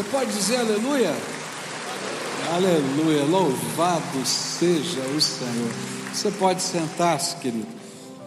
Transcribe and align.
Você 0.00 0.08
pode 0.08 0.32
dizer 0.32 0.56
aleluia? 0.56 1.14
Aleluia, 2.54 3.22
louvado 3.22 4.24
seja 4.24 5.02
o 5.14 5.20
Senhor. 5.20 5.70
Você 6.10 6.30
pode 6.30 6.62
sentar-se, 6.62 7.36
querido. 7.36 7.66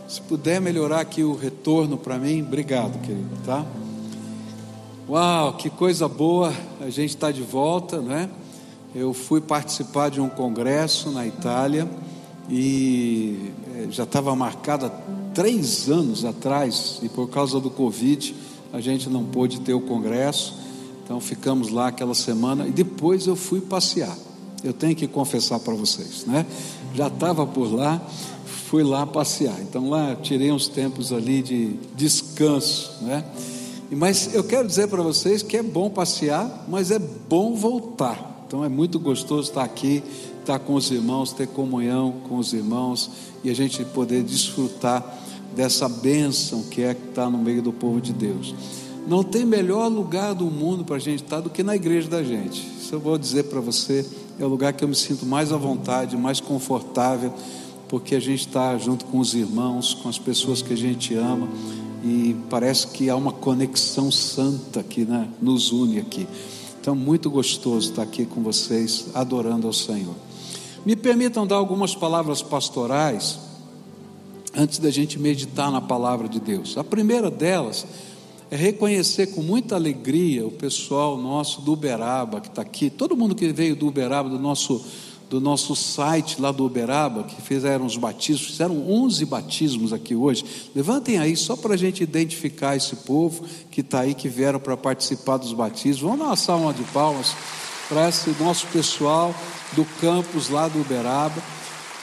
Se 0.07 0.21
puder 0.21 0.61
melhorar 0.61 0.99
aqui 0.99 1.23
o 1.23 1.35
retorno 1.35 1.97
para 1.97 2.19
mim, 2.19 2.43
obrigado, 2.43 3.01
querido, 3.01 3.27
tá? 3.43 3.65
Uau, 5.09 5.53
que 5.53 5.67
coisa 5.71 6.07
boa, 6.07 6.53
a 6.79 6.91
gente 6.91 7.09
está 7.09 7.31
de 7.31 7.41
volta, 7.41 7.99
né? 7.99 8.29
Eu 8.93 9.11
fui 9.11 9.41
participar 9.41 10.11
de 10.11 10.21
um 10.21 10.29
congresso 10.29 11.09
na 11.09 11.25
Itália 11.25 11.89
e 12.47 13.51
eh, 13.75 13.87
já 13.89 14.03
estava 14.03 14.35
marcado 14.35 14.85
há 14.85 14.91
três 15.33 15.89
anos 15.89 16.23
atrás 16.23 16.99
e 17.01 17.09
por 17.09 17.31
causa 17.31 17.59
do 17.59 17.71
Covid 17.71 18.35
a 18.71 18.79
gente 18.79 19.09
não 19.09 19.23
pôde 19.23 19.59
ter 19.61 19.73
o 19.73 19.81
congresso, 19.81 20.61
então 21.03 21.19
ficamos 21.19 21.69
lá 21.69 21.87
aquela 21.87 22.13
semana 22.13 22.67
e 22.67 22.71
depois 22.71 23.27
eu 23.27 23.35
fui 23.35 23.59
passear. 23.59 24.17
Eu 24.63 24.71
tenho 24.71 24.95
que 24.95 25.07
confessar 25.07 25.59
para 25.59 25.73
vocês, 25.73 26.25
né? 26.25 26.45
Já 26.95 27.07
estava 27.07 27.45
por 27.45 27.71
lá, 27.71 28.01
fui 28.45 28.81
lá 28.81 29.05
passear. 29.05 29.59
Então 29.61 29.89
lá 29.89 30.15
tirei 30.15 30.51
uns 30.51 30.69
tempos 30.69 31.11
ali 31.11 31.41
de 31.41 31.77
descanso, 31.95 32.93
né? 33.01 33.25
Mas 33.91 34.33
eu 34.33 34.43
quero 34.43 34.67
dizer 34.67 34.87
para 34.87 35.03
vocês 35.03 35.43
que 35.43 35.57
é 35.57 35.61
bom 35.61 35.89
passear, 35.89 36.65
mas 36.67 36.89
é 36.89 36.97
bom 36.97 37.55
voltar. 37.55 38.45
Então 38.47 38.63
é 38.63 38.69
muito 38.69 38.99
gostoso 38.99 39.49
estar 39.49 39.63
aqui, 39.63 40.01
estar 40.39 40.59
com 40.59 40.75
os 40.75 40.89
irmãos, 40.89 41.33
ter 41.33 41.47
comunhão 41.47 42.13
com 42.27 42.37
os 42.37 42.53
irmãos 42.53 43.11
e 43.43 43.49
a 43.49 43.53
gente 43.53 43.83
poder 43.83 44.23
desfrutar 44.23 45.19
dessa 45.55 45.87
bênção 45.89 46.63
que 46.63 46.81
é 46.81 46.91
estar 46.91 47.29
no 47.29 47.37
meio 47.37 47.61
do 47.61 47.73
povo 47.73 47.99
de 47.99 48.13
Deus. 48.13 48.55
Não 49.05 49.23
tem 49.23 49.45
melhor 49.45 49.87
lugar 49.89 50.33
do 50.33 50.45
mundo 50.45 50.85
para 50.85 50.95
a 50.95 50.99
gente 50.99 51.23
estar 51.23 51.41
do 51.41 51.49
que 51.49 51.61
na 51.61 51.75
igreja 51.75 52.09
da 52.09 52.23
gente. 52.23 52.65
Isso 52.79 52.95
eu 52.95 52.99
vou 52.99 53.17
dizer 53.17 53.43
para 53.43 53.59
você, 53.59 54.05
é 54.39 54.45
o 54.45 54.47
lugar 54.47 54.71
que 54.73 54.83
eu 54.83 54.87
me 54.87 54.95
sinto 54.95 55.25
mais 55.25 55.51
à 55.51 55.57
vontade, 55.57 56.15
mais 56.15 56.39
confortável, 56.39 57.33
porque 57.89 58.15
a 58.15 58.19
gente 58.19 58.47
está 58.47 58.77
junto 58.77 59.05
com 59.05 59.19
os 59.19 59.33
irmãos, 59.33 59.93
com 59.93 60.07
as 60.07 60.17
pessoas 60.17 60.61
que 60.61 60.73
a 60.73 60.77
gente 60.77 61.13
ama, 61.15 61.47
e 62.03 62.35
parece 62.49 62.87
que 62.87 63.09
há 63.09 63.15
uma 63.15 63.31
conexão 63.31 64.09
santa 64.09 64.81
que 64.81 65.05
né, 65.05 65.27
nos 65.41 65.71
une 65.71 65.99
aqui. 65.99 66.27
Então, 66.79 66.95
muito 66.95 67.29
gostoso 67.29 67.89
estar 67.89 68.03
aqui 68.03 68.25
com 68.25 68.41
vocês, 68.41 69.07
adorando 69.13 69.67
ao 69.67 69.73
Senhor. 69.73 70.15
Me 70.85 70.95
permitam 70.95 71.47
dar 71.47 71.55
algumas 71.55 71.95
palavras 71.95 72.41
pastorais 72.41 73.39
antes 74.53 74.79
da 74.79 74.91
gente 74.91 75.17
meditar 75.17 75.71
na 75.71 75.81
palavra 75.81 76.27
de 76.27 76.39
Deus. 76.39 76.77
A 76.77 76.83
primeira 76.83 77.31
delas 77.31 77.85
é 78.53 78.55
reconhecer 78.55 79.31
com 79.31 79.41
muita 79.41 79.73
alegria 79.73 80.45
o 80.45 80.51
pessoal 80.51 81.17
nosso 81.17 81.59
do 81.61 81.73
Uberaba 81.73 82.39
que 82.39 82.49
está 82.49 82.61
aqui, 82.61 82.87
todo 82.87 83.17
mundo 83.17 83.33
que 83.33 83.51
veio 83.51 83.75
do 83.75 83.87
Uberaba, 83.87 84.29
do 84.29 84.37
nosso, 84.37 84.79
do 85.27 85.41
nosso 85.41 85.75
site 85.75 86.39
lá 86.39 86.51
do 86.51 86.63
Uberaba, 86.63 87.23
que 87.23 87.41
fizeram 87.41 87.83
os 87.83 87.97
batismos, 87.97 88.51
fizeram 88.51 88.87
11 88.87 89.25
batismos 89.25 89.91
aqui 89.91 90.13
hoje. 90.13 90.45
Levantem 90.75 91.17
aí 91.17 91.35
só 91.35 91.55
para 91.55 91.73
a 91.73 91.77
gente 91.77 92.03
identificar 92.03 92.75
esse 92.75 92.95
povo 92.97 93.43
que 93.71 93.81
está 93.81 94.01
aí, 94.01 94.13
que 94.13 94.29
vieram 94.29 94.59
para 94.59 94.77
participar 94.77 95.37
dos 95.37 95.51
batismos. 95.51 96.01
Vamos 96.01 96.19
dar 96.19 96.25
uma 96.25 96.35
salva 96.35 96.73
de 96.75 96.83
palmas 96.91 97.35
para 97.89 98.07
esse 98.07 98.29
nosso 98.39 98.67
pessoal 98.67 99.33
do 99.71 99.83
campus 99.99 100.49
lá 100.49 100.67
do 100.67 100.79
Uberaba. 100.79 101.41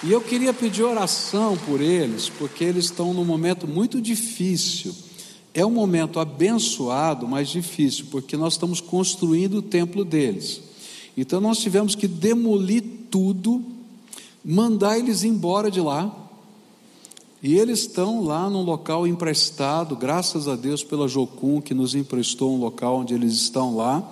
E 0.03 0.11
eu 0.11 0.21
queria 0.21 0.53
pedir 0.53 0.83
oração 0.83 1.57
por 1.59 1.81
eles, 1.81 2.29
porque 2.29 2.65
eles 2.65 2.87
estão 2.87 3.15
num 3.15 3.25
momento 3.25 3.69
muito 3.69 4.01
difícil. 4.01 4.93
É 5.53 5.67
um 5.67 5.71
momento 5.71 6.21
abençoado, 6.21 7.27
mas 7.27 7.49
difícil, 7.49 8.07
porque 8.11 8.37
nós 8.37 8.55
estamos 8.55 8.81
construindo 8.81 9.59
o 9.59 9.63
templo 9.63 10.05
deles. 10.05 10.63
Então 11.17 11.41
nós 11.41 11.59
tivemos 11.59 11.95
que 11.95 12.07
demolir 12.07 12.83
tudo, 13.11 13.63
mandar 14.45 14.99
eles 14.99 15.25
embora 15.25 15.71
de 15.71 15.81
lá. 15.81 16.17
E 17.43 17.57
eles 17.59 17.81
estão 17.81 18.23
lá 18.23 18.51
num 18.51 18.63
local 18.63 19.07
emprestado, 19.07 19.97
graças 19.97 20.47
a 20.47 20.55
Deus 20.55 20.85
pela 20.85 21.09
Jocum 21.09 21.61
que 21.61 21.73
nos 21.73 21.95
emprestou 21.95 22.55
um 22.55 22.61
local 22.61 22.99
onde 22.99 23.15
eles 23.15 23.33
estão 23.33 23.75
lá. 23.77 24.09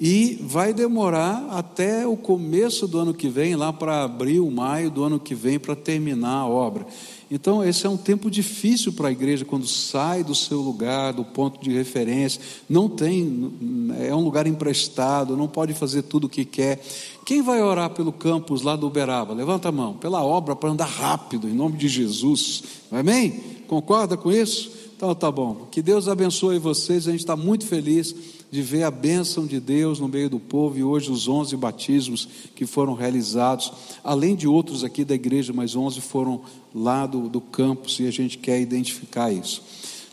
E 0.00 0.38
vai 0.42 0.72
demorar 0.72 1.46
até 1.50 2.06
o 2.06 2.16
começo 2.16 2.88
do 2.88 2.98
ano 2.98 3.14
que 3.14 3.28
vem, 3.28 3.54
lá 3.54 3.72
para 3.72 4.02
abril, 4.02 4.50
maio 4.50 4.90
do 4.90 5.04
ano 5.04 5.20
que 5.20 5.34
vem, 5.34 5.58
para 5.58 5.76
terminar 5.76 6.40
a 6.40 6.46
obra. 6.46 6.86
Então, 7.30 7.64
esse 7.64 7.86
é 7.86 7.88
um 7.88 7.96
tempo 7.96 8.30
difícil 8.30 8.92
para 8.92 9.08
a 9.08 9.12
igreja 9.12 9.44
quando 9.44 9.66
sai 9.66 10.22
do 10.22 10.34
seu 10.34 10.60
lugar, 10.60 11.12
do 11.12 11.24
ponto 11.24 11.60
de 11.60 11.72
referência, 11.72 12.40
não 12.68 12.88
tem, 12.88 13.52
é 13.98 14.14
um 14.14 14.20
lugar 14.20 14.46
emprestado, 14.46 15.36
não 15.36 15.48
pode 15.48 15.74
fazer 15.74 16.02
tudo 16.02 16.24
o 16.24 16.28
que 16.28 16.44
quer. 16.44 16.84
Quem 17.24 17.42
vai 17.42 17.62
orar 17.62 17.90
pelo 17.90 18.12
campus 18.12 18.62
lá 18.62 18.76
do 18.76 18.86
Uberaba? 18.86 19.32
Levanta 19.32 19.68
a 19.68 19.72
mão, 19.72 19.94
pela 19.94 20.22
obra 20.22 20.54
para 20.54 20.70
andar 20.70 20.86
rápido, 20.86 21.48
em 21.48 21.54
nome 21.54 21.76
de 21.76 21.88
Jesus. 21.88 22.62
Amém? 22.90 23.40
Concorda 23.66 24.16
com 24.16 24.30
isso? 24.30 24.70
Então 24.96 25.14
tá 25.14 25.30
bom. 25.30 25.66
Que 25.70 25.82
Deus 25.82 26.08
abençoe 26.08 26.58
vocês, 26.58 27.08
a 27.08 27.10
gente 27.10 27.20
está 27.20 27.36
muito 27.36 27.66
feliz 27.66 28.14
de 28.54 28.62
ver 28.62 28.84
a 28.84 28.90
bênção 28.90 29.48
de 29.48 29.58
Deus 29.58 29.98
no 29.98 30.06
meio 30.06 30.30
do 30.30 30.38
povo 30.38 30.78
e 30.78 30.84
hoje 30.84 31.10
os 31.10 31.26
11 31.26 31.56
batismos 31.56 32.28
que 32.54 32.64
foram 32.64 32.94
realizados, 32.94 33.72
além 34.04 34.36
de 34.36 34.46
outros 34.46 34.84
aqui 34.84 35.04
da 35.04 35.12
igreja, 35.12 35.52
mas 35.52 35.74
11 35.74 36.00
foram 36.00 36.40
lá 36.72 37.04
do, 37.04 37.28
do 37.28 37.40
campus 37.40 37.98
e 37.98 38.06
a 38.06 38.12
gente 38.12 38.38
quer 38.38 38.60
identificar 38.60 39.32
isso. 39.32 39.60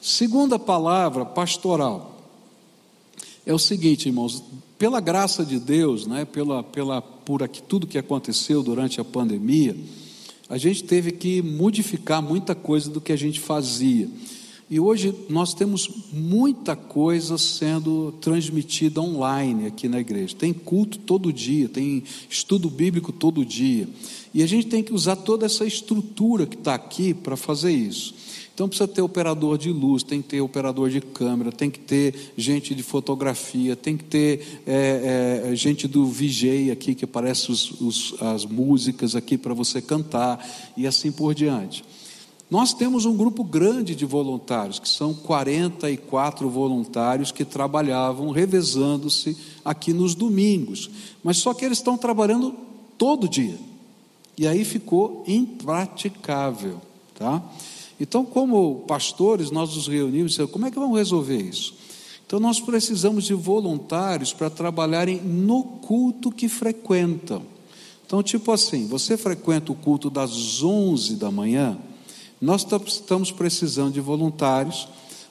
Segunda 0.02 0.58
palavra, 0.58 1.24
pastoral, 1.24 2.20
é 3.46 3.54
o 3.54 3.60
seguinte, 3.60 4.10
irmãos, 4.10 4.44
pela 4.76 5.00
graça 5.00 5.46
de 5.46 5.60
Deus, 5.60 6.08
né, 6.08 6.26
pela, 6.26 6.64
pela, 6.64 7.00
por 7.00 7.44
aqui, 7.44 7.62
tudo 7.62 7.86
que 7.86 8.00
aconteceu 8.00 8.64
durante 8.64 9.00
a 9.00 9.06
pandemia, 9.06 9.78
a 10.50 10.58
gente 10.58 10.84
teve 10.84 11.12
que 11.12 11.44
modificar 11.44 12.24
muita 12.24 12.56
coisa 12.56 12.90
do 12.90 13.00
que 13.00 13.12
a 13.12 13.16
gente 13.16 13.40
fazia. 13.40 14.10
E 14.72 14.80
hoje 14.80 15.14
nós 15.28 15.54
temos 15.54 15.90
muita 16.14 16.78
coisa 16.78 17.38
sendo 17.38 18.14
transmitida 18.22 19.02
online 19.02 19.68
aqui 19.68 19.90
na 19.90 20.00
igreja. 20.00 20.34
Tem 20.34 20.54
culto 20.54 20.98
todo 20.98 21.34
dia, 21.34 21.68
tem 21.68 22.02
estudo 22.30 22.70
bíblico 22.70 23.12
todo 23.12 23.44
dia. 23.44 23.86
E 24.34 24.42
a 24.42 24.48
gente 24.48 24.68
tem 24.68 24.82
que 24.82 24.94
usar 24.94 25.18
toda 25.18 25.46
essa 25.46 25.66
estrutura 25.66 26.46
que 26.46 26.56
está 26.56 26.74
aqui 26.74 27.14
para 27.14 27.36
fazer 27.36 27.74
isso. 27.74 28.16
Então 28.54 28.70
precisa 28.70 28.88
ter 28.88 29.02
operador 29.02 29.58
de 29.58 29.70
luz, 29.70 30.04
tem 30.04 30.22
que 30.22 30.30
ter 30.30 30.40
operador 30.40 30.90
de 30.90 31.02
câmera, 31.02 31.52
tem 31.52 31.70
que 31.70 31.80
ter 31.80 32.32
gente 32.38 32.74
de 32.74 32.82
fotografia, 32.82 33.76
tem 33.76 33.98
que 33.98 34.06
ter 34.06 34.62
é, 34.66 35.48
é, 35.52 35.56
gente 35.56 35.86
do 35.86 36.06
VJ 36.06 36.72
aqui 36.72 36.96
que 36.96 37.04
aparece 37.04 37.52
os, 37.52 37.72
os, 37.82 38.16
as 38.22 38.46
músicas 38.46 39.18
aqui 39.18 39.38
para 39.38 39.54
você 39.54 39.82
cantar 39.82 40.74
e 40.78 40.88
assim 40.88 41.12
por 41.12 41.36
diante. 41.36 41.84
Nós 42.52 42.74
temos 42.74 43.06
um 43.06 43.16
grupo 43.16 43.46
grande 43.46 43.96
de 43.96 44.06
voluntários, 44.06 44.78
que 44.78 44.90
são 44.90 45.14
44 45.14 46.50
voluntários 46.50 47.32
que 47.32 47.46
trabalhavam 47.46 48.30
revezando-se 48.30 49.38
aqui 49.64 49.94
nos 49.94 50.14
domingos, 50.14 50.90
mas 51.24 51.38
só 51.38 51.54
que 51.54 51.64
eles 51.64 51.78
estão 51.78 51.98
trabalhando 51.98 52.54
todo 52.98 53.30
dia. 53.30 53.58
E 54.38 54.46
aí 54.46 54.66
ficou 54.66 55.24
impraticável, 55.26 56.82
tá? 57.16 57.42
Então, 57.98 58.26
como 58.26 58.84
pastores, 58.86 59.50
nós 59.50 59.74
nos 59.74 59.88
reunimos 59.88 60.32
e 60.32 60.34
dissemos, 60.34 60.52
como 60.52 60.66
é 60.66 60.72
que 60.72 60.80
vamos 60.80 60.98
resolver 60.98 61.38
isso? 61.38 61.74
Então, 62.28 62.38
nós 62.38 62.60
precisamos 62.60 63.24
de 63.24 63.34
voluntários 63.34 64.34
para 64.34 64.50
trabalharem 64.50 65.22
no 65.22 65.64
culto 65.64 66.30
que 66.30 66.50
frequentam. 66.50 67.44
Então, 68.06 68.22
tipo 68.22 68.52
assim, 68.52 68.88
você 68.88 69.16
frequenta 69.16 69.72
o 69.72 69.76
culto 69.76 70.10
das 70.10 70.62
11 70.62 71.16
da 71.16 71.32
manhã, 71.32 71.78
nós 72.42 72.66
estamos 72.88 73.32
precisando 73.32 73.94
de 73.94 74.02
voluntários 74.02 74.88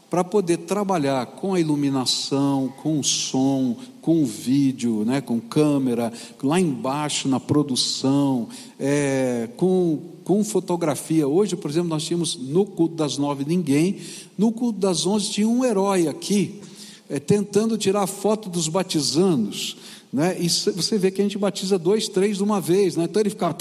para 0.09 0.25
poder 0.25 0.59
trabalhar 0.59 1.25
com 1.27 1.55
a 1.55 1.61
iluminação, 1.61 2.73
com 2.83 2.99
o 2.99 3.05
som, 3.05 3.77
com 4.01 4.23
o 4.23 4.27
vídeo, 4.27 5.05
né, 5.05 5.21
com 5.21 5.41
câmera, 5.41 6.13
lá 6.43 6.61
embaixo 6.61 7.29
na 7.29 7.39
produção, 7.39 8.49
é, 8.79 9.49
com, 9.57 10.01
com 10.25 10.43
fotografia. 10.43 11.29
Hoje, 11.29 11.57
por 11.57 11.71
exemplo, 11.71 11.89
nós 11.89 12.05
tínhamos 12.05 12.37
no 12.37 12.65
culto 12.65 12.97
das 12.97 13.19
nove 13.19 13.45
ninguém, 13.45 13.99
no 14.39 14.51
culto 14.51 14.81
das 14.81 15.07
onze 15.07 15.31
tinha 15.31 15.49
um 15.49 15.65
herói 15.65 16.09
aqui, 16.09 16.61
é, 17.09 17.21
tentando 17.21 17.77
tirar 17.77 18.07
foto 18.07 18.49
dos 18.49 18.67
batizandos. 18.69 19.77
Né? 20.13 20.37
E 20.41 20.49
você 20.49 20.99
vê 20.99 21.11
que 21.11 21.21
a 21.21 21.25
gente 21.25 21.39
batiza 21.39 21.79
dois, 21.79 22.09
três 22.09 22.39
de 22.39 22.43
uma 22.43 22.61
vez, 22.61 22.97
né? 22.97 23.05
então 23.05 23.23
ele 23.23 23.31
ficava, 23.31 23.57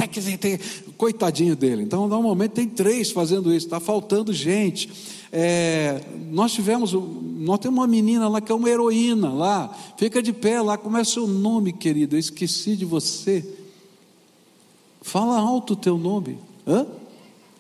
coitadinho 0.98 1.56
dele. 1.56 1.84
Então, 1.84 2.08
normalmente 2.08 2.52
tem 2.52 2.68
três 2.68 3.12
fazendo 3.12 3.54
isso, 3.54 3.68
está 3.68 3.80
faltando 3.80 4.34
gente. 4.34 4.90
É, 5.32 6.02
nós 6.32 6.52
tivemos, 6.52 6.92
nós 6.94 7.60
temos 7.60 7.78
uma 7.78 7.86
menina 7.86 8.28
lá 8.28 8.42
que 8.42 8.52
é 8.52 8.56
uma 8.56 8.68
heroína 8.68 9.32
lá, 9.32 9.78
fica 9.96 10.24
de 10.24 10.34
pé 10.34 10.60
lá, 10.60 10.76
como 10.76 10.98
é 10.98 11.04
seu 11.04 11.28
nome, 11.28 11.72
querido? 11.72 12.18
Esqueci 12.18 12.76
de 12.76 12.86
você. 12.86 13.46
Fala 15.02 15.38
alto 15.38 15.74
o 15.74 15.76
teu 15.76 15.98
nome. 16.00 16.40
Hã? 16.68 16.88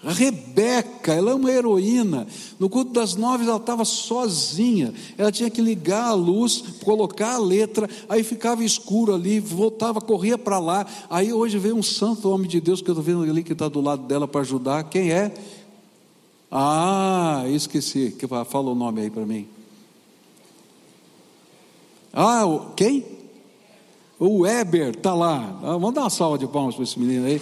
A 0.01 0.13
Rebeca, 0.13 1.13
ela 1.13 1.31
é 1.31 1.33
uma 1.33 1.51
heroína. 1.51 2.25
No 2.57 2.69
culto 2.69 2.93
das 2.93 3.15
nove, 3.15 3.45
ela 3.45 3.57
estava 3.57 3.83
sozinha. 3.83 4.93
Ela 5.17 5.29
tinha 5.29 5.49
que 5.49 5.61
ligar 5.61 6.05
a 6.05 6.13
luz, 6.13 6.63
colocar 6.83 7.33
a 7.33 7.37
letra, 7.37 7.89
aí 8.07 8.23
ficava 8.23 8.63
escuro 8.63 9.13
ali, 9.13 9.41
voltava, 9.41 9.99
corria 9.99 10.37
para 10.37 10.57
lá. 10.57 10.85
Aí 11.09 11.33
hoje 11.33 11.57
veio 11.57 11.75
um 11.75 11.83
santo 11.83 12.29
homem 12.29 12.47
de 12.47 12.61
Deus 12.61 12.81
que 12.81 12.89
eu 12.89 12.93
estou 12.93 13.03
vendo 13.03 13.29
ali 13.29 13.43
que 13.43 13.51
está 13.51 13.67
do 13.67 13.81
lado 13.81 14.03
dela 14.03 14.25
para 14.25 14.39
ajudar. 14.41 14.83
Quem 14.85 15.11
é? 15.11 15.33
Ah, 16.49 17.43
esqueci. 17.47 18.15
Fala 18.47 18.71
o 18.71 18.75
nome 18.75 19.01
aí 19.01 19.09
para 19.09 19.25
mim. 19.25 19.47
Ah, 22.13 22.43
quem? 22.75 23.05
O 24.17 24.39
Weber 24.39 24.91
está 24.91 25.13
lá. 25.13 25.59
Ah, 25.61 25.73
vamos 25.73 25.93
dar 25.93 26.01
uma 26.01 26.09
salva 26.09 26.37
de 26.37 26.47
palmas 26.47 26.75
para 26.75 26.83
esse 26.85 26.97
menino 26.97 27.25
aí. 27.25 27.41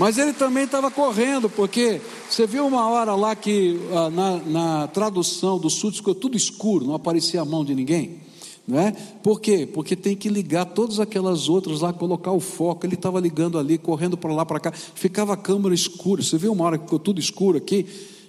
Mas 0.00 0.16
ele 0.16 0.32
também 0.32 0.64
estava 0.64 0.90
correndo, 0.90 1.50
porque 1.50 2.00
você 2.26 2.46
viu 2.46 2.66
uma 2.66 2.88
hora 2.88 3.14
lá 3.14 3.36
que 3.36 3.78
ah, 3.92 4.08
na, 4.08 4.36
na 4.38 4.88
tradução 4.88 5.58
do 5.58 5.68
sul 5.68 5.92
ficou 5.92 6.14
tudo 6.14 6.38
escuro, 6.38 6.86
não 6.86 6.94
aparecia 6.94 7.42
a 7.42 7.44
mão 7.44 7.62
de 7.62 7.74
ninguém. 7.74 8.18
Não 8.66 8.80
é? 8.80 8.92
Por 9.22 9.42
quê? 9.42 9.68
Porque 9.70 9.94
tem 9.94 10.16
que 10.16 10.30
ligar 10.30 10.64
todas 10.64 11.00
aquelas 11.00 11.50
outras 11.50 11.82
lá, 11.82 11.92
colocar 11.92 12.32
o 12.32 12.40
foco. 12.40 12.86
Ele 12.86 12.94
estava 12.94 13.20
ligando 13.20 13.58
ali, 13.58 13.76
correndo 13.76 14.16
para 14.16 14.32
lá, 14.32 14.46
para 14.46 14.58
cá, 14.58 14.72
ficava 14.72 15.34
a 15.34 15.36
câmera 15.36 15.74
escura. 15.74 16.22
Você 16.22 16.38
viu 16.38 16.52
uma 16.52 16.64
hora 16.64 16.78
que 16.78 16.84
ficou 16.84 16.98
tudo 16.98 17.20
escuro 17.20 17.58
aqui? 17.58 17.84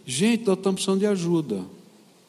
Gente, 0.06 0.46
nós 0.46 0.58
estamos 0.58 0.82
precisando 0.82 1.00
de 1.00 1.06
ajuda. 1.06 1.62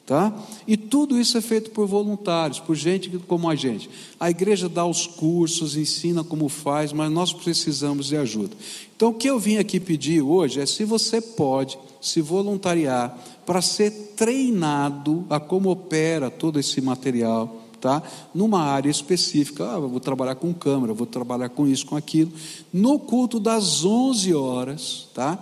Tá? 0.05 0.33
E 0.67 0.75
tudo 0.75 1.17
isso 1.17 1.37
é 1.37 1.41
feito 1.41 1.71
por 1.71 1.87
voluntários, 1.87 2.59
por 2.59 2.75
gente 2.75 3.09
como 3.19 3.49
a 3.49 3.55
gente. 3.55 3.89
A 4.19 4.29
igreja 4.29 4.67
dá 4.67 4.85
os 4.85 5.07
cursos, 5.07 5.77
ensina 5.77 6.25
como 6.25 6.49
faz, 6.49 6.91
mas 6.91 7.09
nós 7.09 7.31
precisamos 7.31 8.07
de 8.07 8.17
ajuda. 8.17 8.53
Então, 8.95 9.09
o 9.09 9.13
que 9.13 9.29
eu 9.29 9.39
vim 9.39 9.57
aqui 9.57 9.79
pedir 9.79 10.21
hoje 10.21 10.59
é 10.59 10.65
se 10.65 10.83
você 10.83 11.21
pode 11.21 11.77
se 12.01 12.19
voluntariar 12.19 13.17
para 13.45 13.61
ser 13.61 13.91
treinado 14.17 15.25
a 15.29 15.39
como 15.39 15.69
opera 15.69 16.29
todo 16.29 16.59
esse 16.59 16.81
material, 16.81 17.61
tá? 17.79 18.03
Numa 18.33 18.61
área 18.61 18.89
específica. 18.89 19.65
Ah, 19.65 19.79
vou 19.79 19.99
trabalhar 19.99 20.35
com 20.35 20.53
câmera, 20.53 20.93
vou 20.93 21.07
trabalhar 21.07 21.49
com 21.49 21.67
isso, 21.67 21.85
com 21.85 21.95
aquilo. 21.95 22.31
No 22.71 22.99
culto 22.99 23.39
das 23.39 23.83
11 23.83 24.33
horas, 24.33 25.07
tá? 25.13 25.41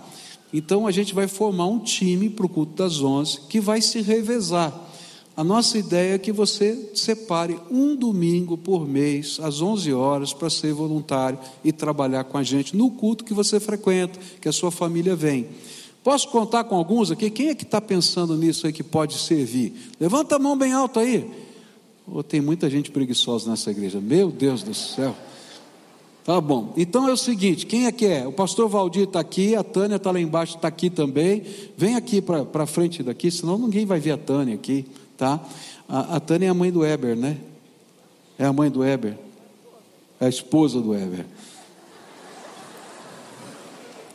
Então 0.52 0.86
a 0.86 0.90
gente 0.90 1.14
vai 1.14 1.26
formar 1.26 1.66
um 1.66 1.78
time 1.78 2.28
para 2.28 2.44
o 2.44 2.48
culto 2.48 2.74
das 2.74 3.00
11 3.00 3.42
que 3.48 3.60
vai 3.60 3.80
se 3.80 4.00
revezar. 4.02 4.72
A 5.34 5.42
nossa 5.42 5.78
ideia 5.78 6.14
é 6.14 6.18
que 6.18 6.30
você 6.30 6.90
separe 6.94 7.58
um 7.70 7.96
domingo 7.96 8.58
por 8.58 8.86
mês, 8.86 9.38
às 9.42 9.62
11 9.62 9.92
horas, 9.94 10.34
para 10.34 10.50
ser 10.50 10.74
voluntário 10.74 11.38
e 11.64 11.72
trabalhar 11.72 12.24
com 12.24 12.36
a 12.36 12.42
gente 12.42 12.76
no 12.76 12.90
culto 12.90 13.24
que 13.24 13.32
você 13.32 13.58
frequenta, 13.58 14.18
que 14.40 14.48
a 14.48 14.52
sua 14.52 14.70
família 14.70 15.16
vem. 15.16 15.48
Posso 16.04 16.28
contar 16.28 16.64
com 16.64 16.76
alguns 16.76 17.10
aqui? 17.10 17.30
Quem 17.30 17.48
é 17.48 17.54
que 17.54 17.62
está 17.62 17.80
pensando 17.80 18.36
nisso 18.36 18.66
aí 18.66 18.72
que 18.72 18.82
pode 18.82 19.14
servir? 19.14 19.72
Levanta 19.98 20.36
a 20.36 20.38
mão 20.38 20.56
bem 20.56 20.72
alta 20.72 21.00
aí. 21.00 21.30
Oh, 22.06 22.22
tem 22.22 22.40
muita 22.40 22.68
gente 22.68 22.90
preguiçosa 22.90 23.48
nessa 23.48 23.70
igreja. 23.70 24.00
Meu 24.00 24.30
Deus 24.30 24.62
do 24.62 24.74
céu. 24.74 25.16
Tá 26.24 26.40
bom. 26.40 26.72
Então 26.76 27.08
é 27.08 27.12
o 27.12 27.16
seguinte: 27.16 27.66
quem 27.66 27.86
é 27.86 27.92
que 27.92 28.06
é? 28.06 28.26
O 28.26 28.32
pastor 28.32 28.68
Valdir 28.68 29.04
está 29.04 29.20
aqui, 29.20 29.56
a 29.56 29.62
Tânia 29.62 29.96
está 29.96 30.10
lá 30.10 30.20
embaixo, 30.20 30.56
está 30.56 30.68
aqui 30.68 30.88
também. 30.88 31.42
Vem 31.76 31.96
aqui 31.96 32.22
para 32.22 32.66
frente 32.66 33.02
daqui, 33.02 33.30
senão 33.30 33.58
ninguém 33.58 33.84
vai 33.84 33.98
ver 33.98 34.12
a 34.12 34.16
Tânia 34.16 34.54
aqui, 34.54 34.86
tá? 35.16 35.40
A, 35.88 36.16
a 36.16 36.20
Tânia 36.20 36.46
é 36.46 36.50
a 36.50 36.54
mãe 36.54 36.70
do 36.70 36.84
Eber, 36.84 37.16
né? 37.16 37.38
É 38.38 38.44
a 38.44 38.52
mãe 38.52 38.70
do 38.70 38.84
Eber. 38.84 39.18
É 40.20 40.26
a 40.26 40.28
esposa 40.28 40.80
do 40.80 40.94
Eber. 40.94 41.26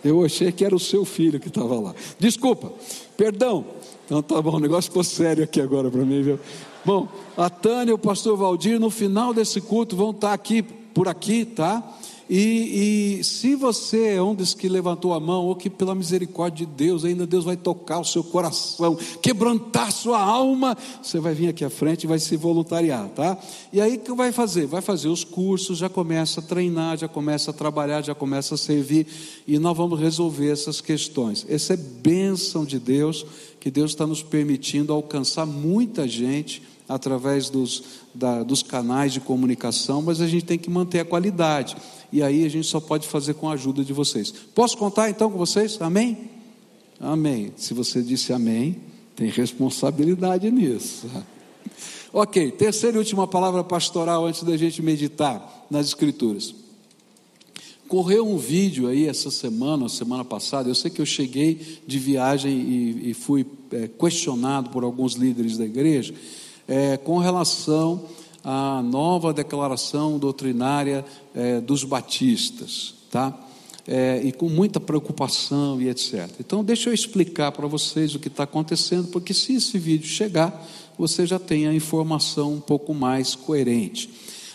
Eu 0.04 0.24
achei 0.24 0.52
que 0.52 0.64
era 0.64 0.74
o 0.74 0.80
seu 0.80 1.04
filho 1.04 1.40
que 1.40 1.50
estava 1.50 1.78
lá. 1.80 1.94
Desculpa, 2.18 2.72
perdão. 3.18 3.66
Então 4.08 4.22
tá 4.22 4.42
bom, 4.42 4.56
o 4.56 4.60
negócio 4.60 4.90
ficou 4.90 5.04
sério 5.04 5.44
aqui 5.44 5.60
agora 5.60 5.92
para 5.92 6.06
mim, 6.06 6.22
viu? 6.22 6.40
Bom, 6.86 7.10
a 7.36 7.50
Tânia 7.50 7.92
e 7.92 7.94
o 7.94 7.98
pastor 7.98 8.38
Valdir, 8.38 8.80
no 8.80 8.90
final 8.90 9.34
desse 9.34 9.60
culto, 9.60 9.98
vão 9.98 10.12
estar 10.12 10.30
tá 10.30 10.34
aqui 10.34 10.64
por 10.64 11.10
aqui, 11.10 11.44
tá? 11.44 11.84
E, 12.30 13.20
e, 13.20 13.24
se 13.24 13.56
você 13.56 14.16
é 14.16 14.22
um 14.22 14.36
dos 14.36 14.54
que 14.54 14.68
levantou 14.68 15.14
a 15.14 15.20
mão, 15.20 15.46
ou 15.46 15.56
que 15.56 15.70
pela 15.70 15.96
misericórdia 15.96 16.66
de 16.66 16.72
Deus, 16.74 17.06
ainda 17.06 17.26
Deus 17.26 17.46
vai 17.46 17.56
tocar 17.56 18.00
o 18.00 18.06
seu 18.06 18.24
coração, 18.24 18.98
quebrantar 19.22 19.92
sua 19.92 20.22
alma, 20.22 20.78
você 21.02 21.20
vai 21.20 21.34
vir 21.34 21.48
aqui 21.48 21.64
à 21.64 21.70
frente 21.70 22.04
e 22.04 22.08
vai 22.08 22.20
se 22.20 22.36
voluntariar, 22.36 23.08
tá? 23.10 23.38
E 23.72 23.80
aí 23.80 23.96
o 23.96 24.00
que 24.00 24.14
vai 24.14 24.32
fazer? 24.32 24.66
Vai 24.66 24.82
fazer 24.82 25.08
os 25.08 25.24
cursos, 25.24 25.78
já 25.78 25.88
começa 25.88 26.42
a 26.42 26.44
treinar, 26.44 26.98
já 26.98 27.08
começa 27.08 27.52
a 27.52 27.54
trabalhar, 27.54 28.04
já 28.04 28.14
começa 28.14 28.56
a 28.56 28.58
servir, 28.58 29.08
e 29.48 29.58
nós 29.58 29.78
vamos 29.78 30.00
resolver 30.00 30.52
essas 30.52 30.82
questões. 30.82 31.46
Essa 31.48 31.76
é 31.76 31.78
bênção 31.78 32.66
de 32.66 32.78
Deus, 32.78 33.26
que 33.60 33.72
Deus 33.72 33.92
está 33.92 34.06
nos 34.06 34.22
permitindo 34.22 34.92
alcançar 34.92 35.46
muita 35.46 36.08
gente 36.08 36.62
através 36.88 37.50
dos, 37.50 37.84
da, 38.14 38.44
dos 38.44 38.64
canais 38.64 39.12
de 39.12 39.20
comunicação, 39.20 40.02
mas 40.02 40.22
a 40.22 40.28
gente 40.28 40.46
tem 40.46 40.58
que 40.58 40.70
manter 40.70 41.02
a 41.02 41.06
qualidade. 41.06 41.76
E 42.12 42.24
aí 42.24 42.46
a 42.46 42.50
gente 42.50 42.68
só 42.68 42.80
pode 42.80 43.08
fazer 43.08 43.34
com 43.34 43.50
a 43.50 43.54
ajuda 43.54 43.84
de 43.84 43.94
vocês. 43.94 44.32
Posso 44.32 44.78
contar 44.78 45.10
então 45.10 45.30
com 45.30 45.38
vocês? 45.38 45.78
Amém? 45.82 46.30
Amém. 47.00 47.54
Se 47.58 47.74
você 47.74 48.02
disse 48.02 48.34
amém, 48.34 48.78
tem 49.16 49.30
responsabilidade 49.30 50.50
nisso. 50.52 51.08
Ok, 52.14 52.52
terceira 52.52 52.96
e 52.96 53.00
última 53.00 53.28
palavra 53.28 53.64
pastoral 53.66 54.26
antes 54.26 54.42
da 54.42 54.56
gente 54.56 54.82
meditar 54.82 55.68
nas 55.70 55.88
Escrituras. 55.88 56.56
Correu 57.88 58.28
um 58.28 58.38
vídeo 58.38 58.88
aí 58.88 59.08
essa 59.08 59.30
semana, 59.30 59.90
semana 59.90 60.24
passada. 60.24 60.70
Eu 60.70 60.74
sei 60.74 60.90
que 60.90 61.02
eu 61.02 61.06
cheguei 61.06 61.80
de 61.86 62.00
viagem 62.00 62.52
e, 62.52 63.12
e 63.12 63.14
fui 63.14 63.46
é, 63.72 63.88
questionado 63.88 64.70
por 64.70 64.84
alguns 64.84 65.14
líderes 65.14 65.58
da 65.58 65.66
igreja 65.66 66.14
é, 66.68 66.98
com 66.98 67.18
relação 67.18 68.06
à 68.50 68.82
nova 68.82 69.34
declaração 69.34 70.18
doutrinária 70.18 71.04
é, 71.36 71.60
dos 71.60 71.84
batistas, 71.84 72.94
tá? 73.12 73.38
É, 73.86 74.22
e 74.24 74.32
com 74.32 74.48
muita 74.48 74.80
preocupação 74.80 75.82
e 75.82 75.90
etc. 75.90 76.30
Então, 76.40 76.64
deixa 76.64 76.90
eu 76.90 76.94
explicar 76.94 77.52
para 77.52 77.68
vocês 77.68 78.16
o 78.16 78.20
que 78.20 78.30
está 78.30 78.44
acontecendo, 78.44 79.10
porque 79.10 79.34
se 79.34 79.56
esse 79.56 79.78
vídeo 79.78 80.08
chegar, 80.08 80.66
você 80.98 81.26
já 81.26 81.38
tem 81.38 81.68
a 81.68 81.74
informação 81.74 82.54
um 82.54 82.62
pouco 82.62 82.94
mais 82.94 83.36
coerente. 83.36 84.10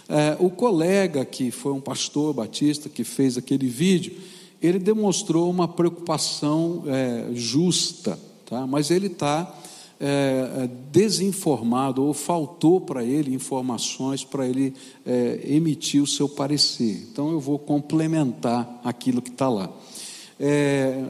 É, 0.09 0.38
o 0.41 0.49
colega 0.49 1.23
que 1.27 1.50
foi 1.50 1.73
um 1.73 1.81
pastor 1.81 2.33
batista 2.33 2.88
que 2.88 3.05
fez 3.05 3.37
aquele 3.37 3.69
vídeo, 3.69 4.15
ele 4.62 4.79
demonstrou 4.79 5.50
uma 5.50 5.69
preocupação 5.69 6.85
é, 6.87 7.27
justa, 7.35 8.19
tá? 8.47 8.67
mas 8.67 8.91
ele 8.91 9.09
está 9.09 9.55
é, 10.04 10.64
é, 10.64 10.70
desinformado 10.90 12.02
ou 12.02 12.12
faltou 12.12 12.81
para 12.81 13.04
ele 13.04 13.32
informações 13.32 14.25
para 14.25 14.44
ele 14.44 14.75
é, 15.06 15.38
emitir 15.44 16.02
o 16.02 16.09
seu 16.09 16.28
parecer. 16.28 17.06
Então 17.12 17.30
eu 17.30 17.38
vou 17.38 17.56
complementar 17.56 18.80
aquilo 18.82 19.23
que 19.23 19.30
está 19.30 19.49
lá. 19.49 19.71
É, 20.40 21.04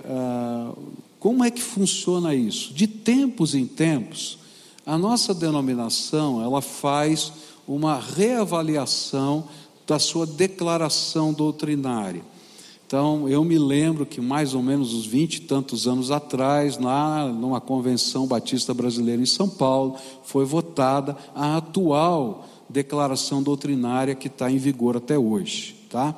como 1.19 1.43
é 1.43 1.51
que 1.51 1.63
funciona 1.63 2.35
isso? 2.35 2.75
De 2.75 2.87
tempos 2.87 3.55
em 3.55 3.65
tempos, 3.65 4.39
a 4.85 4.99
nossa 4.99 5.33
denominação 5.33 6.43
ela 6.43 6.61
faz 6.61 7.33
uma 7.67 7.99
reavaliação 7.99 9.49
da 9.87 9.99
sua 9.99 10.27
declaração 10.27 11.33
doutrinária. 11.33 12.23
Então, 12.93 13.27
eu 13.27 13.43
me 13.43 13.57
lembro 13.57 14.05
que 14.05 14.21
mais 14.21 14.53
ou 14.53 14.63
menos 14.63 14.93
uns 14.93 15.07
vinte 15.07 15.37
e 15.37 15.41
tantos 15.41 15.89
anos 15.89 16.11
atrás, 16.11 16.77
lá 16.77 17.27
numa 17.27 17.59
convenção 17.59 18.27
batista 18.27 18.75
brasileira 18.75 19.23
em 19.23 19.25
São 19.25 19.49
Paulo, 19.49 19.97
foi 20.25 20.45
votada 20.45 21.17
a 21.35 21.57
atual 21.57 22.47
declaração 22.69 23.43
doutrinária 23.43 24.15
que 24.15 24.27
está 24.27 24.51
em 24.51 24.59
vigor 24.59 24.95
até 24.95 25.19
hoje. 25.19 25.75
Tá? 25.89 26.15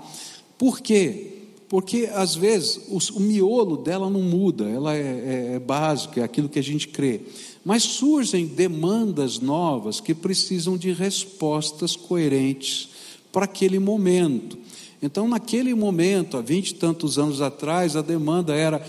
Por 0.58 0.80
quê? 0.80 1.42
Porque 1.68 2.10
às 2.12 2.34
vezes 2.34 2.80
o, 2.88 3.18
o 3.18 3.20
miolo 3.20 3.76
dela 3.76 4.10
não 4.10 4.22
muda, 4.22 4.68
ela 4.68 4.96
é, 4.96 4.98
é, 4.98 5.54
é 5.54 5.58
básica, 5.60 6.22
é 6.22 6.24
aquilo 6.24 6.48
que 6.48 6.58
a 6.58 6.62
gente 6.62 6.88
crê. 6.88 7.20
Mas 7.64 7.84
surgem 7.84 8.48
demandas 8.48 9.38
novas 9.38 10.00
que 10.00 10.12
precisam 10.12 10.76
de 10.76 10.92
respostas 10.92 11.94
coerentes 11.94 12.88
para 13.30 13.44
aquele 13.44 13.78
momento. 13.78 14.58
Então, 15.04 15.28
naquele 15.28 15.74
momento, 15.74 16.38
há 16.38 16.40
vinte 16.40 16.70
e 16.70 16.74
tantos 16.76 17.18
anos 17.18 17.42
atrás, 17.42 17.94
a 17.94 18.00
demanda 18.00 18.54
era 18.54 18.82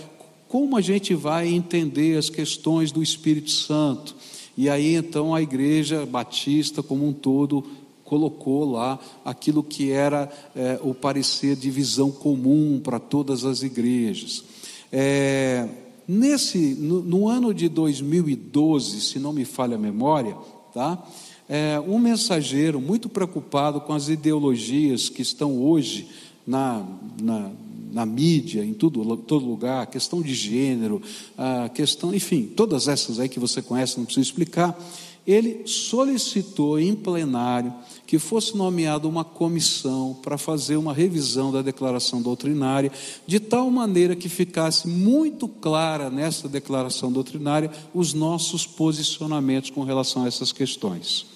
como 0.48 0.74
a 0.74 0.80
gente 0.80 1.12
vai 1.12 1.46
entender 1.46 2.16
as 2.16 2.30
questões 2.30 2.90
do 2.90 3.02
Espírito 3.02 3.50
Santo. 3.50 4.16
E 4.56 4.66
aí, 4.70 4.94
então, 4.94 5.34
a 5.34 5.42
igreja 5.42 6.06
batista 6.06 6.82
como 6.82 7.06
um 7.06 7.12
todo 7.12 7.62
colocou 8.02 8.64
lá 8.64 8.98
aquilo 9.26 9.62
que 9.62 9.90
era 9.90 10.32
é, 10.56 10.80
o 10.82 10.94
parecer 10.94 11.54
de 11.54 11.70
visão 11.70 12.10
comum 12.10 12.80
para 12.82 12.98
todas 12.98 13.44
as 13.44 13.62
igrejas. 13.62 14.42
É, 14.90 15.68
nesse, 16.08 16.76
no, 16.76 17.02
no, 17.02 17.28
ano 17.28 17.52
de 17.52 17.68
2012, 17.68 19.02
se 19.02 19.18
não 19.18 19.34
me 19.34 19.44
falha 19.44 19.74
a 19.74 19.78
memória, 19.78 20.34
tá? 20.72 21.06
É, 21.48 21.80
um 21.80 21.98
mensageiro 21.98 22.80
muito 22.80 23.08
preocupado 23.08 23.80
com 23.80 23.92
as 23.92 24.08
ideologias 24.08 25.08
que 25.08 25.22
estão 25.22 25.62
hoje 25.62 26.08
na, 26.46 26.84
na, 27.20 27.50
na 27.92 28.06
mídia, 28.06 28.64
em 28.64 28.74
tudo, 28.74 29.16
todo 29.16 29.46
lugar, 29.46 29.86
questão 29.86 30.20
de 30.20 30.34
gênero, 30.34 31.00
a 31.36 31.68
questão, 31.68 32.14
enfim, 32.14 32.44
todas 32.44 32.88
essas 32.88 33.18
aí 33.18 33.28
que 33.28 33.40
você 33.40 33.62
conhece, 33.62 33.96
não 33.96 34.04
preciso 34.04 34.28
explicar. 34.28 34.78
Ele 35.26 35.66
solicitou 35.66 36.78
em 36.78 36.94
plenário 36.94 37.74
que 38.06 38.16
fosse 38.16 38.56
nomeada 38.56 39.08
uma 39.08 39.24
comissão 39.24 40.16
para 40.22 40.38
fazer 40.38 40.76
uma 40.76 40.94
revisão 40.94 41.50
da 41.50 41.62
declaração 41.62 42.22
doutrinária, 42.22 42.92
de 43.26 43.40
tal 43.40 43.68
maneira 43.68 44.14
que 44.14 44.28
ficasse 44.28 44.86
muito 44.86 45.48
clara 45.48 46.10
nessa 46.10 46.48
declaração 46.48 47.10
doutrinária 47.10 47.72
os 47.92 48.14
nossos 48.14 48.64
posicionamentos 48.64 49.70
com 49.70 49.82
relação 49.82 50.22
a 50.22 50.28
essas 50.28 50.52
questões. 50.52 51.35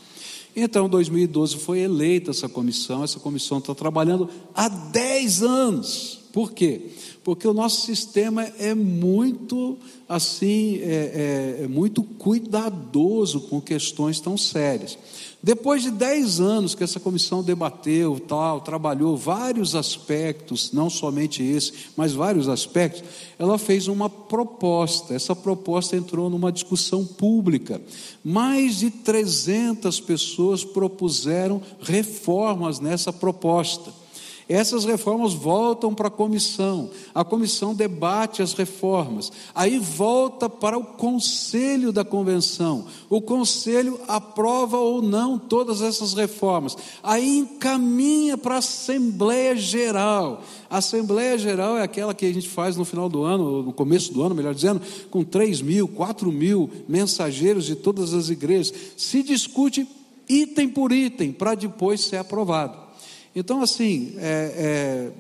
Então, 0.55 0.87
em 0.87 0.91
2012 0.91 1.57
foi 1.57 1.81
eleita 1.81 2.31
essa 2.31 2.49
comissão, 2.49 3.05
essa 3.05 3.21
comissão 3.21 3.59
está 3.59 3.75
trabalhando 3.75 4.29
há 4.55 4.69
10 4.69 5.43
anos. 5.43 6.21
Por 6.33 6.53
quê? 6.53 6.91
Porque 7.25 7.47
o 7.47 7.53
nosso 7.53 7.85
sistema 7.87 8.45
é 8.59 8.75
muito 8.75 9.77
assim, 10.09 10.79
é, 10.79 11.59
é, 11.61 11.65
é 11.65 11.69
muito 11.69 12.03
cuidadoso 12.03 13.43
com 13.43 13.61
questões 13.61 14.21
tão 14.21 14.37
sérias. 14.37 14.99
Depois 15.43 15.83
de 15.83 15.91
dez 15.91 16.39
anos 16.39 16.75
que 16.75 16.85
essa 16.85 17.01
comissão 17.01 17.43
debateu, 17.43 18.21
tal, 18.21 18.61
trabalhou 18.61 19.17
vários 19.17 19.75
aspectos, 19.75 20.71
não 20.71 20.91
somente 20.91 21.43
esse, 21.43 21.73
mas 21.97 22.13
vários 22.13 22.47
aspectos, 22.47 23.03
ela 23.39 23.57
fez 23.57 23.89
uma 23.89 24.11
proposta. 24.11 25.15
Essa 25.15 25.35
proposta 25.35 25.97
entrou 25.97 26.29
numa 26.29 26.53
discussão 26.53 27.07
pública. 27.07 27.81
Mais 28.23 28.81
de 28.81 28.91
300 28.91 29.99
pessoas 30.01 30.63
propuseram 30.63 31.63
reformas 31.81 32.79
nessa 32.79 33.11
proposta. 33.11 34.00
Essas 34.51 34.85
reformas 34.85 35.33
voltam 35.33 35.95
para 35.95 36.09
a 36.09 36.11
comissão, 36.11 36.91
a 37.15 37.23
comissão 37.23 37.73
debate 37.73 38.43
as 38.43 38.53
reformas, 38.53 39.31
aí 39.55 39.79
volta 39.79 40.51
para 40.51 40.77
o 40.77 40.83
conselho 40.83 41.93
da 41.93 42.05
convenção, 42.05 42.87
o 43.09 43.21
conselho 43.21 44.01
aprova 44.09 44.77
ou 44.77 45.01
não 45.01 45.39
todas 45.39 45.83
essas 45.83 46.15
reformas, 46.15 46.77
aí 47.01 47.39
encaminha 47.39 48.37
para 48.37 48.57
a 48.57 48.59
Assembleia 48.59 49.55
Geral. 49.55 50.43
A 50.69 50.79
Assembleia 50.79 51.39
Geral 51.39 51.79
é 51.79 51.85
aquela 51.85 52.13
que 52.13 52.27
a 52.27 52.35
gente 52.35 52.49
faz 52.49 52.77
no 52.77 52.85
final 52.85 53.09
do 53.09 53.23
ano, 53.23 53.63
no 53.63 53.73
começo 53.73 54.13
do 54.13 54.21
ano, 54.21 54.35
melhor 54.35 54.53
dizendo, 54.53 54.83
com 55.13 55.23
3 55.23 55.63
mil, 55.63 55.87
4 55.87 56.33
mil 56.33 56.69
mensageiros 56.89 57.67
de 57.67 57.77
todas 57.77 58.13
as 58.13 58.31
igrejas. 58.31 58.75
Se 58.97 59.23
discute 59.23 59.87
item 60.29 60.69
por 60.71 60.91
item 60.91 61.31
para 61.31 61.55
depois 61.55 62.01
ser 62.01 62.17
aprovado. 62.17 62.90
Então, 63.35 63.63
assim, 63.63 64.15
é, 64.17 64.55
é, 64.57 65.13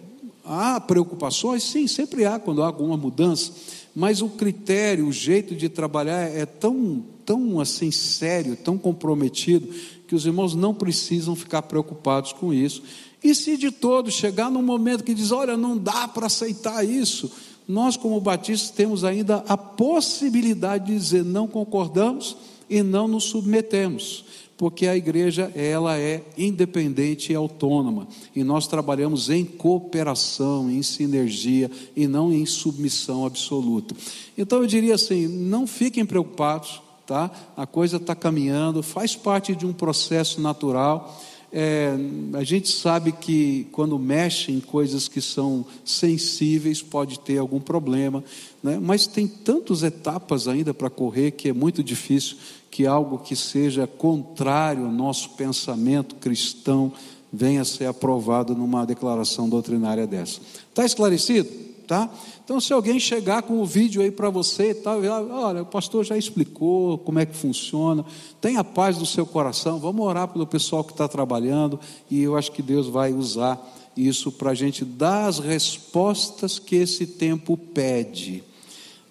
há 0.44 0.80
preocupações? 0.80 1.62
Sim, 1.62 1.86
sempre 1.86 2.24
há 2.24 2.38
quando 2.38 2.62
há 2.62 2.66
alguma 2.66 2.96
mudança, 2.96 3.52
mas 3.94 4.20
o 4.20 4.28
critério, 4.28 5.06
o 5.06 5.12
jeito 5.12 5.54
de 5.54 5.68
trabalhar 5.68 6.20
é 6.20 6.44
tão, 6.44 7.04
tão 7.24 7.60
assim 7.60 7.90
sério, 7.90 8.56
tão 8.56 8.76
comprometido, 8.76 9.68
que 10.06 10.14
os 10.14 10.26
irmãos 10.26 10.54
não 10.54 10.74
precisam 10.74 11.36
ficar 11.36 11.62
preocupados 11.62 12.32
com 12.32 12.52
isso. 12.52 12.82
E 13.22 13.34
se 13.34 13.56
de 13.56 13.70
todo 13.70 14.10
chegar 14.10 14.50
num 14.50 14.62
momento 14.62 15.04
que 15.04 15.14
diz, 15.14 15.30
olha, 15.30 15.56
não 15.56 15.76
dá 15.76 16.08
para 16.08 16.26
aceitar 16.26 16.84
isso, 16.84 17.30
nós, 17.68 17.96
como 17.96 18.20
batistas, 18.20 18.70
temos 18.70 19.04
ainda 19.04 19.44
a 19.46 19.56
possibilidade 19.56 20.86
de 20.86 20.96
dizer 20.96 21.24
não 21.24 21.46
concordamos 21.46 22.36
e 22.70 22.82
não 22.82 23.08
nos 23.08 23.24
submetemos 23.24 24.24
porque 24.60 24.86
a 24.86 24.94
igreja 24.94 25.50
ela 25.54 25.96
é 25.96 26.22
independente 26.36 27.32
e 27.32 27.34
autônoma 27.34 28.06
e 28.36 28.44
nós 28.44 28.68
trabalhamos 28.68 29.30
em 29.30 29.42
cooperação, 29.42 30.70
em 30.70 30.82
sinergia 30.82 31.70
e 31.96 32.06
não 32.06 32.30
em 32.30 32.44
submissão 32.44 33.24
absoluta. 33.24 33.96
Então 34.36 34.58
eu 34.58 34.66
diria 34.66 34.96
assim, 34.96 35.26
não 35.26 35.66
fiquem 35.66 36.04
preocupados, 36.04 36.82
tá? 37.06 37.30
A 37.56 37.66
coisa 37.66 37.96
está 37.96 38.14
caminhando, 38.14 38.82
faz 38.82 39.16
parte 39.16 39.56
de 39.56 39.64
um 39.64 39.72
processo 39.72 40.42
natural. 40.42 41.18
É, 41.50 41.94
a 42.34 42.44
gente 42.44 42.68
sabe 42.68 43.12
que 43.12 43.66
quando 43.72 43.98
mexe 43.98 44.52
em 44.52 44.60
coisas 44.60 45.08
que 45.08 45.22
são 45.22 45.64
sensíveis 45.86 46.82
pode 46.82 47.18
ter 47.20 47.38
algum 47.38 47.60
problema, 47.60 48.22
né? 48.62 48.78
mas 48.78 49.06
tem 49.06 49.26
tantas 49.26 49.82
etapas 49.82 50.46
ainda 50.46 50.74
para 50.74 50.90
correr 50.90 51.30
que 51.30 51.48
é 51.48 51.52
muito 51.54 51.82
difícil 51.82 52.36
que 52.70 52.86
algo 52.86 53.18
que 53.18 53.34
seja 53.34 53.86
contrário 53.86 54.84
ao 54.84 54.92
nosso 54.92 55.30
pensamento 55.30 56.14
cristão 56.16 56.92
venha 57.32 57.62
a 57.62 57.64
ser 57.64 57.86
aprovado 57.86 58.54
numa 58.54 58.84
declaração 58.84 59.48
doutrinária 59.48 60.06
dessa. 60.06 60.40
Está 60.68 60.84
esclarecido? 60.84 61.48
Tá? 61.86 62.08
Então, 62.44 62.60
se 62.60 62.72
alguém 62.72 63.00
chegar 63.00 63.42
com 63.42 63.60
o 63.60 63.66
vídeo 63.66 64.00
aí 64.00 64.12
para 64.12 64.30
você, 64.30 64.72
tá, 64.72 64.96
olha, 64.96 65.62
o 65.62 65.66
pastor 65.66 66.04
já 66.04 66.16
explicou 66.16 66.98
como 66.98 67.18
é 67.18 67.26
que 67.26 67.34
funciona, 67.34 68.04
tenha 68.40 68.62
paz 68.62 68.96
no 68.96 69.04
seu 69.04 69.26
coração, 69.26 69.80
vamos 69.80 70.06
orar 70.06 70.28
pelo 70.28 70.46
pessoal 70.46 70.84
que 70.84 70.92
está 70.92 71.08
trabalhando, 71.08 71.80
e 72.08 72.22
eu 72.22 72.36
acho 72.36 72.52
que 72.52 72.62
Deus 72.62 72.86
vai 72.86 73.12
usar 73.12 73.60
isso 73.96 74.30
para 74.30 74.52
a 74.52 74.54
gente 74.54 74.84
dar 74.84 75.26
as 75.26 75.40
respostas 75.40 76.60
que 76.60 76.76
esse 76.76 77.08
tempo 77.08 77.56
pede. 77.56 78.44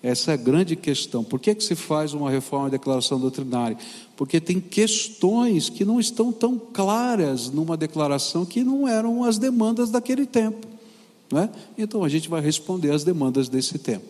Essa 0.02 0.32
é 0.32 0.34
a 0.36 0.38
grande 0.38 0.76
questão. 0.76 1.24
Por 1.24 1.40
que, 1.40 1.54
que 1.54 1.64
se 1.64 1.76
faz 1.76 2.14
uma 2.14 2.30
reforma 2.30 2.70
da 2.70 2.78
declaração 2.78 3.20
doutrinária? 3.20 3.78
Porque 4.16 4.40
tem 4.40 4.60
questões 4.60 5.70
que 5.70 5.84
não 5.84 6.00
estão 6.00 6.32
tão 6.32 6.58
claras 6.58 7.50
numa 7.50 7.76
declaração 7.76 8.46
que 8.46 8.64
não 8.64 8.88
eram 8.88 9.24
as 9.26 9.38
demandas 9.38 9.92
daquele 9.92 10.26
tempo. 10.26 10.66
Né? 11.32 11.50
Então 11.78 12.04
a 12.04 12.10
gente 12.10 12.30
vai 12.30 12.42
responder 12.42 12.92
às 12.92 13.04
demandas 13.04 13.50
desse 13.50 13.78
tempo. 13.78 14.06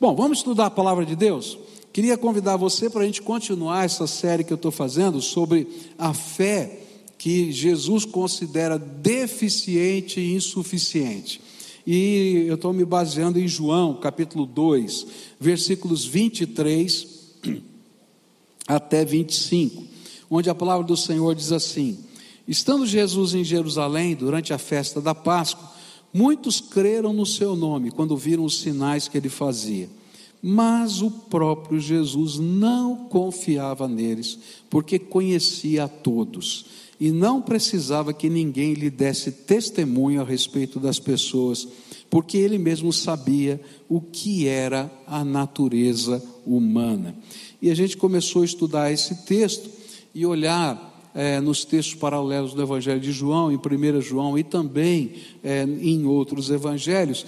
Bom, 0.00 0.14
vamos 0.14 0.38
estudar 0.38 0.66
a 0.66 0.70
palavra 0.70 1.06
de 1.06 1.14
Deus? 1.14 1.56
Queria 1.92 2.18
convidar 2.18 2.56
você 2.56 2.90
para 2.90 3.02
a 3.02 3.06
gente 3.06 3.22
continuar 3.22 3.84
essa 3.84 4.06
série 4.06 4.44
que 4.44 4.52
eu 4.52 4.56
estou 4.56 4.70
fazendo 4.70 5.20
sobre 5.22 5.66
a 5.96 6.12
fé 6.12 6.80
que 7.16 7.50
Jesus 7.50 8.04
considera 8.04 8.78
deficiente 8.78 10.20
e 10.20 10.34
insuficiente. 10.34 11.40
E 11.90 12.44
eu 12.46 12.56
estou 12.56 12.70
me 12.70 12.84
baseando 12.84 13.40
em 13.40 13.48
João, 13.48 13.94
capítulo 13.94 14.44
2, 14.44 15.06
versículos 15.40 16.04
23 16.04 17.08
até 18.68 19.06
25, 19.06 19.84
onde 20.28 20.50
a 20.50 20.54
palavra 20.54 20.86
do 20.86 20.98
Senhor 20.98 21.34
diz 21.34 21.50
assim: 21.50 21.96
Estando 22.46 22.84
Jesus 22.84 23.32
em 23.32 23.42
Jerusalém 23.42 24.14
durante 24.14 24.52
a 24.52 24.58
festa 24.58 25.00
da 25.00 25.14
Páscoa, 25.14 25.66
muitos 26.12 26.60
creram 26.60 27.14
no 27.14 27.24
seu 27.24 27.56
nome 27.56 27.90
quando 27.90 28.14
viram 28.18 28.44
os 28.44 28.60
sinais 28.60 29.08
que 29.08 29.16
ele 29.16 29.30
fazia. 29.30 29.88
Mas 30.42 31.00
o 31.00 31.10
próprio 31.10 31.80
Jesus 31.80 32.38
não 32.38 33.08
confiava 33.08 33.88
neles, 33.88 34.38
porque 34.68 34.98
conhecia 34.98 35.84
a 35.84 35.88
todos 35.88 36.66
e 37.00 37.12
não 37.12 37.40
precisava 37.40 38.12
que 38.12 38.28
ninguém 38.28 38.74
lhe 38.74 38.90
desse 38.90 39.30
testemunho 39.30 40.20
a 40.20 40.24
respeito 40.24 40.80
das 40.80 40.98
pessoas, 40.98 41.66
porque 42.10 42.36
ele 42.36 42.58
mesmo 42.58 42.92
sabia 42.92 43.60
o 43.88 44.00
que 44.00 44.48
era 44.48 44.90
a 45.06 45.24
natureza 45.24 46.22
humana. 46.44 47.14
E 47.60 47.70
a 47.70 47.74
gente 47.74 47.96
começou 47.96 48.42
a 48.42 48.44
estudar 48.44 48.92
esse 48.92 49.26
texto 49.26 49.70
e 50.14 50.26
olhar 50.26 50.88
é, 51.14 51.40
nos 51.40 51.64
textos 51.64 51.94
paralelos 51.94 52.54
do 52.54 52.62
Evangelho 52.62 53.00
de 53.00 53.12
João, 53.12 53.52
em 53.52 53.56
1 53.56 54.00
João 54.00 54.38
e 54.38 54.42
também 54.42 55.12
é, 55.42 55.62
em 55.62 56.04
outros 56.06 56.50
evangelhos, 56.50 57.26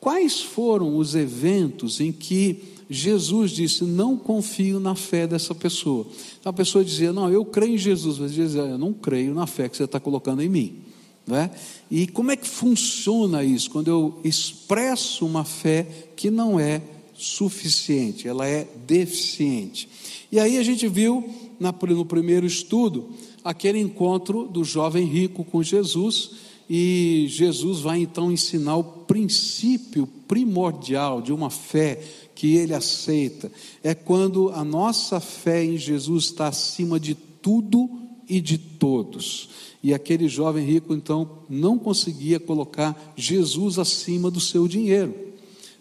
quais 0.00 0.40
foram 0.40 0.96
os 0.96 1.14
eventos 1.14 2.00
em 2.00 2.12
que 2.12 2.77
Jesus 2.90 3.50
disse: 3.50 3.84
Não 3.84 4.16
confio 4.16 4.80
na 4.80 4.94
fé 4.94 5.26
dessa 5.26 5.54
pessoa. 5.54 6.06
A 6.44 6.52
pessoa 6.52 6.84
dizia: 6.84 7.12
Não, 7.12 7.30
eu 7.30 7.44
creio 7.44 7.74
em 7.74 7.78
Jesus, 7.78 8.18
mas 8.18 8.32
dizia: 8.32 8.62
Eu 8.62 8.78
não 8.78 8.92
creio 8.92 9.34
na 9.34 9.46
fé 9.46 9.68
que 9.68 9.76
você 9.76 9.84
está 9.84 10.00
colocando 10.00 10.42
em 10.42 10.48
mim. 10.48 10.82
Né? 11.26 11.50
E 11.90 12.06
como 12.06 12.30
é 12.30 12.36
que 12.36 12.48
funciona 12.48 13.44
isso? 13.44 13.70
Quando 13.70 13.88
eu 13.88 14.18
expresso 14.24 15.26
uma 15.26 15.44
fé 15.44 15.86
que 16.16 16.30
não 16.30 16.58
é 16.58 16.80
suficiente, 17.12 18.26
ela 18.26 18.46
é 18.46 18.66
deficiente. 18.86 19.88
E 20.32 20.40
aí 20.40 20.56
a 20.56 20.62
gente 20.62 20.88
viu 20.88 21.28
no 21.60 22.04
primeiro 22.06 22.46
estudo 22.46 23.10
aquele 23.44 23.78
encontro 23.78 24.44
do 24.46 24.64
jovem 24.64 25.04
rico 25.04 25.44
com 25.44 25.62
Jesus, 25.62 26.30
e 26.70 27.26
Jesus 27.28 27.80
vai 27.80 28.00
então 28.00 28.30
ensinar 28.30 28.76
o 28.76 28.84
princípio 28.84 30.06
primordial 30.06 31.20
de 31.22 31.32
uma 31.32 31.50
fé 31.50 32.00
que 32.38 32.54
ele 32.54 32.72
aceita, 32.72 33.50
é 33.82 33.96
quando 33.96 34.50
a 34.50 34.62
nossa 34.62 35.18
fé 35.18 35.64
em 35.64 35.76
Jesus 35.76 36.26
está 36.26 36.46
acima 36.46 37.00
de 37.00 37.16
tudo 37.16 37.90
e 38.28 38.40
de 38.40 38.56
todos. 38.56 39.48
E 39.82 39.92
aquele 39.92 40.28
jovem 40.28 40.64
rico 40.64 40.94
então 40.94 41.28
não 41.50 41.76
conseguia 41.76 42.38
colocar 42.38 43.12
Jesus 43.16 43.76
acima 43.76 44.30
do 44.30 44.38
seu 44.38 44.68
dinheiro, 44.68 45.12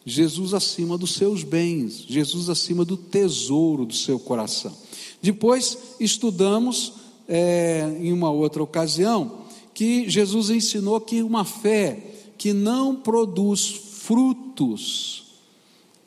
Jesus 0.03 0.55
acima 0.55 0.97
dos 0.97 1.13
seus 1.13 1.43
bens, 1.43 2.03
Jesus 2.07 2.49
acima 2.49 2.83
do 2.83 2.97
tesouro 2.97 3.85
do 3.85 3.93
seu 3.93 4.17
coração. 4.17 4.75
Depois 5.21 5.77
estudamos 5.99 6.93
é, 7.27 7.99
em 8.01 8.11
uma 8.11 8.31
outra 8.31 8.63
ocasião 8.63 9.41
que 9.75 10.09
Jesus 10.09 10.49
ensinou 10.49 10.99
que 10.99 11.21
uma 11.21 11.45
fé 11.45 12.31
que 12.35 12.51
não 12.51 12.95
produz 12.95 13.67
frutos 13.67 15.26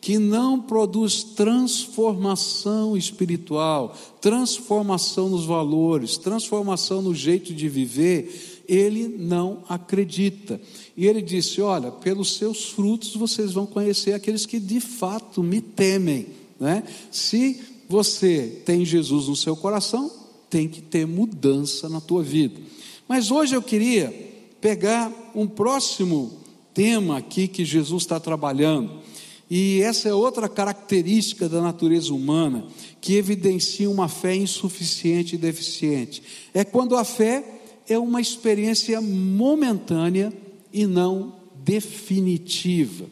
que 0.00 0.18
não 0.18 0.60
produz 0.60 1.22
transformação 1.22 2.96
espiritual, 2.96 3.94
transformação 4.20 5.28
nos 5.28 5.44
valores, 5.44 6.16
transformação 6.16 7.02
no 7.02 7.14
jeito 7.14 7.52
de 7.52 7.68
viver, 7.68 8.62
ele 8.66 9.08
não 9.08 9.62
acredita. 9.68 10.60
E 10.96 11.06
ele 11.06 11.20
disse: 11.20 11.60
Olha, 11.60 11.90
pelos 11.90 12.36
seus 12.36 12.70
frutos 12.70 13.14
vocês 13.14 13.52
vão 13.52 13.66
conhecer 13.66 14.14
aqueles 14.14 14.46
que 14.46 14.58
de 14.58 14.80
fato 14.80 15.42
me 15.42 15.60
temem. 15.60 16.28
Né? 16.58 16.82
Se 17.10 17.60
você 17.88 18.62
tem 18.64 18.84
Jesus 18.84 19.28
no 19.28 19.36
seu 19.36 19.56
coração, 19.56 20.10
tem 20.48 20.68
que 20.68 20.80
ter 20.80 21.06
mudança 21.06 21.88
na 21.88 22.00
tua 22.00 22.22
vida. 22.22 22.60
Mas 23.08 23.30
hoje 23.30 23.54
eu 23.54 23.62
queria 23.62 24.14
pegar 24.60 25.12
um 25.34 25.46
próximo 25.46 26.32
tema 26.72 27.18
aqui 27.18 27.48
que 27.48 27.64
Jesus 27.64 28.04
está 28.04 28.20
trabalhando. 28.20 29.00
E 29.50 29.82
essa 29.82 30.08
é 30.08 30.14
outra 30.14 30.48
característica 30.48 31.48
da 31.48 31.60
natureza 31.60 32.14
humana 32.14 32.64
que 33.00 33.16
evidencia 33.16 33.90
uma 33.90 34.08
fé 34.08 34.36
insuficiente 34.36 35.34
e 35.34 35.38
deficiente. 35.38 36.22
É 36.54 36.62
quando 36.62 36.96
a 36.96 37.02
fé 37.02 37.44
é 37.88 37.98
uma 37.98 38.20
experiência 38.20 39.00
momentânea 39.00 40.32
e 40.72 40.86
não 40.86 41.34
definitiva. 41.64 43.06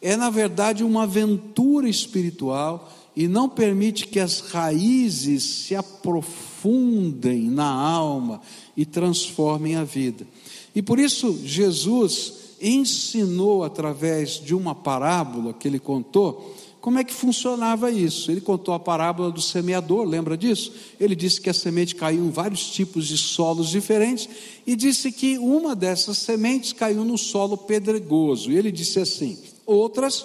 É, 0.00 0.14
na 0.16 0.30
verdade, 0.30 0.84
uma 0.84 1.02
aventura 1.02 1.88
espiritual 1.88 2.92
e 3.16 3.26
não 3.26 3.48
permite 3.48 4.06
que 4.06 4.20
as 4.20 4.38
raízes 4.38 5.42
se 5.42 5.74
aprofundem 5.74 7.50
na 7.50 7.68
alma 7.68 8.40
e 8.76 8.86
transformem 8.86 9.74
a 9.74 9.82
vida. 9.82 10.24
E 10.72 10.80
por 10.80 11.00
isso, 11.00 11.36
Jesus 11.44 12.47
ensinou 12.60 13.64
através 13.64 14.32
de 14.32 14.54
uma 14.54 14.74
parábola 14.74 15.52
que 15.52 15.68
ele 15.68 15.78
contou, 15.78 16.54
como 16.80 16.98
é 16.98 17.04
que 17.04 17.12
funcionava 17.12 17.90
isso? 17.90 18.30
Ele 18.30 18.40
contou 18.40 18.72
a 18.72 18.78
parábola 18.78 19.30
do 19.30 19.42
semeador, 19.42 20.04
lembra 20.04 20.36
disso? 20.36 20.72
Ele 20.98 21.16
disse 21.16 21.40
que 21.40 21.50
a 21.50 21.54
semente 21.54 21.94
caiu 21.94 22.24
em 22.24 22.30
vários 22.30 22.70
tipos 22.70 23.06
de 23.06 23.18
solos 23.18 23.68
diferentes 23.68 24.28
e 24.66 24.76
disse 24.76 25.10
que 25.10 25.36
uma 25.38 25.74
dessas 25.74 26.18
sementes 26.18 26.72
caiu 26.72 27.04
no 27.04 27.18
solo 27.18 27.56
pedregoso. 27.56 28.50
E 28.50 28.56
ele 28.56 28.70
disse 28.70 29.00
assim: 29.00 29.36
outras, 29.66 30.24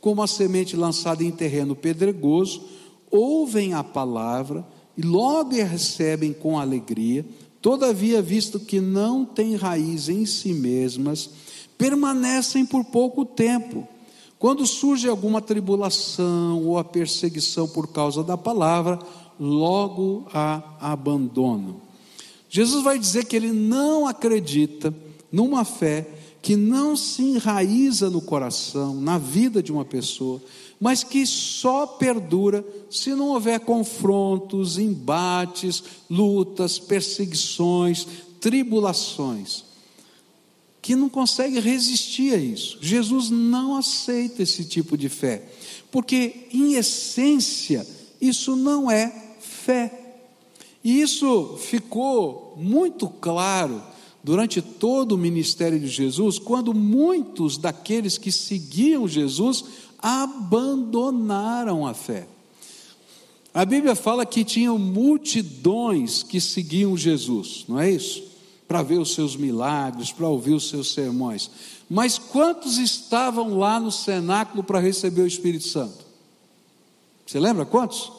como 0.00 0.22
a 0.22 0.26
semente 0.26 0.74
lançada 0.74 1.22
em 1.22 1.30
terreno 1.30 1.76
pedregoso, 1.76 2.62
ouvem 3.10 3.74
a 3.74 3.84
palavra 3.84 4.66
e 4.96 5.02
logo 5.02 5.60
a 5.60 5.64
recebem 5.64 6.32
com 6.32 6.58
alegria, 6.58 7.24
todavia, 7.60 8.22
visto 8.22 8.58
que 8.58 8.80
não 8.80 9.24
têm 9.24 9.54
raiz 9.54 10.08
em 10.08 10.24
si 10.24 10.54
mesmas, 10.54 11.30
permanecem 11.80 12.66
por 12.66 12.84
pouco 12.84 13.24
tempo. 13.24 13.88
Quando 14.38 14.66
surge 14.66 15.08
alguma 15.08 15.40
tribulação 15.40 16.62
ou 16.62 16.76
a 16.76 16.84
perseguição 16.84 17.66
por 17.66 17.88
causa 17.88 18.22
da 18.22 18.36
palavra, 18.36 18.98
logo 19.38 20.26
a 20.30 20.62
abandonam. 20.78 21.76
Jesus 22.50 22.84
vai 22.84 22.98
dizer 22.98 23.24
que 23.24 23.34
ele 23.34 23.50
não 23.50 24.06
acredita 24.06 24.94
numa 25.32 25.64
fé 25.64 26.06
que 26.42 26.54
não 26.54 26.94
se 26.96 27.22
enraiza 27.22 28.10
no 28.10 28.20
coração, 28.20 28.94
na 29.00 29.16
vida 29.16 29.62
de 29.62 29.72
uma 29.72 29.84
pessoa, 29.84 30.40
mas 30.78 31.02
que 31.02 31.24
só 31.24 31.86
perdura 31.86 32.62
se 32.90 33.14
não 33.14 33.28
houver 33.28 33.60
confrontos, 33.60 34.76
embates, 34.76 35.82
lutas, 36.10 36.78
perseguições, 36.78 38.06
tribulações 38.38 39.69
que 40.82 40.96
não 40.96 41.08
consegue 41.08 41.60
resistir 41.60 42.34
a 42.34 42.38
isso. 42.38 42.78
Jesus 42.80 43.30
não 43.30 43.76
aceita 43.76 44.42
esse 44.42 44.64
tipo 44.64 44.96
de 44.96 45.08
fé, 45.08 45.42
porque 45.90 46.46
em 46.52 46.74
essência 46.74 47.86
isso 48.20 48.56
não 48.56 48.90
é 48.90 49.12
fé. 49.40 50.14
E 50.82 51.00
isso 51.00 51.58
ficou 51.58 52.56
muito 52.58 53.08
claro 53.08 53.82
durante 54.22 54.60
todo 54.60 55.12
o 55.12 55.18
ministério 55.18 55.78
de 55.78 55.88
Jesus, 55.88 56.38
quando 56.38 56.74
muitos 56.74 57.56
daqueles 57.58 58.18
que 58.18 58.32
seguiam 58.32 59.08
Jesus 59.08 59.64
abandonaram 59.98 61.86
a 61.86 61.94
fé. 61.94 62.26
A 63.52 63.64
Bíblia 63.64 63.94
fala 63.94 64.24
que 64.24 64.44
tinham 64.44 64.78
multidões 64.78 66.22
que 66.22 66.40
seguiam 66.40 66.96
Jesus, 66.96 67.64
não 67.68 67.80
é 67.80 67.90
isso? 67.90 68.29
Para 68.70 68.84
ver 68.84 69.00
os 69.00 69.14
seus 69.14 69.34
milagres, 69.34 70.12
para 70.12 70.28
ouvir 70.28 70.54
os 70.54 70.68
seus 70.68 70.92
sermões. 70.92 71.50
Mas 71.90 72.18
quantos 72.18 72.78
estavam 72.78 73.58
lá 73.58 73.80
no 73.80 73.90
cenáculo 73.90 74.62
para 74.62 74.78
receber 74.78 75.22
o 75.22 75.26
Espírito 75.26 75.66
Santo? 75.66 76.06
Você 77.26 77.40
lembra 77.40 77.66
quantos? 77.66 78.12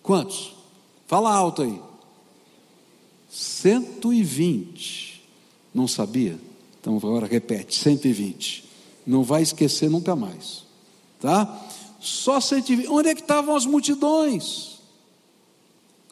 Quantos? 0.00 0.54
Fala 1.08 1.34
alto 1.34 1.62
aí. 1.62 1.82
120. 3.28 5.24
Não 5.74 5.88
sabia? 5.88 6.38
Então 6.80 6.96
agora 6.96 7.26
repete: 7.26 7.74
120. 7.74 8.64
Não 9.04 9.24
vai 9.24 9.42
esquecer 9.42 9.90
nunca 9.90 10.14
mais. 10.14 10.62
Tá? 11.18 11.66
Só 11.98 12.40
120. 12.40 12.86
Onde 12.86 13.08
é 13.08 13.14
que 13.16 13.22
estavam 13.22 13.56
as 13.56 13.66
multidões? 13.66 14.78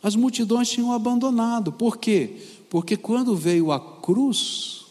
As 0.02 0.16
multidões 0.16 0.68
tinham 0.68 0.90
abandonado. 0.90 1.72
Por 1.72 1.96
quê? 1.96 2.55
Porque 2.76 2.94
quando 2.94 3.34
veio 3.34 3.72
a 3.72 3.80
cruz, 3.80 4.84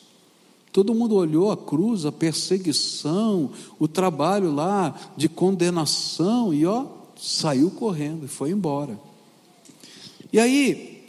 todo 0.71 0.95
mundo 0.95 1.13
olhou 1.13 1.52
a 1.52 1.56
cruz, 1.56 2.04
a 2.04 2.12
perseguição, 2.12 3.52
o 3.78 3.88
trabalho 3.88 4.52
lá 4.52 5.13
de 5.15 5.30
condenação 5.30 6.52
e 6.52 6.65
ó, 6.65 6.88
saiu 7.15 7.69
correndo 7.69 8.26
e 8.26 8.28
foi 8.28 8.50
embora. 8.50 9.00
E 10.34 10.39
aí, 10.39 11.04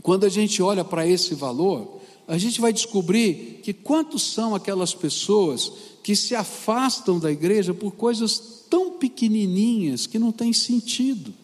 quando 0.00 0.22
a 0.22 0.28
gente 0.28 0.62
olha 0.62 0.84
para 0.84 1.04
esse 1.04 1.34
valor, 1.34 2.00
a 2.28 2.38
gente 2.38 2.60
vai 2.60 2.72
descobrir 2.72 3.58
que 3.60 3.72
quantos 3.72 4.22
são 4.22 4.54
aquelas 4.54 4.94
pessoas 4.94 5.72
que 6.04 6.14
se 6.14 6.36
afastam 6.36 7.18
da 7.18 7.32
igreja 7.32 7.74
por 7.74 7.90
coisas 7.96 8.64
tão 8.70 8.92
pequenininhas 8.92 10.06
que 10.06 10.20
não 10.20 10.30
tem 10.30 10.52
sentido. 10.52 11.34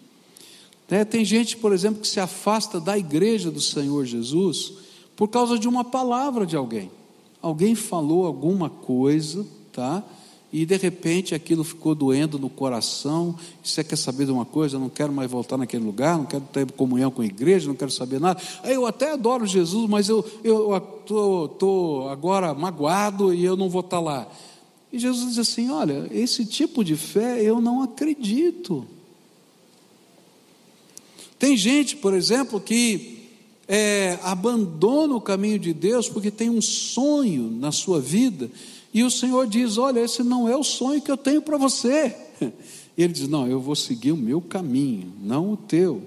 Né? 0.88 1.04
Tem 1.04 1.24
gente, 1.24 1.56
por 1.56 1.72
exemplo, 1.72 2.00
que 2.00 2.08
se 2.08 2.20
afasta 2.20 2.80
da 2.80 2.96
igreja 2.96 3.50
do 3.50 3.60
Senhor 3.60 4.04
Jesus 4.04 4.74
por 5.16 5.28
causa 5.28 5.58
de 5.58 5.66
uma 5.66 5.84
palavra 5.84 6.46
de 6.46 6.56
alguém. 6.56 6.90
Alguém 7.40 7.74
falou 7.74 8.26
alguma 8.26 8.68
coisa, 8.68 9.46
tá? 9.72 10.02
E 10.52 10.64
de 10.64 10.76
repente 10.76 11.34
aquilo 11.34 11.64
ficou 11.64 11.94
doendo 11.94 12.38
no 12.38 12.48
coração. 12.48 13.34
Você 13.62 13.82
quer 13.82 13.96
saber 13.96 14.26
de 14.26 14.32
uma 14.32 14.44
coisa? 14.44 14.76
Eu 14.76 14.80
não 14.80 14.88
quero 14.88 15.12
mais 15.12 15.30
voltar 15.30 15.56
naquele 15.56 15.84
lugar, 15.84 16.16
não 16.16 16.24
quero 16.24 16.44
ter 16.52 16.70
comunhão 16.72 17.10
com 17.10 17.22
a 17.22 17.26
igreja, 17.26 17.68
não 17.68 17.74
quero 17.74 17.90
saber 17.90 18.20
nada. 18.20 18.40
Eu 18.64 18.86
até 18.86 19.12
adoro 19.12 19.46
Jesus, 19.46 19.88
mas 19.88 20.08
eu 20.08 20.20
estou 20.42 20.78
tô, 21.06 21.48
tô 21.48 22.08
agora 22.08 22.54
magoado 22.54 23.34
e 23.34 23.44
eu 23.44 23.56
não 23.56 23.68
vou 23.68 23.80
estar 23.80 24.00
lá. 24.00 24.26
E 24.92 24.98
Jesus 24.98 25.30
diz 25.30 25.38
assim: 25.38 25.70
Olha, 25.70 26.08
esse 26.10 26.46
tipo 26.46 26.84
de 26.84 26.96
fé 26.96 27.42
eu 27.42 27.60
não 27.60 27.82
acredito. 27.82 28.86
Tem 31.38 31.56
gente, 31.56 31.96
por 31.96 32.14
exemplo, 32.14 32.60
que 32.60 33.16
é, 33.68 34.18
abandona 34.22 35.14
o 35.14 35.20
caminho 35.20 35.58
de 35.58 35.72
Deus 35.72 36.08
porque 36.08 36.30
tem 36.30 36.48
um 36.48 36.62
sonho 36.62 37.50
na 37.50 37.72
sua 37.72 38.00
vida 38.00 38.50
e 38.96 39.02
o 39.04 39.10
Senhor 39.10 39.46
diz: 39.46 39.76
Olha, 39.76 40.00
esse 40.00 40.22
não 40.22 40.48
é 40.48 40.56
o 40.56 40.64
sonho 40.64 41.02
que 41.02 41.10
eu 41.10 41.18
tenho 41.18 41.42
para 41.42 41.58
você. 41.58 42.16
E 42.96 43.02
ele 43.02 43.12
diz: 43.12 43.28
Não, 43.28 43.46
eu 43.46 43.60
vou 43.60 43.76
seguir 43.76 44.12
o 44.12 44.16
meu 44.16 44.40
caminho, 44.40 45.12
não 45.22 45.52
o 45.52 45.56
teu. 45.56 46.00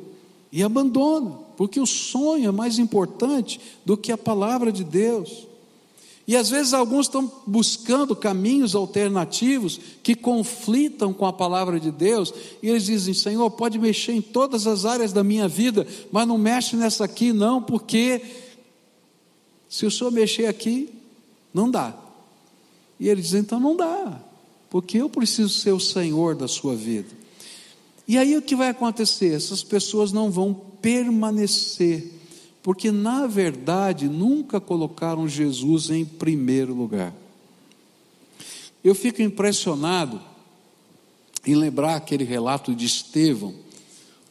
E 0.51 0.63
abandona, 0.63 1.37
porque 1.55 1.79
o 1.79 1.85
sonho 1.85 2.49
é 2.49 2.51
mais 2.51 2.79
importante 2.79 3.61
do 3.85 3.95
que 3.95 4.11
a 4.11 4.17
palavra 4.17 4.71
de 4.71 4.83
Deus. 4.83 5.48
E 6.29 6.35
às 6.35 6.47
vezes 6.47 6.75
alguns 6.75 7.07
estão 7.07 7.41
buscando 7.47 8.15
caminhos 8.15 8.75
alternativos 8.75 9.79
que 10.03 10.13
conflitam 10.13 11.11
com 11.11 11.25
a 11.25 11.33
palavra 11.33 11.79
de 11.79 11.89
Deus, 11.89 12.31
e 12.61 12.69
eles 12.69 12.85
dizem: 12.85 13.15
Senhor, 13.15 13.49
pode 13.49 13.79
mexer 13.79 14.11
em 14.11 14.21
todas 14.21 14.67
as 14.67 14.85
áreas 14.85 15.11
da 15.11 15.23
minha 15.23 15.47
vida, 15.47 15.87
mas 16.11 16.27
não 16.27 16.37
mexe 16.37 16.75
nessa 16.75 17.03
aqui, 17.03 17.33
não, 17.33 17.59
porque 17.59 18.21
se 19.67 19.87
o 19.87 19.89
Senhor 19.89 20.11
mexer 20.11 20.45
aqui, 20.45 20.93
não 21.51 21.67
dá. 21.67 21.97
E 22.99 23.09
ele 23.09 23.23
diz: 23.23 23.33
então 23.33 23.59
não 23.59 23.75
dá, 23.75 24.21
porque 24.69 24.99
eu 24.99 25.09
preciso 25.09 25.49
ser 25.49 25.71
o 25.71 25.79
Senhor 25.79 26.35
da 26.35 26.47
sua 26.47 26.75
vida. 26.75 27.09
E 28.07 28.19
aí 28.19 28.37
o 28.37 28.41
que 28.43 28.55
vai 28.55 28.67
acontecer? 28.67 29.33
Essas 29.33 29.63
pessoas 29.63 30.11
não 30.11 30.29
vão 30.29 30.53
permanecer 30.79 32.18
porque 32.61 32.91
na 32.91 33.25
verdade 33.27 34.07
nunca 34.07 34.59
colocaram 34.59 35.27
Jesus 35.27 35.89
em 35.89 36.03
primeiro 36.03 36.73
lugar. 36.73 37.13
Eu 38.83 38.93
fico 38.95 39.21
impressionado 39.21 40.21
em 41.45 41.55
lembrar 41.55 41.95
aquele 41.95 42.23
relato 42.23 42.75
de 42.75 42.85
Estevão, 42.85 43.53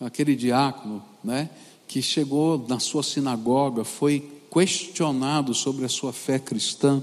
aquele 0.00 0.36
diácono, 0.36 1.02
né, 1.24 1.50
que 1.86 2.02
chegou 2.02 2.64
na 2.68 2.78
sua 2.78 3.02
sinagoga, 3.02 3.82
foi 3.82 4.30
questionado 4.52 5.54
sobre 5.54 5.84
a 5.84 5.88
sua 5.88 6.12
fé 6.12 6.38
cristã, 6.38 7.02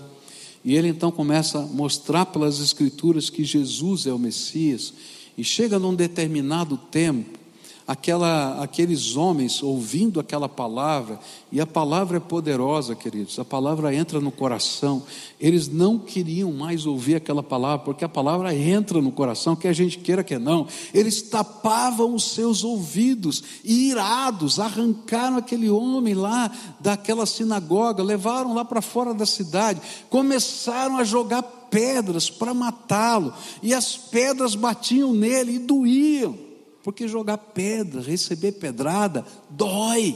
E 0.67 0.75
ele 0.75 0.87
então 0.87 1.11
começa 1.11 1.59
a 1.59 1.67
mostrar 1.67 2.25
pelas 2.25 2.59
Escrituras 2.59 3.29
que 3.29 3.43
Jesus 3.43 4.07
é 4.07 4.11
o 4.11 4.17
Messias. 4.17 4.91
E 5.37 5.43
chega 5.43 5.77
num 5.77 5.93
determinado 5.93 6.75
tempo 6.75 7.37
aquela, 7.87 8.63
aqueles 8.63 9.15
homens 9.15 9.61
ouvindo 9.61 10.19
aquela 10.19 10.49
palavra, 10.49 11.19
e 11.51 11.61
a 11.61 11.67
palavra 11.67 12.17
é 12.17 12.19
poderosa, 12.19 12.95
queridos, 12.95 13.37
a 13.37 13.45
palavra 13.45 13.93
entra 13.93 14.19
no 14.19 14.31
coração. 14.31 15.03
Eles 15.39 15.67
não 15.67 15.99
queriam 15.99 16.51
mais 16.51 16.85
ouvir 16.85 17.15
aquela 17.15 17.43
palavra, 17.43 17.85
porque 17.85 18.03
a 18.03 18.09
palavra 18.09 18.55
entra 18.55 19.01
no 19.01 19.11
coração, 19.11 19.55
que 19.55 19.67
a 19.67 19.73
gente 19.73 19.99
queira 19.99 20.23
que 20.23 20.37
não. 20.39 20.67
Eles 20.93 21.21
tapavam 21.21 22.15
os 22.15 22.31
seus 22.31 22.63
ouvidos, 22.63 23.43
e 23.63 23.89
irados, 23.89 24.59
arrancaram 24.59 25.37
aquele 25.37 25.69
homem 25.69 26.15
lá 26.15 26.51
daquela 26.79 27.25
sinagoga, 27.25 28.01
levaram 28.01 28.53
lá 28.53 28.65
para 28.65 28.81
fora 28.81 29.13
da 29.13 29.25
cidade, 29.25 29.81
começaram 30.09 30.97
a 30.97 31.03
jogar 31.03 31.43
pedras 31.69 32.29
para 32.29 32.53
matá-lo, 32.53 33.31
e 33.61 33.73
as 33.73 33.95
pedras 33.95 34.55
batiam 34.55 35.13
nele 35.13 35.55
e 35.55 35.59
doíam 35.59 36.44
porque 36.85 37.07
jogar 37.07 37.39
pedra, 37.39 37.99
receber 37.99 38.51
pedrada, 38.51 39.25
dói. 39.49 40.15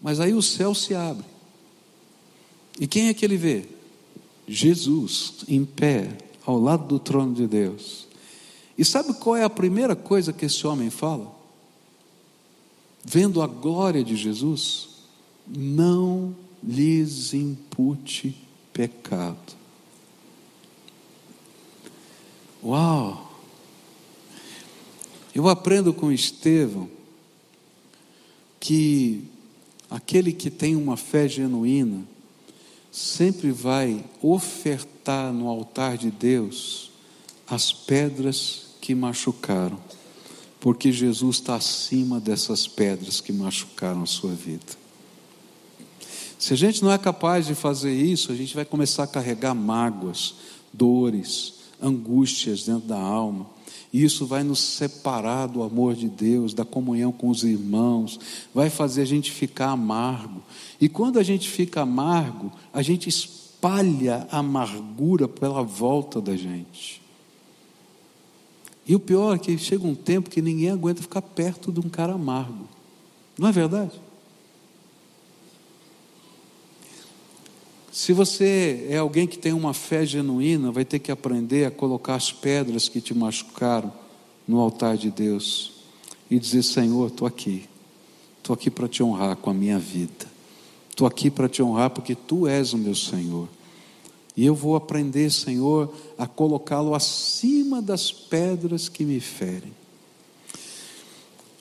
Mas 0.00 0.18
aí 0.18 0.32
o 0.32 0.40
céu 0.40 0.74
se 0.74 0.94
abre. 0.94 1.26
E 2.80 2.86
quem 2.86 3.08
é 3.08 3.12
que 3.12 3.22
ele 3.22 3.36
vê? 3.36 3.66
Jesus 4.46 5.44
em 5.46 5.62
pé, 5.62 6.16
ao 6.42 6.58
lado 6.58 6.86
do 6.86 6.98
trono 6.98 7.34
de 7.34 7.46
Deus. 7.46 8.06
E 8.78 8.84
sabe 8.84 9.12
qual 9.12 9.36
é 9.36 9.44
a 9.44 9.50
primeira 9.50 9.94
coisa 9.94 10.32
que 10.32 10.46
esse 10.46 10.66
homem 10.66 10.88
fala? 10.88 11.36
Vendo 13.04 13.42
a 13.42 13.46
glória 13.46 14.02
de 14.02 14.16
Jesus, 14.16 14.88
não 15.46 16.34
lhes 16.64 17.34
impute 17.34 18.34
pecado. 18.72 19.54
Uau! 22.64 23.27
Eu 25.38 25.46
aprendo 25.46 25.94
com 25.94 26.10
Estevão 26.10 26.90
que 28.58 29.22
aquele 29.88 30.32
que 30.32 30.50
tem 30.50 30.74
uma 30.74 30.96
fé 30.96 31.28
genuína 31.28 32.02
sempre 32.90 33.52
vai 33.52 34.04
ofertar 34.20 35.32
no 35.32 35.46
altar 35.46 35.96
de 35.96 36.10
Deus 36.10 36.90
as 37.46 37.72
pedras 37.72 38.70
que 38.80 38.96
machucaram, 38.96 39.78
porque 40.58 40.90
Jesus 40.90 41.36
está 41.36 41.54
acima 41.54 42.18
dessas 42.18 42.66
pedras 42.66 43.20
que 43.20 43.32
machucaram 43.32 44.02
a 44.02 44.06
sua 44.06 44.32
vida. 44.32 44.76
Se 46.36 46.52
a 46.52 46.56
gente 46.56 46.82
não 46.82 46.90
é 46.90 46.98
capaz 46.98 47.46
de 47.46 47.54
fazer 47.54 47.94
isso, 47.94 48.32
a 48.32 48.34
gente 48.34 48.56
vai 48.56 48.64
começar 48.64 49.04
a 49.04 49.06
carregar 49.06 49.54
mágoas, 49.54 50.34
dores, 50.72 51.54
angústias 51.80 52.64
dentro 52.64 52.88
da 52.88 52.98
alma. 52.98 53.56
E 53.92 54.04
isso 54.04 54.26
vai 54.26 54.42
nos 54.42 54.58
separar 54.58 55.46
do 55.46 55.62
amor 55.62 55.94
de 55.94 56.08
Deus, 56.08 56.52
da 56.52 56.64
comunhão 56.64 57.10
com 57.10 57.28
os 57.28 57.42
irmãos, 57.42 58.20
vai 58.54 58.68
fazer 58.68 59.02
a 59.02 59.06
gente 59.06 59.32
ficar 59.32 59.70
amargo. 59.70 60.42
E 60.80 60.88
quando 60.88 61.18
a 61.18 61.22
gente 61.22 61.48
fica 61.48 61.82
amargo, 61.82 62.52
a 62.72 62.82
gente 62.82 63.08
espalha 63.08 64.26
a 64.30 64.38
amargura 64.38 65.26
pela 65.26 65.62
volta 65.62 66.20
da 66.20 66.36
gente. 66.36 67.00
E 68.86 68.94
o 68.94 69.00
pior 69.00 69.36
é 69.36 69.38
que 69.38 69.56
chega 69.58 69.86
um 69.86 69.94
tempo 69.94 70.30
que 70.30 70.40
ninguém 70.40 70.70
aguenta 70.70 71.02
ficar 71.02 71.22
perto 71.22 71.70
de 71.72 71.80
um 71.80 71.88
cara 71.88 72.14
amargo. 72.14 72.66
Não 73.38 73.48
é 73.48 73.52
verdade? 73.52 74.00
Se 77.98 78.12
você 78.12 78.86
é 78.88 78.98
alguém 78.98 79.26
que 79.26 79.36
tem 79.36 79.52
uma 79.52 79.74
fé 79.74 80.06
genuína, 80.06 80.70
vai 80.70 80.84
ter 80.84 81.00
que 81.00 81.10
aprender 81.10 81.64
a 81.64 81.70
colocar 81.70 82.14
as 82.14 82.30
pedras 82.30 82.88
que 82.88 83.00
te 83.00 83.12
machucaram 83.12 83.92
no 84.46 84.60
altar 84.60 84.96
de 84.96 85.10
Deus 85.10 85.72
e 86.30 86.38
dizer: 86.38 86.62
Senhor, 86.62 87.08
estou 87.08 87.26
aqui, 87.26 87.68
estou 88.38 88.54
aqui 88.54 88.70
para 88.70 88.86
te 88.86 89.02
honrar 89.02 89.34
com 89.34 89.50
a 89.50 89.52
minha 89.52 89.80
vida, 89.80 90.26
estou 90.88 91.08
aqui 91.08 91.28
para 91.28 91.48
te 91.48 91.60
honrar 91.60 91.90
porque 91.90 92.14
tu 92.14 92.46
és 92.46 92.72
o 92.72 92.78
meu 92.78 92.94
Senhor. 92.94 93.48
E 94.36 94.46
eu 94.46 94.54
vou 94.54 94.76
aprender, 94.76 95.28
Senhor, 95.32 95.92
a 96.16 96.24
colocá-lo 96.24 96.94
acima 96.94 97.82
das 97.82 98.12
pedras 98.12 98.88
que 98.88 99.04
me 99.04 99.18
ferem. 99.18 99.72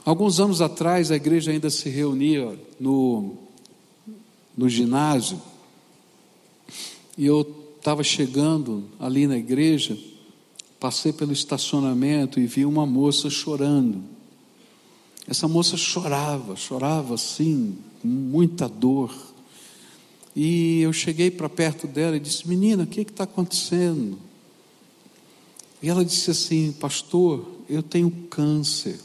Alguns 0.06 0.40
anos 0.40 0.62
atrás, 0.62 1.10
a 1.10 1.16
igreja 1.16 1.50
ainda 1.50 1.72
se 1.72 1.90
reunia 1.90 2.56
no, 2.80 3.34
no 4.56 4.70
ginásio 4.70 5.42
e 7.18 7.26
eu 7.26 7.74
estava 7.78 8.04
chegando 8.04 8.84
ali 9.00 9.26
na 9.26 9.38
igreja, 9.38 9.98
passei 10.80 11.12
pelo 11.12 11.34
estacionamento 11.34 12.40
e 12.40 12.46
vi 12.46 12.66
uma 12.66 12.86
moça 12.86 13.30
chorando. 13.30 14.04
Essa 15.28 15.48
moça 15.48 15.76
chorava, 15.76 16.56
chorava 16.56 17.16
assim, 17.16 17.78
com 18.02 18.08
muita 18.08 18.70
dor. 18.70 19.14
E 20.36 20.82
eu 20.82 20.94
cheguei 20.94 21.32
para 21.32 21.50
perto 21.50 21.88
dela 21.88 22.16
e 22.16 22.20
disse: 22.20 22.48
Menina, 22.48 22.84
o 22.84 22.88
que 22.88 23.02
está 23.02 23.24
acontecendo? 23.24 24.20
E 25.82 25.90
ela 25.90 26.06
disse 26.06 26.32
assim: 26.32 26.72
Pastor, 26.74 27.46
eu 27.68 27.82
tenho 27.82 28.10
câncer. 28.30 29.00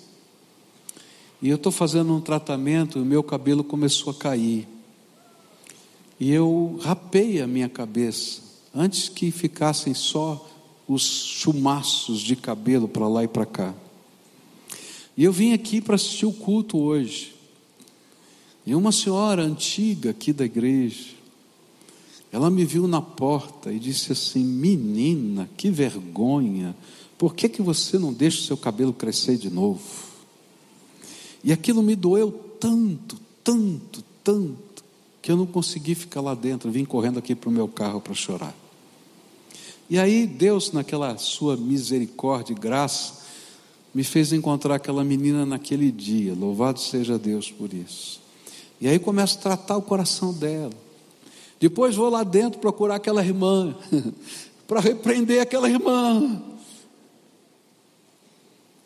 E 1.41 1.49
eu 1.49 1.57
estou 1.57 1.73
fazendo 1.73 2.15
um 2.15 2.21
tratamento 2.21 2.99
e 2.99 3.03
o 3.03 3.05
meu 3.05 3.23
cabelo 3.23 3.65
começou 3.65 4.13
a 4.13 4.15
cair. 4.15 4.69
E 6.23 6.31
eu 6.31 6.79
rapei 6.81 7.41
a 7.41 7.49
minha 7.49 7.69
cabeça, 7.69 8.43
antes 8.73 9.09
que 9.09 9.33
ficassem 9.33 9.93
só 9.93 10.49
os 10.87 11.03
chumaços 11.03 12.21
de 12.21 12.37
cabelo 12.37 12.87
para 12.87 13.09
lá 13.09 13.25
e 13.25 13.27
para 13.27 13.45
cá. 13.45 13.75
E 15.17 15.25
eu 15.25 15.33
vim 15.33 15.53
aqui 15.53 15.81
para 15.81 15.97
assistir 15.97 16.25
o 16.25 16.33
culto 16.33 16.79
hoje. 16.79 17.35
E 18.65 18.73
uma 18.73 18.93
senhora 18.93 19.43
antiga 19.43 20.11
aqui 20.11 20.33
da 20.33 20.45
igreja, 20.45 21.09
ela 22.31 22.49
me 22.49 22.65
viu 22.65 22.87
na 22.87 23.03
porta 23.03 23.73
e 23.73 23.81
disse 23.81 24.13
assim: 24.13 24.45
Menina, 24.45 25.51
que 25.57 25.73
vergonha, 25.73 26.77
por 27.19 27.35
que, 27.35 27.49
que 27.49 27.61
você 27.61 27.99
não 27.99 28.13
deixa 28.13 28.39
o 28.39 28.45
seu 28.45 28.57
cabelo 28.57 28.93
crescer 28.93 29.37
de 29.37 29.51
novo? 29.51 29.83
E 31.43 31.53
aquilo 31.53 31.83
me 31.83 31.97
doeu 31.97 32.31
tanto, 32.61 33.19
tanto, 33.43 34.05
tanto 34.23 34.72
que 35.23 35.31
eu 35.31 35.37
não 35.37 35.47
consegui 35.47 35.95
ficar 35.95 36.21
lá 36.21 36.35
dentro, 36.35 36.69
vim 36.71 36.85
correndo 36.85 37.21
aqui 37.21 37.33
para 37.33 37.49
o 37.49 37.53
meu 37.53 37.69
carro 37.69 38.01
para 38.01 38.13
chorar. 38.13 38.55
E 39.89 39.97
aí 39.99 40.27
Deus, 40.27 40.73
naquela 40.73 41.17
sua 41.17 41.57
misericórdia 41.57 42.53
e 42.53 42.57
graça, 42.57 43.23
me 43.95 44.03
fez 44.03 44.33
encontrar 44.33 44.75
aquela 44.75 45.05
menina 45.05 45.47
naquele 45.47 45.93
dia. 45.93 46.35
Louvado 46.35 46.81
seja 46.81 47.19
Deus 47.19 47.51
por 47.53 47.73
isso. 47.73 48.21
E 48.81 48.89
aí 48.89 48.99
começo 48.99 49.39
a 49.39 49.43
tratar 49.43 49.77
o 49.77 49.83
coração 49.83 50.33
dela. 50.33 50.73
Depois 51.61 51.95
vou 51.95 52.09
lá 52.09 52.25
dentro 52.25 52.59
procurar 52.59 52.97
aquela 52.97 53.25
irmã, 53.25 53.77
para 54.67 54.81
repreender 54.81 55.41
aquela 55.41 55.71
irmã. 55.71 56.43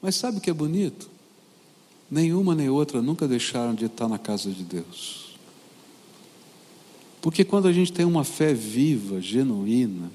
Mas 0.02 0.16
sabe 0.16 0.36
o 0.36 0.40
que 0.40 0.50
é 0.50 0.54
bonito? 0.54 1.08
Nenhuma 2.10 2.54
nem 2.54 2.68
outra 2.68 3.00
nunca 3.00 3.26
deixaram 3.26 3.74
de 3.74 3.86
estar 3.86 4.06
na 4.06 4.18
casa 4.18 4.50
de 4.50 4.62
Deus. 4.62 5.25
Porque 7.20 7.44
quando 7.44 7.66
a 7.66 7.72
gente 7.72 7.92
tem 7.92 8.04
uma 8.04 8.24
fé 8.24 8.54
viva, 8.54 9.20
genuína, 9.20 10.10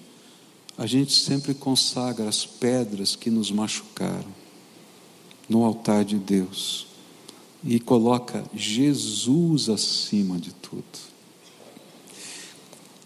a 0.77 0.85
gente 0.85 1.13
sempre 1.13 1.53
consagra 1.53 2.27
as 2.27 2.45
pedras 2.45 3.15
que 3.15 3.29
nos 3.29 3.51
machucaram 3.51 4.33
no 5.47 5.63
altar 5.63 6.05
de 6.05 6.17
Deus 6.17 6.87
e 7.63 7.79
coloca 7.79 8.43
Jesus 8.55 9.69
acima 9.69 10.39
de 10.39 10.53
tudo. 10.53 10.83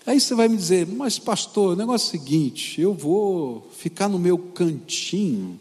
Aí 0.05 0.19
você 0.19 0.35
vai 0.35 0.47
me 0.47 0.55
dizer, 0.55 0.85
mas 0.87 1.17
pastor, 1.17 1.73
o 1.73 1.75
negócio 1.75 2.05
é 2.05 2.09
o 2.09 2.11
seguinte: 2.11 2.79
eu 2.79 2.93
vou 2.93 3.67
ficar 3.75 4.07
no 4.07 4.19
meu 4.19 4.37
cantinho, 4.37 5.59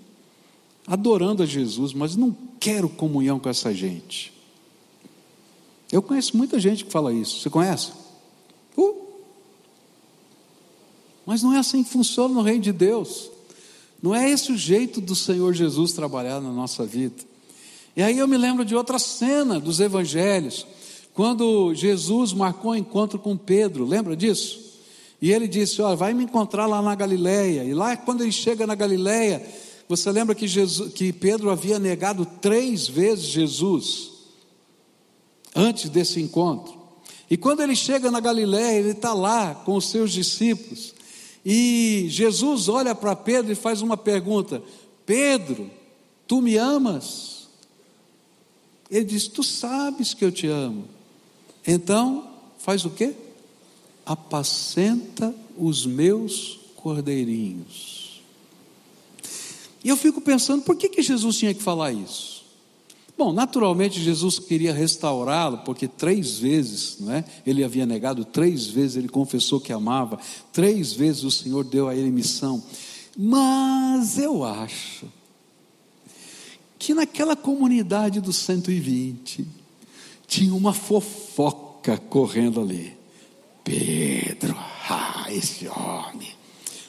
adorando 0.87 1.43
a 1.43 1.47
Jesus, 1.47 1.95
mas 1.95 2.15
não 2.15 2.37
quero 2.61 2.89
comunhão 2.89 3.41
com 3.41 3.49
essa 3.49 3.73
gente. 3.73 4.33
Eu 5.91 6.03
conheço 6.03 6.37
muita 6.37 6.61
gente 6.61 6.85
que 6.85 6.93
fala 6.93 7.13
isso. 7.13 7.41
Você 7.41 7.49
conhece? 7.49 7.93
Uh! 8.77 9.05
Mas 11.27 11.43
não 11.43 11.55
é 11.55 11.59
assim 11.59 11.83
que 11.83 11.91
funciona 11.91 12.35
no 12.35 12.43
reino 12.43 12.63
de 12.63 12.73
Deus. 12.73 13.31
Não 14.03 14.15
é 14.15 14.31
esse 14.31 14.53
o 14.53 14.57
jeito 14.57 15.01
do 15.01 15.15
Senhor 15.15 15.55
Jesus 15.55 15.93
trabalhar 15.93 16.41
na 16.41 16.53
nossa 16.53 16.85
vida. 16.85 17.17
E 17.97 18.03
aí 18.03 18.19
eu 18.19 18.29
me 18.29 18.37
lembro 18.37 18.65
de 18.65 18.75
outra 18.75 18.99
cena 18.99 19.59
dos 19.59 19.81
evangelhos, 19.81 20.67
quando 21.15 21.73
Jesus 21.75 22.33
marcou 22.33 22.73
um 22.73 22.75
encontro 22.75 23.19
com 23.19 23.37
Pedro, 23.37 23.85
lembra 23.85 24.17
disso? 24.17 24.65
E 25.23 25.33
ele 25.33 25.49
disse: 25.49 25.81
Olha, 25.81 25.97
vai 25.97 26.13
me 26.13 26.25
encontrar 26.25 26.67
lá 26.67 26.83
na 26.83 26.95
Galileia. 26.95 27.65
E 27.65 27.73
lá, 27.73 27.97
quando 27.97 28.23
ele 28.23 28.33
chega 28.33 28.67
na 28.67 28.75
Galileia, 28.75 29.43
você 29.89 30.11
lembra 30.11 30.35
que, 30.35 30.47
Jesus, 30.47 30.93
que 30.93 31.13
Pedro 31.13 31.51
havia 31.51 31.79
negado 31.79 32.27
três 32.43 32.87
vezes 32.87 33.25
Jesus 33.25 34.11
antes 35.55 35.89
desse 35.89 36.21
encontro? 36.21 36.84
E 37.35 37.37
quando 37.37 37.65
ele 37.65 37.75
chega 37.75 38.13
na 38.13 38.21
Galiléia, 38.21 38.79
ele 38.79 38.93
está 38.93 39.13
lá 39.13 39.57
com 39.57 39.75
os 39.75 39.89
seus 39.89 40.13
discípulos. 40.13 40.95
E 41.45 42.07
Jesus 42.09 42.69
olha 42.69 42.95
para 42.95 43.17
Pedro 43.17 43.51
e 43.51 43.57
faz 43.57 43.83
uma 43.83 43.97
pergunta: 43.97 44.63
Pedro, 45.05 45.69
tu 46.29 46.41
me 46.41 46.57
amas? 46.57 47.49
Ele 48.89 49.05
diz: 49.05 49.27
Tu 49.27 49.43
sabes 49.43 50.15
que 50.15 50.25
eu 50.25 50.31
te 50.31 50.47
amo. 50.47 50.85
Então, 51.67 52.31
faz 52.57 52.85
o 52.85 52.91
quê? 52.91 53.13
Apacenta 54.07 55.35
os 55.59 55.85
meus 55.85 56.61
cordeirinhos. 56.77 58.23
E 59.83 59.89
eu 59.89 59.97
fico 59.97 60.21
pensando, 60.21 60.63
por 60.63 60.77
que, 60.77 60.89
que 60.89 61.03
Jesus 61.03 61.37
tinha 61.37 61.53
que 61.53 61.65
falar 61.65 61.91
isso? 61.91 62.34
Bom, 63.17 63.33
naturalmente 63.33 64.01
Jesus 64.01 64.41
queria 64.41 64.73
restaurá-lo, 64.73 65.59
porque 65.59 65.87
três 65.87 66.37
vezes, 66.39 66.97
não 66.99 67.13
é? 67.13 67.25
Ele 67.47 67.63
havia 67.63 67.87
negado, 67.87 68.25
três 68.25 68.67
vezes 68.67 68.97
ele 68.97 69.09
confessou 69.09 69.61
que 69.61 69.73
amava, 69.73 70.19
três 70.53 70.93
vezes 70.93 71.23
o 71.23 71.31
Senhor 71.31 71.65
deu 71.65 71.89
a 71.89 71.95
ele 71.95 72.11
missão. 72.11 72.63
Mas 73.17 74.19
eu 74.19 74.43
acho 74.43 75.07
que 76.77 76.93
naquela 76.93 77.37
comunidade 77.37 78.21
dos 78.21 78.37
120 78.37 79.47
tinha 80.27 80.55
uma 80.55 80.73
fofoca 80.73 81.97
correndo 81.97 82.61
ali. 82.61 82.97
Pedro, 83.63 84.57
ah, 84.91 85.27
esse 85.31 85.69
homem 85.69 86.35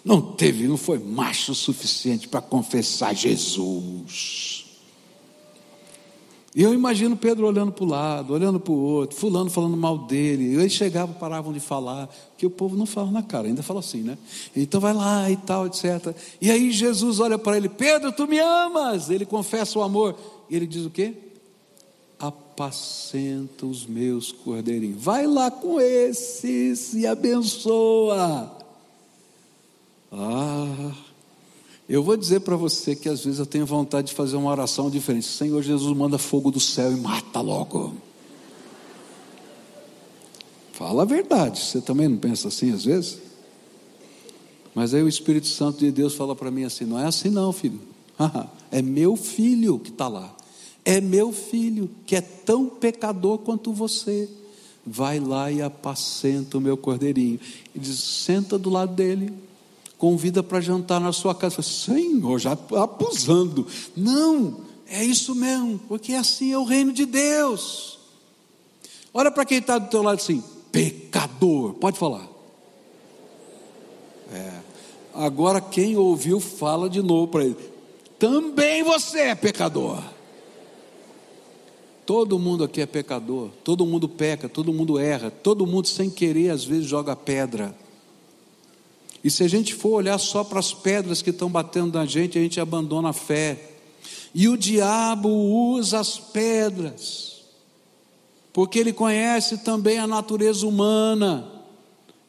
não 0.04 0.22
teve, 0.22 0.68
não 0.68 0.78
foi 0.78 1.00
macho 1.00 1.52
o 1.52 1.56
suficiente 1.56 2.28
para 2.28 2.42
confessar 2.42 3.16
Jesus. 3.16 4.65
E 6.56 6.64
eu 6.64 6.74
imagino 6.74 7.18
Pedro 7.18 7.46
olhando 7.46 7.74
para 7.74 7.84
o 7.84 7.88
lado, 7.88 8.34
olhando 8.34 8.62
para 8.62 8.72
o 8.72 8.78
outro, 8.78 9.18
fulano 9.18 9.50
falando 9.50 9.76
mal 9.76 9.98
dele. 9.98 10.56
Eles 10.56 10.72
chegavam, 10.72 11.14
paravam 11.14 11.52
de 11.52 11.60
falar, 11.60 12.10
que 12.38 12.46
o 12.46 12.50
povo 12.50 12.78
não 12.78 12.86
fala 12.86 13.12
na 13.12 13.22
cara, 13.22 13.50
ainda 13.50 13.62
fala 13.62 13.82
assim, 13.82 14.02
né? 14.02 14.18
Então 14.56 14.80
vai 14.80 14.94
lá 14.94 15.30
e 15.30 15.36
tal, 15.36 15.68
etc. 15.68 16.16
E 16.40 16.50
aí 16.50 16.72
Jesus 16.72 17.20
olha 17.20 17.38
para 17.38 17.58
ele, 17.58 17.68
Pedro, 17.68 18.14
tu 18.14 18.26
me 18.26 18.40
amas. 18.40 19.10
Ele 19.10 19.26
confessa 19.26 19.78
o 19.78 19.82
amor. 19.82 20.16
E 20.50 20.56
ele 20.56 20.66
diz 20.66 20.86
o 20.86 20.90
quê? 20.90 21.14
Apacenta 22.18 23.66
os 23.66 23.86
meus 23.86 24.32
cordeirinhos. 24.32 25.04
Vai 25.04 25.28
lá 25.28 25.52
com 25.52 25.82
esses 25.82 26.94
e 26.94 27.06
abençoa. 27.06 28.50
Ah, 30.10 30.94
eu 31.88 32.02
vou 32.02 32.18
dizer 32.18 32.40
para 32.42 32.56
você 32.56 32.96
que 32.96 33.08
às 33.08 33.24
vezes 33.24 33.40
eu 33.40 33.46
tenho 33.46 33.66
vontade 33.66 34.08
de 34.08 34.14
fazer 34.14 34.36
uma 34.36 34.50
oração 34.50 34.90
diferente. 34.90 35.28
Senhor 35.28 35.62
Jesus, 35.62 35.96
manda 35.96 36.18
fogo 36.18 36.50
do 36.50 36.60
céu 36.60 36.92
e 36.92 36.96
mata 36.96 37.42
logo. 37.42 37.94
Fala 40.74 41.04
a 41.04 41.06
verdade. 41.06 41.60
Você 41.60 41.80
também 41.80 42.08
não 42.08 42.18
pensa 42.18 42.48
assim 42.48 42.74
às 42.74 42.86
vezes? 42.86 43.20
Mas 44.74 44.94
aí 44.94 45.04
o 45.04 45.08
Espírito 45.08 45.48
Santo 45.48 45.80
de 45.80 45.92
Deus 45.92 46.16
fala 46.16 46.36
para 46.36 46.50
mim 46.50 46.64
assim: 46.64 46.86
não 46.86 47.00
é 47.00 47.06
assim 47.06 47.30
não, 47.30 47.54
filho. 47.54 47.80
é 48.72 48.82
meu 48.82 49.16
filho 49.16 49.78
que 49.78 49.90
está 49.90 50.08
lá. 50.08 50.36
É 50.84 51.00
meu 51.00 51.32
filho 51.32 51.90
que 52.06 52.16
é 52.16 52.22
tão 52.22 52.68
pecador 52.68 53.38
quanto 53.40 53.72
você. 53.72 54.28
Vai 54.86 55.20
lá 55.20 55.52
e 55.52 55.62
apacenta 55.62 56.58
o 56.58 56.62
meu 56.62 56.76
cordeirinho. 56.76 57.40
E 57.76 57.80
diz: 57.80 58.00
senta 58.00 58.58
do 58.58 58.72
lado 58.72 58.94
dele 58.94 59.32
convida 60.06 60.44
para 60.44 60.62
jantar 60.62 61.02
na 61.02 61.12
sua 61.12 61.34
casa. 61.34 61.64
Senhor, 61.64 62.38
já 62.38 62.52
abusando. 62.52 63.66
Não, 63.98 64.58
é 64.88 65.04
isso 65.04 65.34
mesmo, 65.34 65.80
porque 65.88 66.14
assim 66.14 66.52
é 66.52 66.58
o 66.60 66.64
reino 66.64 66.94
de 66.94 67.08
Deus. 67.08 67.98
Olha 69.12 69.32
para 69.32 69.44
quem 69.44 69.58
está 69.58 69.80
do 69.80 69.90
teu 69.90 70.04
lado 70.04 70.18
assim, 70.18 70.44
pecador. 70.72 71.74
Pode 71.74 71.98
falar. 71.98 72.30
É. 74.32 74.52
Agora 75.12 75.60
quem 75.60 75.98
ouviu 75.98 76.40
fala 76.40 76.88
de 76.88 77.02
novo 77.02 77.30
para 77.30 77.46
ele. 77.46 77.58
Também 78.20 78.84
você 78.84 79.22
é 79.22 79.36
pecador. 79.36 80.04
Todo 82.06 82.38
mundo 82.38 82.64
aqui 82.64 82.80
é 82.80 82.86
pecador, 82.86 83.50
todo 83.64 83.88
mundo 83.88 84.08
peca, 84.08 84.48
todo 84.48 84.72
mundo 84.72 85.00
erra, 85.00 85.32
todo 85.32 85.66
mundo 85.66 85.88
sem 85.88 86.12
querer 86.12 86.52
às 86.52 86.64
vezes 86.64 86.86
joga 86.86 87.16
pedra. 87.16 87.76
E 89.26 89.32
se 89.32 89.44
a 89.44 89.48
gente 89.48 89.74
for 89.74 89.94
olhar 89.94 90.20
só 90.20 90.44
para 90.44 90.60
as 90.60 90.72
pedras 90.72 91.24
que 91.24 91.32
estão 91.32 91.50
batendo 91.50 91.98
na 91.98 92.06
gente, 92.06 92.38
a 92.38 92.42
gente 92.44 92.62
abandona 92.62 93.10
a 93.10 93.14
fé. 93.14 93.72
E 94.36 94.48
o 94.48 94.56
diabo 94.56 95.28
usa 95.28 96.00
as 96.00 96.20
pedras, 96.20 97.42
porque 98.54 98.78
ele 98.78 98.94
conhece 98.94 99.58
também 99.64 99.98
a 99.98 100.06
natureza 100.06 100.68
humana. 100.68 101.52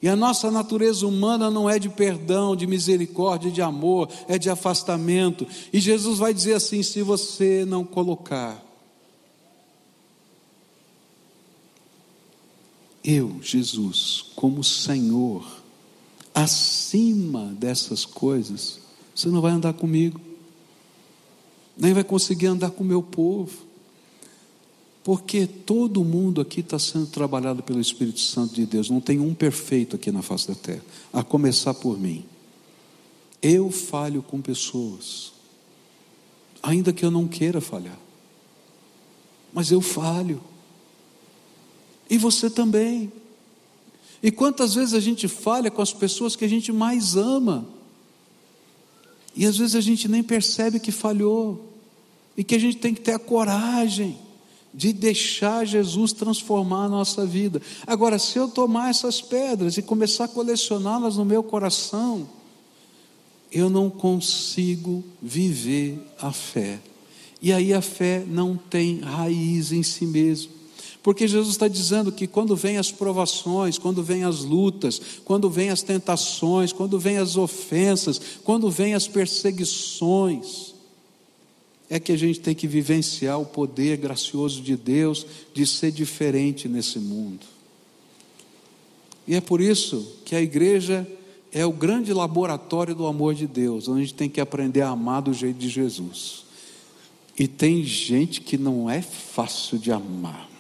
E 0.01 0.09
a 0.09 0.17
nossa 0.17 0.51
natureza 0.51 1.07
humana 1.07 1.51
não 1.51 1.69
é 1.69 1.79
de 1.79 1.91
perdão, 1.91 2.57
de 2.57 2.67
misericórdia, 2.67 3.51
de 3.51 3.61
amor, 3.61 4.09
é 4.27 4.39
de 4.39 4.49
afastamento. 4.49 5.47
E 5.71 5.79
Jesus 5.79 6.19
vai 6.19 6.33
dizer 6.33 6.55
assim: 6.55 6.83
se 6.83 7.03
você 7.03 7.67
não 7.67 7.85
colocar, 7.85 8.65
eu, 13.05 13.39
Jesus, 13.43 14.25
como 14.35 14.65
Senhor, 14.65 15.56
acima 16.37 17.47
dessas 17.59 18.05
coisas, 18.05 18.79
você 19.15 19.31
não 19.31 19.41
vai 19.41 19.53
andar 19.53 19.73
comigo, 19.73 20.21
nem 21.75 21.95
vai 21.95 22.05
conseguir 22.05 22.49
andar 22.49 22.73
com 22.73 22.85
o 22.85 22.87
meu 22.87 23.03
povo, 23.03 23.65
porque 25.03 25.47
todo 25.47 26.05
mundo 26.05 26.43
aqui 26.43 26.61
está 26.61 26.79
sendo 26.79 27.07
trabalhado 27.07 27.63
pelo 27.63 27.81
Espírito 27.81 28.21
Santo 28.21 28.55
de 28.55 28.67
Deus, 28.67 28.91
não 28.91 29.01
tem 29.01 29.19
um 29.19 29.33
perfeito 29.33 29.97
aqui 29.97 30.13
na 30.13 30.21
face 30.21 30.47
da 30.47 30.55
terra, 30.55 30.83
a 31.11 31.25
começar 31.25 31.73
por 31.73 31.99
mim. 31.99 32.23
Eu 33.41 33.71
falho 33.71 34.23
com 34.23 34.43
pessoas, 34.43 35.33
ainda 36.63 36.93
que 36.93 37.03
eu 37.03 37.11
não 37.11 37.27
queira 37.27 37.63
falhar, 37.63 37.99
mas 39.55 39.71
eu 39.71 39.81
falho, 39.81 40.39
e 42.11 42.19
você 42.19 42.51
também. 42.51 43.11
E 44.27 44.31
quantas 44.33 44.75
vezes 44.75 44.93
a 44.93 44.99
gente 44.99 45.29
falha 45.29 45.71
com 45.71 45.81
as 45.81 45.93
pessoas 45.93 46.35
que 46.35 46.45
a 46.45 46.49
gente 46.49 46.73
mais 46.73 47.15
ama, 47.15 47.65
e 49.37 49.47
às 49.47 49.57
vezes 49.57 49.77
a 49.77 49.81
gente 49.81 50.09
nem 50.09 50.21
percebe 50.21 50.81
que 50.81 50.91
falhou, 50.91 51.73
e 52.37 52.43
que 52.43 52.57
a 52.57 52.59
gente 52.59 52.79
tem 52.79 52.93
que 52.93 53.03
ter 53.03 53.13
a 53.13 53.21
coragem 53.21 54.19
de 54.75 54.93
deixar 54.93 55.65
Jesus 55.65 56.13
transformar 56.13 56.87
a 56.87 56.89
nossa 56.89 57.25
vida. 57.25 57.63
Agora, 57.87 58.19
se 58.19 58.37
eu 58.37 58.49
tomar 58.49 58.91
essas 58.91 59.23
pedras 59.23 59.77
e 59.77 59.83
começar 59.83 60.25
a 60.25 60.29
colecioná-las 60.29 61.17
no 61.17 61.25
meu 61.25 61.45
coração, 61.45 62.29
eu 63.53 63.71
não 63.71 63.89
consigo 63.89 65.05
viver 65.23 66.01
a 66.21 66.33
fé. 66.33 66.81
E 67.41 67.53
aí 67.53 67.73
a 67.73 67.81
fé 67.81 68.25
não 68.27 68.57
tem 68.57 68.99
raiz 68.99 69.71
em 69.71 69.85
si 69.85 70.05
mesmo. 70.05 70.51
Porque 71.07 71.29
Jesus 71.29 71.51
está 71.51 71.69
dizendo 71.69 72.11
que 72.11 72.27
quando 72.27 72.57
vem 72.57 72.79
as 72.79 72.91
provações, 72.91 73.79
quando 73.79 74.03
vem 74.03 74.25
as 74.25 74.41
lutas, 74.41 75.01
quando 75.25 75.49
vem 75.49 75.71
as 75.71 75.81
tentações, 75.81 76.73
quando 76.73 76.99
vem 76.99 77.17
as 77.17 77.37
ofensas, 77.37 78.21
quando 78.43 78.69
vem 78.69 78.93
as 78.93 79.07
perseguições, 79.07 80.75
é 81.89 82.01
que 82.01 82.11
a 82.11 82.17
gente 82.19 82.41
tem 82.41 82.57
que 82.57 82.67
vivenciar 82.67 83.41
o 83.41 83.47
poder 83.47 83.99
gracioso 83.99 84.61
de 84.61 84.77
Deus 84.77 85.25
de 85.55 85.65
ser 85.65 85.93
diferente 85.93 86.69
nesse 86.69 86.99
mundo. 86.99 87.47
E 89.29 89.37
é 89.37 89.41
por 89.41 89.61
isso 89.61 90.13
que 90.25 90.35
a 90.35 90.43
igreja 90.43 91.07
é 91.53 91.65
o 91.65 91.71
grande 91.71 92.13
laboratório 92.13 92.97
do 92.97 93.07
amor 93.07 93.33
de 93.33 93.47
Deus, 93.47 93.87
onde 93.87 94.01
a 94.01 94.03
gente 94.03 94.15
tem 94.15 94.29
que 94.29 94.41
aprender 94.41 94.81
a 94.81 94.89
amar 94.89 95.23
do 95.23 95.33
jeito 95.33 95.57
de 95.57 95.69
Jesus. 95.69 96.47
E 97.39 97.47
tem 97.47 97.85
gente 97.85 98.41
que 98.41 98.59
não 98.59 98.91
é 98.91 99.01
fácil 99.01 99.79
de 99.79 99.93
amar. 99.93 100.56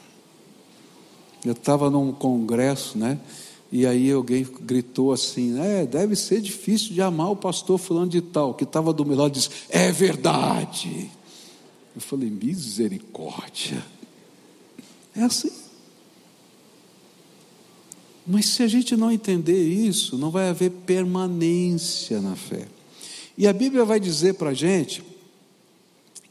Eu 1.47 1.53
estava 1.53 1.89
num 1.89 2.13
congresso, 2.13 2.99
né? 2.99 3.19
E 3.71 3.87
aí 3.87 4.11
alguém 4.11 4.47
gritou 4.63 5.13
assim: 5.13 5.59
É, 5.61 5.87
deve 5.87 6.17
ser 6.17 6.41
difícil 6.41 6.93
de 6.93 7.01
amar 7.01 7.31
o 7.31 7.37
pastor 7.37 7.79
fulano 7.79 8.09
de 8.09 8.21
tal, 8.21 8.55
que 8.55 8.65
estava 8.65 8.93
do 8.93 9.05
meu 9.05 9.17
lado 9.17 9.33
disse: 9.33 9.51
É 9.69 9.93
verdade. 9.93 11.11
Eu 11.95 12.01
falei: 12.01 12.31
Misericórdia. 12.31 13.85
É 15.15 15.23
assim. 15.23 15.53
Mas 18.27 18.47
se 18.47 18.63
a 18.65 18.67
gente 18.67 18.97
não 18.97 19.13
entender 19.13 19.63
isso, 19.69 20.19
não 20.19 20.33
vai 20.33 20.49
haver 20.49 20.71
permanência 20.71 22.21
na 22.21 22.35
fé. 22.35 22.67
E 23.39 23.47
a 23.47 23.53
Bíblia 23.53 23.85
vai 23.85 24.01
dizer 24.01 24.35
para 24.35 24.51
a 24.51 24.55
gente 24.55 25.05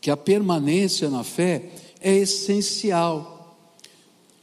que 0.01 0.11
a 0.11 0.17
permanência 0.17 1.09
na 1.09 1.23
fé 1.23 1.69
é 2.01 2.13
essencial. 2.13 3.34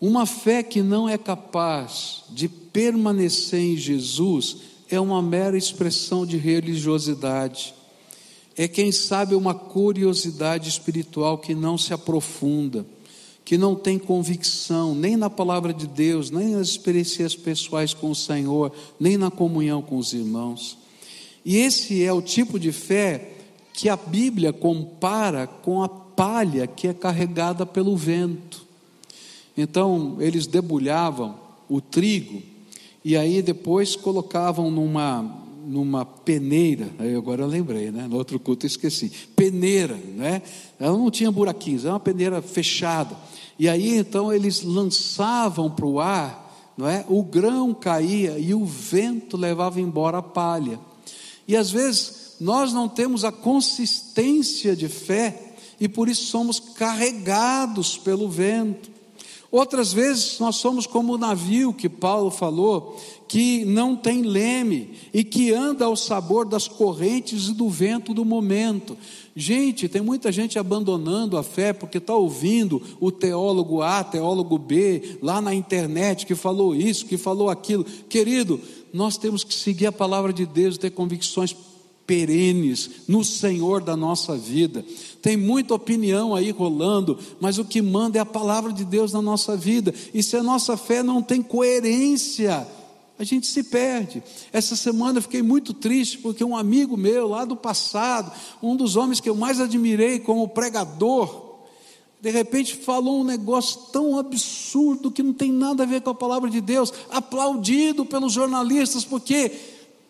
Uma 0.03 0.27
fé 0.27 0.65
que 0.65 0.83
não 0.83 1.09
é 1.09 1.17
capaz 1.17 2.25
de 2.29 2.49
permanecer 2.49 3.61
em 3.61 3.77
Jesus 3.77 4.57
é 4.91 4.99
uma 4.99 5.23
mera 5.23 5.57
expressão 5.57 6.27
de 6.27 6.37
religiosidade. 6.37 7.73
É, 8.57 8.67
quem 8.67 8.91
sabe, 8.91 9.37
uma 9.37 9.55
curiosidade 9.55 10.69
espiritual 10.69 11.39
que 11.39 11.55
não 11.55 11.79
se 11.79 11.95
aprofunda, 11.95 12.85
que 13.45 13.57
não 13.57 13.77
tem 13.77 13.97
convicção 13.97 14.93
nem 14.93 15.17
na 15.17 15.31
palavra 15.31 15.73
de 15.73 15.87
Deus, 15.87 16.33
nem 16.33 16.49
nas 16.49 16.71
experiências 16.71 17.37
pessoais 17.37 17.95
com 17.95 18.11
o 18.11 18.17
Senhor, 18.17 18.73
nem 18.99 19.17
na 19.17 19.31
comunhão 19.31 19.81
com 19.81 19.97
os 19.99 20.13
irmãos. 20.13 20.77
E 21.45 21.59
esse 21.59 22.03
é 22.03 22.13
o 22.13 22.21
tipo 22.21 22.59
de 22.59 22.73
fé 22.73 23.35
que 23.73 23.89
a 23.89 23.95
Bíblia 23.95 24.53
compara 24.53 25.47
com 25.47 25.81
a 25.81 25.89
palha 25.89 26.67
que 26.67 26.89
é 26.89 26.93
carregada 26.93 27.65
pelo 27.65 27.97
vento. 27.97 28.72
Então, 29.57 30.17
eles 30.21 30.47
debulhavam 30.47 31.39
o 31.69 31.81
trigo 31.81 32.43
e 33.05 33.17
aí 33.17 33.43
depois 33.43 33.97
colocavam 33.97 34.71
numa 34.71 35.43
numa 35.65 36.05
peneira, 36.05 36.91
aí 36.99 37.15
agora 37.15 37.43
eu 37.43 37.47
lembrei, 37.47 37.91
né? 37.93 38.09
No 38.09 38.17
outro 38.17 38.39
culto 38.41 38.67
eu 38.67 38.69
esqueci. 38.69 39.13
Peneira, 39.37 39.95
né? 39.95 40.43
Ela 40.79 40.99
não 40.99 41.11
tinha 41.11 41.31
buraquinhos, 41.31 41.85
era 41.85 41.95
uma 41.95 42.01
peneira 42.01 42.43
fechada. 42.43 43.17
E 43.59 43.69
aí 43.69 43.97
então 43.97 44.33
eles 44.33 44.63
lançavam 44.63 45.71
para 45.71 45.87
o 45.87 46.01
ar, 46.01 46.73
não 46.77 46.89
é? 46.89 47.05
O 47.09 47.23
grão 47.23 47.73
caía 47.73 48.39
e 48.39 48.53
o 48.53 48.65
vento 48.65 49.37
levava 49.37 49.81
embora 49.81 50.19
a 50.19 50.23
palha. 50.23 50.81
E 51.47 51.57
às 51.57 51.71
vezes 51.71 52.37
nós 52.41 52.73
não 52.73 52.89
temos 52.89 53.25
a 53.25 53.31
consistência 53.31 54.75
de 54.75 54.89
fé 54.89 55.55
e 55.79 55.89
por 55.89 56.09
isso 56.09 56.27
somos 56.27 56.59
carregados 56.59 57.97
pelo 57.97 58.29
vento. 58.29 58.91
Outras 59.53 59.93
vezes 59.93 60.39
nós 60.39 60.57
somos 60.57 60.87
como 60.87 61.13
o 61.13 61.19
navio 61.19 61.75
que 61.75 61.87
Paulo 61.87 62.31
falou, 62.31 62.99
que 63.29 63.67
não 63.67 63.95
tem 63.95 64.23
leme 64.23 64.93
e 65.13 65.23
que 65.23 65.53
anda 65.53 65.85
ao 65.85 65.95
sabor 65.95 66.47
das 66.47 66.67
correntes 66.67 67.49
e 67.49 67.53
do 67.53 67.69
vento 67.69 68.15
do 68.15 68.25
momento. 68.25 68.97
Gente, 69.37 69.91
tem 69.91 70.01
muita 70.01 70.33
gente 70.33 70.59
abandonando 70.59 71.37
a 71.37 71.43
fé 71.43 71.75
porque 71.75 71.99
está 71.99 72.15
ouvindo 72.15 72.81
o 72.99 73.13
teólogo 73.13 73.83
A, 73.83 74.03
teólogo 74.03 74.57
B, 74.57 75.19
lá 75.21 75.39
na 75.39 75.55
internet, 75.55 76.25
que 76.25 76.35
falou 76.35 76.75
isso, 76.75 77.05
que 77.05 77.19
falou 77.19 77.51
aquilo. 77.51 77.85
Querido, 77.85 78.59
nós 78.91 79.19
temos 79.19 79.45
que 79.45 79.53
seguir 79.53 79.87
a 79.87 79.93
palavra 79.93 80.33
de 80.33 80.47
Deus, 80.47 80.79
ter 80.79 80.93
convicções 80.93 81.55
perenes 82.07 82.91
no 83.07 83.23
Senhor 83.23 83.83
da 83.83 83.97
nossa 83.97 84.37
vida. 84.37 84.85
Tem 85.23 85.37
muita 85.37 85.75
opinião 85.75 86.35
aí 86.35 86.51
rolando, 86.51 87.17
mas 87.41 87.57
o 87.57 87.65
que 87.65 87.81
manda 87.81 88.19
é 88.19 88.21
a 88.21 88.27
palavra 88.27 88.73
de 88.73 88.85
Deus 88.85 89.13
na 89.13 89.23
nossa 89.23 89.57
vida. 89.57 89.95
E 90.13 90.21
se 90.21 90.37
a 90.37 90.43
nossa 90.43 90.77
fé 90.77 91.01
não 91.01 91.23
tem 91.23 91.41
coerência, 91.41 92.67
a 93.17 93.23
gente 93.23 93.47
se 93.47 93.63
perde. 93.63 94.21
Essa 94.53 94.75
semana 94.75 95.19
eu 95.19 95.23
fiquei 95.23 95.41
muito 95.41 95.73
triste 95.73 96.19
porque 96.19 96.43
um 96.43 96.57
amigo 96.57 96.97
meu 96.97 97.29
lá 97.29 97.45
do 97.45 97.55
passado, 97.55 98.33
um 98.61 98.75
dos 98.75 98.97
homens 98.97 99.21
que 99.21 99.31
eu 99.31 99.37
mais 99.37 99.61
admirei 99.61 100.19
como 100.19 100.49
pregador, 100.49 101.53
de 102.21 102.31
repente 102.31 102.75
falou 102.75 103.21
um 103.21 103.25
negócio 103.25 103.81
tão 103.93 104.19
absurdo 104.19 105.09
que 105.09 105.23
não 105.23 105.33
tem 105.33 105.53
nada 105.53 105.85
a 105.85 105.87
ver 105.87 106.01
com 106.01 106.11
a 106.11 106.15
palavra 106.15 106.51
de 106.51 106.61
Deus, 106.61 106.93
aplaudido 107.11 108.05
pelos 108.05 108.33
jornalistas, 108.33 109.05
porque 109.05 109.53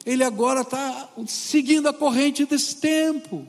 ele 0.07 0.25
agora 0.25 0.63
está 0.63 1.11
seguindo 1.27 1.87
a 1.87 1.93
corrente 1.93 2.47
desse 2.47 2.77
tempo. 2.77 3.47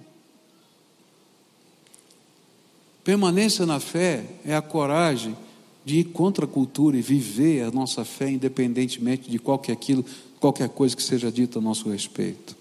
Permanência 3.04 3.66
na 3.66 3.80
fé 3.80 4.26
é 4.46 4.56
a 4.56 4.62
coragem 4.62 5.36
de 5.84 6.00
ir 6.00 6.04
contra 6.06 6.46
a 6.46 6.48
cultura 6.48 6.98
e 6.98 7.02
viver 7.02 7.64
a 7.64 7.72
nossa 7.72 8.06
fé 8.06 8.30
independentemente 8.30 9.30
de 9.30 9.38
qualquer 9.38 9.74
aquilo, 9.74 10.06
qualquer 10.40 10.70
coisa 10.70 10.96
que 10.96 11.04
seja 11.04 11.32
dita 11.32 11.60
a 11.60 11.62
nosso 11.62 11.90
respeito. 11.90 12.56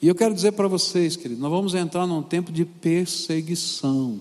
E 0.00 0.06
eu 0.06 0.14
quero 0.14 0.34
dizer 0.34 0.52
para 0.52 0.68
vocês, 0.68 1.16
queridos, 1.16 1.40
nós 1.40 1.50
vamos 1.50 1.74
entrar 1.74 2.06
num 2.06 2.22
tempo 2.22 2.52
de 2.52 2.64
perseguição. 2.64 4.20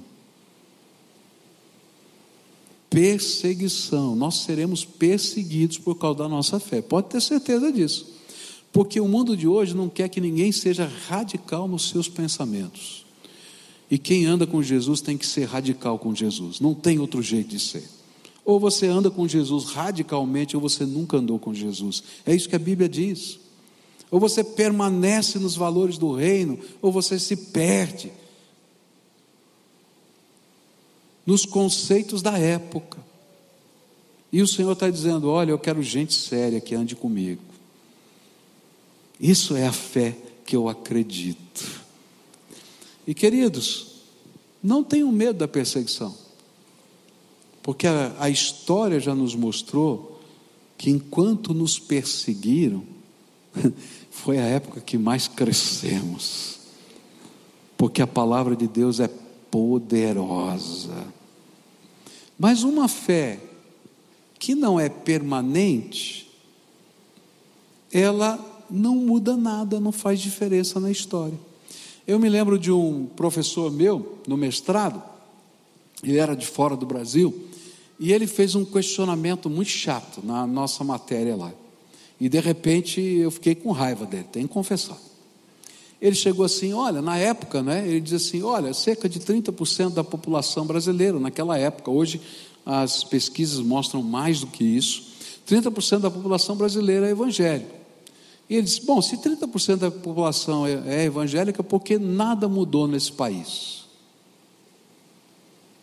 Perseguição, 2.90 4.16
nós 4.16 4.38
seremos 4.38 4.84
perseguidos 4.84 5.78
por 5.78 5.96
causa 5.96 6.20
da 6.20 6.30
nossa 6.30 6.60
fé, 6.60 6.82
pode 6.82 7.10
ter 7.10 7.22
certeza 7.22 7.72
disso. 7.72 8.16
Porque 8.72 9.00
o 9.00 9.08
mundo 9.08 9.38
de 9.38 9.48
hoje 9.48 9.76
não 9.76 9.90
quer 9.90 10.10
que 10.10 10.20
ninguém 10.20 10.52
seja 10.52 10.90
radical 11.08 11.68
nos 11.68 11.90
seus 11.90 12.10
pensamentos. 12.10 13.05
E 13.90 13.98
quem 13.98 14.26
anda 14.26 14.48
com 14.48 14.64
Jesus 14.64 15.02
tem 15.02 15.18
que 15.18 15.28
ser 15.28 15.46
radical 15.46 16.00
com 16.00 16.14
Jesus, 16.16 16.60
não 16.60 16.74
tem 16.74 17.00
outro 17.00 17.22
jeito 17.22 17.50
de 17.50 17.60
ser. 17.60 17.84
Ou 18.44 18.60
você 18.60 18.88
anda 18.88 19.10
com 19.10 19.28
Jesus 19.28 19.66
radicalmente, 19.66 20.56
ou 20.56 20.62
você 20.62 20.86
nunca 20.86 21.18
andou 21.18 21.40
com 21.40 21.54
Jesus. 21.54 22.04
É 22.26 22.34
isso 22.34 22.48
que 22.48 22.56
a 22.56 22.60
Bíblia 22.60 22.88
diz. 22.88 23.40
Ou 24.12 24.20
você 24.20 24.44
permanece 24.44 25.40
nos 25.40 25.56
valores 25.56 25.98
do 25.98 26.12
reino, 26.12 26.60
ou 26.80 26.92
você 26.92 27.20
se 27.20 27.36
perde 27.36 28.12
nos 31.26 31.44
conceitos 31.44 32.22
da 32.22 32.38
época. 32.38 33.00
E 34.32 34.42
o 34.42 34.48
Senhor 34.48 34.74
está 34.74 34.90
dizendo: 34.90 35.28
Olha, 35.30 35.52
eu 35.52 35.60
quero 35.60 35.82
gente 35.82 36.14
séria 36.14 36.62
que 36.62 36.76
ande 36.76 36.96
comigo. 36.96 37.42
Isso 39.20 39.56
é 39.56 39.66
a 39.66 39.72
fé 39.72 40.16
que 40.46 40.56
eu 40.56 40.70
acredito. 40.70 41.85
E 43.08 43.14
queridos, 43.14 43.88
não 44.62 44.84
tenham 44.84 45.12
medo 45.12 45.40
da 45.40 45.48
perseguição, 45.48 46.16
porque 47.62 47.86
a, 47.86 48.16
a 48.20 48.30
história 48.30 49.00
já 49.00 49.14
nos 49.14 49.36
mostrou 49.36 50.22
que 50.78 50.90
enquanto 50.90 51.54
nos 51.54 51.80
perseguiram, 51.80 52.84
foi 54.10 54.40
a 54.40 54.44
época 54.46 54.82
que 54.82 54.98
mais 54.98 55.28
crescemos, 55.28 56.60
porque 57.78 58.02
a 58.02 58.08
palavra 58.08 58.56
de 58.56 58.68
Deus 58.68 59.00
é 59.00 59.10
poderosa. 59.52 61.14
Mas 62.38 62.64
uma 62.64 62.88
fé 62.88 63.40
que 64.40 64.56
não 64.56 64.80
é 64.80 64.90
permanente, 64.90 66.30
ela 67.92 68.66
não 68.70 68.96
muda 68.96 69.38
nada, 69.38 69.80
não 69.80 69.92
faz 69.92 70.20
diferença 70.20 70.80
na 70.80 70.92
história. 70.92 71.40
Eu 72.08 72.20
me 72.20 72.30
lembro 72.30 72.60
de 72.60 72.72
um 72.72 73.08
professor 73.08 73.72
meu, 73.72 74.20
no 74.28 74.38
mestrado, 74.38 75.02
ele 76.04 76.18
era 76.18 76.36
de 76.36 76.46
fora 76.46 76.76
do 76.76 76.86
Brasil, 76.86 77.34
e 78.00 78.14
ele 78.14 78.28
fez 78.28 78.54
um 78.54 78.64
questionamento 78.64 79.50
muito 79.50 79.70
chato 79.70 80.22
na 80.24 80.46
nossa 80.46 80.84
matéria 80.84 81.36
lá. 81.36 81.52
E 82.20 82.30
de 82.30 82.40
repente 82.40 83.02
eu 83.02 83.32
fiquei 83.32 83.56
com 83.56 83.72
raiva 83.72 84.06
dele, 84.06 84.28
tenho 84.32 84.48
que 84.48 84.54
confessar. 84.54 84.98
Ele 86.02 86.16
chegou 86.16 86.46
assim: 86.46 86.74
olha, 86.74 87.02
na 87.02 87.18
época, 87.18 87.64
né, 87.64 87.88
ele 87.88 88.02
diz 88.02 88.14
assim: 88.14 88.44
olha, 88.44 88.74
cerca 88.74 89.10
de 89.10 89.20
30% 89.20 89.94
da 89.94 90.04
população 90.04 90.66
brasileira, 90.66 91.20
naquela 91.20 91.58
época, 91.58 91.90
hoje 91.90 92.22
as 92.66 93.04
pesquisas 93.04 93.60
mostram 93.60 94.02
mais 94.02 94.42
do 94.42 94.48
que 94.48 94.64
isso, 94.64 95.04
30% 95.48 96.00
da 96.00 96.12
população 96.12 96.56
brasileira 96.56 97.08
é 97.08 97.12
evangélica. 97.12 97.75
E 98.50 98.56
ele 98.56 98.64
disse: 98.64 98.86
Bom, 98.86 99.02
se 99.02 99.18
30% 99.18 99.78
da 99.78 99.92
população 99.92 100.66
é, 100.66 100.74
é 100.86 101.04
evangélica, 101.06 101.64
por 101.64 101.82
que 101.82 101.98
nada 101.98 102.48
mudou 102.48 102.88
nesse 102.88 103.12
país? 103.12 103.86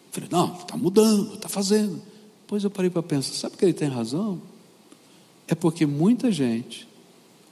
Eu 0.06 0.12
falei: 0.12 0.28
Não, 0.30 0.54
está 0.54 0.76
mudando, 0.76 1.34
está 1.34 1.48
fazendo. 1.48 2.00
Depois 2.42 2.62
eu 2.62 2.70
parei 2.70 2.90
para 2.90 3.02
pensar: 3.02 3.32
sabe 3.34 3.56
que 3.56 3.64
ele 3.64 3.72
tem 3.72 3.88
razão? 3.88 4.40
É 5.48 5.54
porque 5.54 5.84
muita 5.86 6.30
gente 6.30 6.88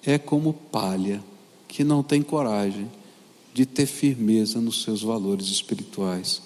é 0.05 0.17
como 0.17 0.53
palha, 0.53 1.23
que 1.67 1.83
não 1.83 2.03
tem 2.03 2.23
coragem 2.23 2.91
de 3.53 3.67
ter 3.67 3.87
firmeza 3.87 4.61
nos 4.61 4.83
seus 4.83 5.03
valores 5.03 5.49
espirituais. 5.49 6.41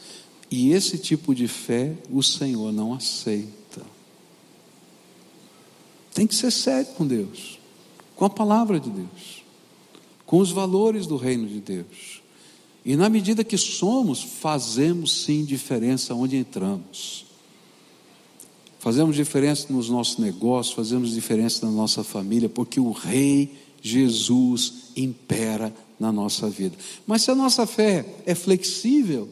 E 0.51 0.73
esse 0.73 0.97
tipo 0.99 1.35
de 1.35 1.47
fé 1.47 1.95
o 2.11 2.23
Senhor 2.23 2.73
não 2.73 2.95
aceita. 2.95 3.83
Tem 6.15 6.27
que 6.27 6.35
ser 6.35 6.51
sério 6.51 6.93
com 6.95 7.07
Deus 7.07 7.59
com 8.17 8.25
a 8.25 8.31
palavra 8.31 8.79
de 8.79 8.91
Deus, 8.91 9.43
com 10.25 10.39
os 10.39 10.51
valores 10.51 11.07
do 11.07 11.17
reino 11.17 11.47
de 11.47 11.61
Deus. 11.61 12.23
E 12.85 12.97
na 12.97 13.09
medida 13.09 13.43
que 13.43 13.57
somos, 13.57 14.23
fazemos 14.23 15.25
sim 15.25 15.45
diferença 15.45 16.15
onde 16.15 16.37
entramos. 16.37 17.25
Fazemos 18.79 19.17
diferença 19.17 19.73
nos 19.73 19.89
nossos 19.89 20.19
negócios, 20.19 20.75
fazemos 20.75 21.13
diferença 21.13 21.65
na 21.65 21.73
nossa 21.73 22.05
família, 22.05 22.51
porque 22.51 22.79
o 22.79 22.91
Rei 22.91 23.51
Jesus 23.81 24.91
impera 24.95 25.75
na 25.99 26.13
nossa 26.13 26.51
vida. 26.51 26.77
Mas 27.07 27.23
se 27.23 27.31
a 27.31 27.35
nossa 27.35 27.67
fé 27.67 28.05
é 28.27 28.35
flexível 28.35 29.29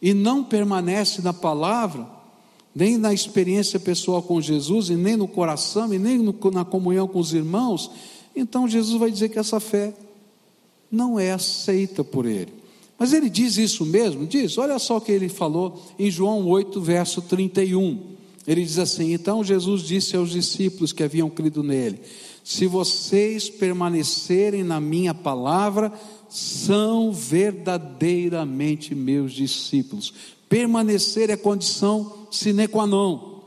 e 0.00 0.14
não 0.14 0.44
permanece 0.44 1.20
na 1.22 1.32
palavra, 1.32 2.06
nem 2.74 2.96
na 2.96 3.12
experiência 3.12 3.80
pessoal 3.80 4.22
com 4.22 4.40
Jesus, 4.40 4.90
e 4.90 4.94
nem 4.94 5.16
no 5.16 5.26
coração, 5.26 5.92
e 5.92 5.98
nem 5.98 6.18
no, 6.18 6.34
na 6.52 6.64
comunhão 6.64 7.08
com 7.08 7.18
os 7.18 7.32
irmãos, 7.32 7.90
então 8.34 8.68
Jesus 8.68 8.98
vai 8.98 9.10
dizer 9.10 9.28
que 9.28 9.38
essa 9.38 9.58
fé 9.58 9.92
não 10.90 11.18
é 11.18 11.32
aceita 11.32 12.04
por 12.04 12.26
ele. 12.26 12.52
Mas 12.98 13.12
ele 13.12 13.30
diz 13.30 13.56
isso 13.56 13.84
mesmo? 13.84 14.26
Diz, 14.26 14.58
olha 14.58 14.78
só 14.78 14.98
o 14.98 15.00
que 15.00 15.10
ele 15.10 15.28
falou 15.28 15.82
em 15.98 16.10
João 16.10 16.46
8, 16.46 16.80
verso 16.80 17.22
31. 17.22 17.98
Ele 18.46 18.62
diz 18.62 18.78
assim: 18.78 19.12
Então 19.12 19.42
Jesus 19.42 19.82
disse 19.82 20.16
aos 20.16 20.30
discípulos 20.30 20.92
que 20.92 21.02
haviam 21.02 21.30
crido 21.30 21.62
nele: 21.62 22.00
Se 22.44 22.66
vocês 22.66 23.48
permanecerem 23.48 24.62
na 24.62 24.80
minha 24.80 25.14
palavra, 25.14 25.92
são 26.28 27.12
verdadeiramente 27.12 28.94
meus 28.94 29.32
discípulos 29.32 30.12
Permanecer 30.50 31.30
é 31.30 31.36
condição 31.36 32.19
sine 32.30 32.68
qua 32.68 32.86
non. 32.86 33.40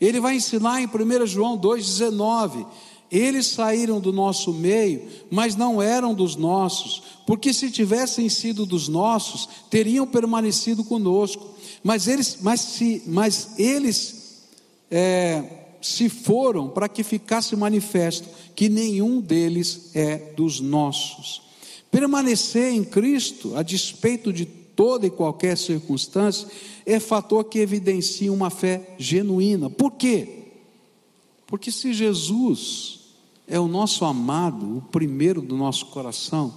Ele 0.00 0.20
vai 0.20 0.36
ensinar 0.36 0.80
em 0.80 0.86
1 0.86 1.26
João 1.26 1.58
2,19: 1.58 2.66
Eles 3.10 3.46
saíram 3.46 4.00
do 4.00 4.12
nosso 4.12 4.52
meio, 4.52 5.02
mas 5.30 5.56
não 5.56 5.80
eram 5.80 6.14
dos 6.14 6.36
nossos, 6.36 7.02
porque 7.26 7.52
se 7.52 7.70
tivessem 7.70 8.28
sido 8.28 8.66
dos 8.66 8.88
nossos, 8.88 9.48
teriam 9.70 10.06
permanecido 10.06 10.84
conosco. 10.84 11.54
Mas 11.82 12.08
eles, 12.08 12.38
mas 12.40 12.60
se, 12.60 13.02
mas 13.06 13.58
eles 13.58 14.42
é, 14.90 15.42
se 15.80 16.08
foram 16.08 16.68
para 16.68 16.88
que 16.88 17.02
ficasse 17.02 17.54
manifesto 17.54 18.28
que 18.54 18.68
nenhum 18.68 19.20
deles 19.20 19.90
é 19.94 20.16
dos 20.34 20.60
nossos. 20.60 21.42
Permanecer 21.90 22.72
em 22.72 22.82
Cristo, 22.82 23.56
a 23.56 23.62
despeito 23.62 24.32
de 24.32 24.46
toda 24.76 25.06
e 25.06 25.10
qualquer 25.10 25.56
circunstância, 25.56 26.48
é 26.84 27.00
fator 27.00 27.44
que 27.44 27.58
evidencia 27.58 28.32
uma 28.32 28.50
fé 28.50 28.94
genuína. 28.98 29.70
Por 29.70 29.92
quê? 29.92 30.44
Porque 31.46 31.70
se 31.70 31.92
Jesus 31.92 33.00
é 33.46 33.58
o 33.60 33.68
nosso 33.68 34.04
amado, 34.04 34.78
o 34.78 34.82
primeiro 34.82 35.40
do 35.40 35.56
nosso 35.56 35.86
coração, 35.86 36.52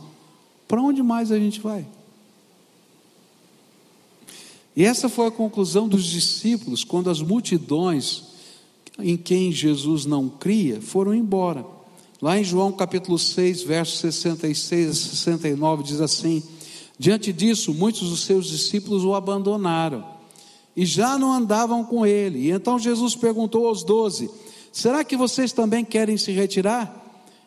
para 0.67 0.81
onde 0.81 1.01
mais 1.03 1.31
a 1.31 1.37
gente 1.37 1.59
vai? 1.59 1.85
E 4.75 4.85
essa 4.85 5.09
foi 5.09 5.27
a 5.27 5.31
conclusão 5.31 5.87
dos 5.87 6.05
discípulos 6.05 6.83
quando 6.83 7.09
as 7.09 7.21
multidões 7.21 8.23
em 8.99 9.17
quem 9.17 9.51
Jesus 9.51 10.05
não 10.05 10.29
cria 10.29 10.81
foram 10.81 11.13
embora. 11.13 11.65
Lá 12.21 12.37
em 12.39 12.43
João 12.43 12.71
capítulo 12.71 13.17
6, 13.17 13.63
versos 13.63 13.99
66 13.99 14.89
a 14.89 14.93
69, 14.93 15.83
diz 15.83 16.01
assim: 16.01 16.43
Diante 16.99 17.31
disso, 17.31 17.73
muitos 17.73 18.09
dos 18.09 18.21
seus 18.21 18.47
discípulos 18.47 19.03
o 19.03 19.13
abandonaram 19.13 20.17
e 20.75 20.85
já 20.85 21.17
não 21.17 21.33
andavam 21.33 21.83
com 21.83 22.05
ele. 22.05 22.47
E 22.47 22.51
então 22.51 22.77
Jesus 22.77 23.15
perguntou 23.15 23.67
aos 23.67 23.83
doze: 23.83 24.29
Será 24.71 25.03
que 25.03 25.17
vocês 25.17 25.51
também 25.51 25.83
querem 25.83 26.17
se 26.17 26.31
retirar? 26.31 27.03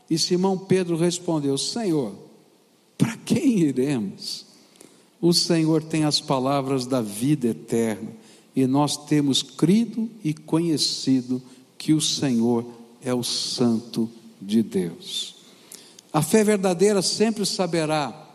E 0.09 0.19
Simão 0.19 0.59
Pedro 0.59 0.97
respondeu: 0.97 1.57
Senhor, 1.57 2.13
para 2.99 3.17
quem 3.17 3.61
iremos? 3.61 4.47
O 5.21 5.33
Senhor 5.33 5.83
tem 5.83 6.05
as 6.05 6.21
palavras 6.21 6.87
da 6.87 7.01
vida 7.01 7.49
eterna, 7.49 8.11
e 8.57 8.67
nós 8.67 8.97
temos 8.97 9.43
crido 9.43 10.09
e 10.25 10.33
conhecido 10.33 11.41
que 11.77 11.93
o 11.93 12.01
Senhor 12.01 12.67
é 13.03 13.15
o 13.15 13.23
Santo 13.23 14.11
de 14.41 14.63
Deus. 14.63 15.37
A 16.13 16.23
fé 16.23 16.43
verdadeira 16.43 17.03
sempre 17.03 17.47
saberá 17.47 18.30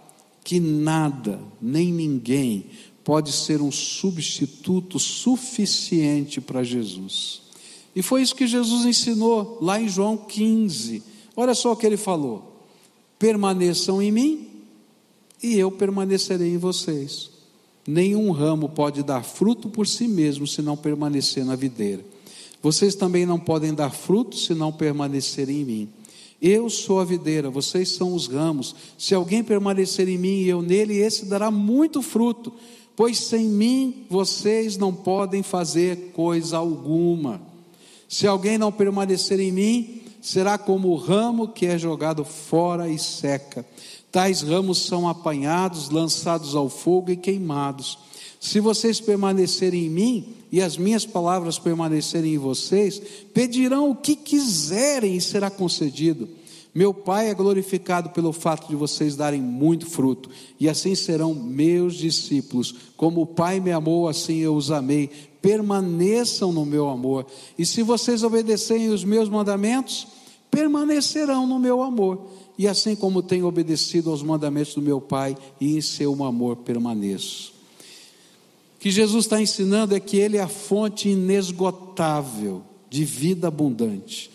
que 0.46 0.60
nada, 0.60 1.41
nem 1.60 1.91
ninguém, 1.91 2.68
pode 3.04 3.32
ser 3.32 3.62
um 3.62 3.72
substituto 3.72 5.00
suficiente 5.00 6.39
para 6.39 6.64
Jesus. 6.64 7.41
E 7.96 8.04
foi 8.04 8.22
isso 8.22 8.36
que 8.36 8.46
Jesus 8.46 8.86
ensinou 8.86 9.58
lá 9.60 9.82
em 9.82 9.89
João 9.89 10.16
15. 10.16 11.02
Olha 11.36 11.56
só 11.56 11.72
o 11.72 11.76
que 11.76 11.86
ele 11.86 11.98
falou: 11.98 12.64
permaneçam 13.18 14.00
em 14.00 14.12
mim 14.12 14.48
e 15.41 15.58
eu 15.58 15.72
permanecerei 15.72 16.54
em 16.54 16.58
vocês. 16.58 17.32
Nenhum 17.88 18.30
ramo 18.32 18.70
pode 18.70 19.02
dar 19.02 19.24
fruto 19.24 19.68
por 19.68 19.88
si 19.88 20.08
mesmo 20.08 20.46
se 20.46 20.62
não 20.62 20.78
permanecer 20.78 21.43
na 21.43 21.56
videira. 21.56 22.06
Vocês 22.62 22.93
também 22.93 23.26
não 23.26 23.39
podem 23.39 23.74
dar 23.74 23.89
fruto 23.89 24.38
se 24.38 24.54
não 24.54 24.72
permanecerem 24.72 25.62
em 25.62 25.66
mim. 25.66 25.89
Eu 26.42 26.70
sou 26.70 27.00
a 27.00 27.06
videira, 27.06 27.50
vocês 27.50 27.90
são 27.90 28.14
os 28.14 28.28
ramos. 28.28 28.76
Se 28.98 29.16
alguém 29.16 29.44
permanecer 29.44 30.08
em 30.10 30.18
mim 30.18 30.42
e 30.42 30.50
eu 30.50 30.62
nele, 30.62 30.98
esse 30.98 31.26
dará 31.26 31.50
muito 31.50 32.02
fruto, 32.02 32.54
pois 32.96 33.18
sem 33.18 33.46
mim 33.46 34.06
vocês 34.10 34.78
não 34.78 34.94
podem 34.94 35.42
fazer 35.42 36.12
coisa 36.14 36.58
alguma. 36.58 37.42
Se 38.08 38.28
alguém 38.28 38.58
não 38.58 38.72
permanecer 38.72 39.40
em 39.40 39.52
mim, 39.52 40.02
será 40.22 40.58
como 40.58 40.90
o 40.90 40.96
ramo 40.96 41.48
que 41.48 41.66
é 41.66 41.78
jogado 41.78 42.24
fora 42.24 42.90
e 42.90 42.98
seca. 43.00 43.66
Tais 44.12 44.42
ramos 44.42 44.80
são 44.80 45.10
apanhados, 45.10 45.90
lançados 45.90 46.56
ao 46.56 46.70
fogo 46.70 47.12
e 47.12 47.18
queimados. 47.18 47.98
Se 48.46 48.60
vocês 48.60 49.02
permanecerem 49.02 49.88
em 49.88 49.89
mim 49.89 50.26
e 50.52 50.62
as 50.62 50.78
minhas 50.78 51.04
palavras 51.04 51.58
permanecerem 51.58 52.36
em 52.36 52.38
vocês, 52.38 53.02
pedirão 53.34 53.89
o 53.89 53.96
que 53.96 54.16
quiserem 54.16 55.18
e 55.18 55.22
será 55.22 55.50
concedido. 55.50 56.30
Meu 56.74 56.93
Pai 56.93 57.32
é 57.32 57.34
glorificado 57.34 58.12
pelo 58.12 58.32
fato 58.32 58.68
de 58.68 58.76
vocês 58.76 59.16
darem 59.16 59.41
muito 59.41 59.88
fruto, 59.88 60.30
e 60.60 60.70
assim 60.70 60.93
serão 60.93 61.34
meus 61.34 61.96
discípulos. 61.96 62.76
Como 62.96 63.22
o 63.22 63.26
Pai 63.26 63.60
me 63.60 63.72
amou, 63.72 64.08
assim 64.08 64.38
eu 64.38 64.56
os 64.56 64.70
amei. 64.70 65.10
Permaneçam 65.41 66.54
no 66.54 66.68
meu 66.68 66.88
amor. 66.88 67.26
E 67.58 67.66
se 67.66 67.82
vocês 67.82 68.22
obedecerem 68.22 68.89
os 68.89 69.04
meus 69.04 69.28
mandamentos, 69.28 70.08
permanecerão 70.52 71.48
no 71.48 71.58
meu 71.58 71.82
amor 71.82 72.28
e 72.60 72.68
assim 72.68 72.96
como 72.96 73.24
tenho 73.24 73.48
obedecido 73.48 74.12
aos 74.12 74.22
mandamentos 74.22 74.76
do 74.76 74.84
meu 74.84 75.02
Pai, 75.02 75.36
e 75.60 75.76
em 75.76 75.82
seu 75.82 76.24
amor 76.24 76.58
permaneço. 76.58 77.55
Que 78.86 78.92
Jesus 78.92 79.26
está 79.26 79.42
ensinando 79.42 79.96
é 79.96 80.00
que 80.00 80.16
Ele 80.16 80.38
é 80.38 80.42
a 80.42 80.48
fonte 80.48 81.10
inesgotável 81.10 82.62
de 82.88 83.04
vida 83.04 83.48
abundante, 83.48 84.30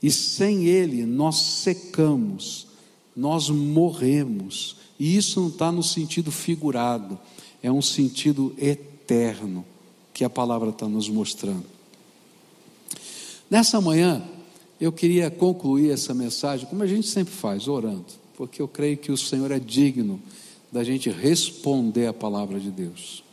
e 0.00 0.12
sem 0.12 0.66
Ele 0.66 1.04
nós 1.04 1.34
secamos, 1.34 2.68
nós 3.16 3.50
morremos, 3.50 4.76
e 4.96 5.16
isso 5.16 5.40
não 5.40 5.48
está 5.48 5.72
no 5.72 5.82
sentido 5.82 6.30
figurado, 6.30 7.18
é 7.60 7.68
um 7.68 7.82
sentido 7.82 8.54
eterno 8.58 9.64
que 10.14 10.22
a 10.22 10.30
palavra 10.30 10.70
está 10.70 10.88
nos 10.88 11.08
mostrando. 11.08 11.66
Nessa 13.50 13.80
manhã, 13.80 14.22
eu 14.80 14.92
queria 14.92 15.32
concluir 15.32 15.90
essa 15.90 16.14
mensagem, 16.14 16.68
como 16.68 16.84
a 16.84 16.86
gente 16.86 17.08
sempre 17.08 17.34
faz, 17.34 17.66
orando, 17.66 18.06
porque 18.36 18.62
eu 18.62 18.68
creio 18.68 18.98
que 18.98 19.10
o 19.10 19.16
Senhor 19.16 19.50
é 19.50 19.58
digno 19.58 20.22
da 20.70 20.84
gente 20.84 21.10
responder 21.10 22.06
a 22.06 22.12
palavra 22.12 22.60
de 22.60 22.70
Deus. 22.70 23.25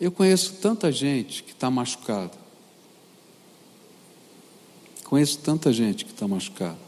Eu 0.00 0.12
conheço 0.12 0.54
tanta 0.54 0.92
gente 0.92 1.42
que 1.42 1.50
está 1.50 1.70
machucada. 1.70 2.32
Conheço 5.04 5.38
tanta 5.38 5.72
gente 5.72 6.04
que 6.04 6.12
está 6.12 6.28
machucada. 6.28 6.78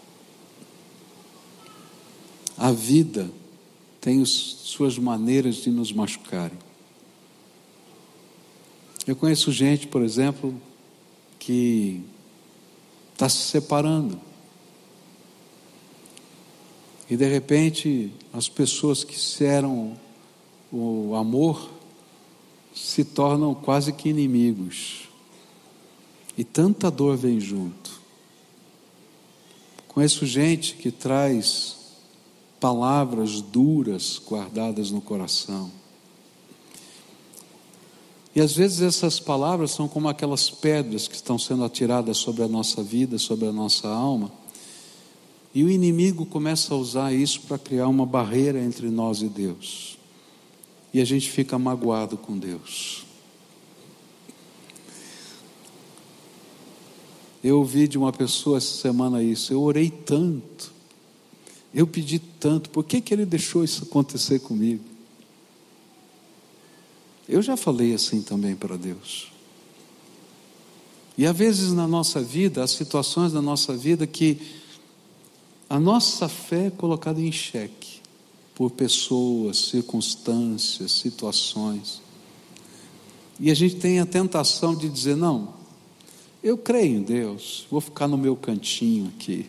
A 2.57 2.71
vida 2.71 3.31
tem 4.01 4.21
os, 4.21 4.31
suas 4.31 4.99
maneiras 4.99 5.57
de 5.57 5.71
nos 5.71 5.93
machucarem. 5.93 6.59
Eu 9.07 9.17
conheço 9.17 9.51
gente, 9.51 9.87
por 9.87 10.03
exemplo, 10.03 10.55
que 11.39 12.03
está 13.13 13.29
se 13.29 13.39
separando. 13.39 14.21
E 17.09 17.17
de 17.17 17.29
repente, 17.29 18.13
as 18.33 18.49
pessoas 18.49 19.03
que 19.03 19.45
eram 19.45 19.99
o 20.71 21.17
amor 21.17 21.80
se 22.75 23.05
tornam 23.05 23.55
quase 23.55 23.93
que 23.93 24.09
inimigos. 24.09 25.09
E 26.37 26.45
tanta 26.45 26.91
dor 26.91 27.17
vem 27.17 27.41
junto. 27.41 28.01
Conheço 29.89 30.25
gente 30.25 30.75
que 30.77 30.91
traz 30.91 31.77
palavras 32.61 33.41
duras 33.41 34.21
guardadas 34.25 34.91
no 34.91 35.01
coração. 35.01 35.71
E 38.35 38.41
às 38.41 38.55
vezes 38.55 38.81
essas 38.81 39.19
palavras 39.19 39.73
são 39.73 39.89
como 39.89 40.09
aquelas 40.09 40.49
pedras 40.49 41.09
que 41.09 41.17
estão 41.17 41.39
sendo 41.39 41.65
atiradas 41.65 42.17
sobre 42.19 42.45
a 42.45 42.49
nossa 42.49 42.83
vida, 42.83 43.19
sobre 43.19 43.47
a 43.47 43.53
nossa 43.53 43.89
alma. 43.89 44.31
E 45.53 45.65
o 45.65 45.71
inimigo 45.71 46.25
começa 46.25 46.73
a 46.73 46.77
usar 46.77 47.13
isso 47.13 47.41
para 47.43 47.59
criar 47.59 47.89
uma 47.89 48.07
barreira 48.07 48.63
entre 48.63 48.89
nós 48.89 49.21
e 49.21 49.29
Deus. 49.29 49.99
E 50.93 51.01
a 51.01 51.05
gente 51.05 51.31
fica 51.31 51.59
magoado 51.59 52.17
com 52.17 52.37
Deus. 52.37 53.05
Eu 57.43 57.59
ouvi 57.59 57.89
de 57.89 57.97
uma 57.97 58.13
pessoa 58.13 58.59
essa 58.59 58.77
semana 58.77 59.23
isso. 59.23 59.53
Eu 59.53 59.63
orei 59.63 59.89
tanto, 59.91 60.73
eu 61.73 61.87
pedi 61.87 62.19
tanto, 62.19 62.69
por 62.71 62.85
que, 62.85 63.01
que 63.01 63.15
ele 63.15 63.25
deixou 63.25 63.65
isso 63.65 63.85
acontecer 63.85 64.41
comigo? 64.41 64.85
Eu 67.29 67.41
já 67.41 67.57
falei 67.57 67.95
assim 67.95 68.21
também 68.21 68.57
para 68.57 68.77
Deus. 68.77 69.31
E 71.17 71.25
às 71.25 71.37
vezes 71.37 71.73
na 71.73 71.87
nossa 71.87 72.21
vida, 72.21 72.63
há 72.63 72.67
situações 72.67 73.33
da 73.33 73.41
nossa 73.41 73.77
vida 73.77 74.07
que 74.07 74.39
a 75.69 75.79
nossa 75.79 76.29
fé 76.29 76.67
é 76.67 76.71
colocada 76.71 77.21
em 77.21 77.31
xeque 77.31 78.00
por 78.55 78.71
pessoas, 78.71 79.57
circunstâncias, 79.59 80.93
situações. 80.93 82.01
E 83.39 83.51
a 83.51 83.55
gente 83.55 83.77
tem 83.77 84.01
a 84.01 84.07
tentação 84.07 84.75
de 84.75 84.89
dizer: 84.89 85.17
não, 85.17 85.55
eu 86.43 86.59
creio 86.59 86.99
em 86.99 87.03
Deus, 87.03 87.67
vou 87.71 87.81
ficar 87.81 88.07
no 88.07 88.19
meu 88.19 88.37
cantinho 88.37 89.13
aqui. 89.17 89.47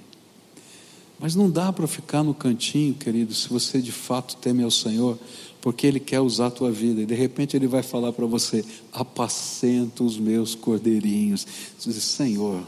Mas 1.20 1.36
não 1.36 1.52
dá 1.52 1.72
para 1.72 1.86
ficar 1.86 2.24
no 2.24 2.34
cantinho, 2.34 2.96
querido, 2.96 3.34
se 3.34 3.48
você 3.48 3.80
de 3.80 3.92
fato 3.92 4.36
teme 4.38 4.64
ao 4.64 4.72
Senhor, 4.72 5.20
porque 5.62 5.86
Ele 5.86 6.00
quer 6.00 6.20
usar 6.20 6.48
a 6.48 6.52
tua 6.52 6.72
vida, 6.72 7.02
e 7.02 7.06
de 7.06 7.14
repente 7.14 7.56
Ele 7.56 7.68
vai 7.68 7.84
falar 7.84 8.12
para 8.12 8.26
você: 8.26 8.66
apacenta 8.92 10.04
os 10.04 10.18
meus 10.18 10.56
cordeirinhos. 10.56 11.46
Você 11.78 11.92
diz, 11.92 12.04
Senhor, 12.04 12.64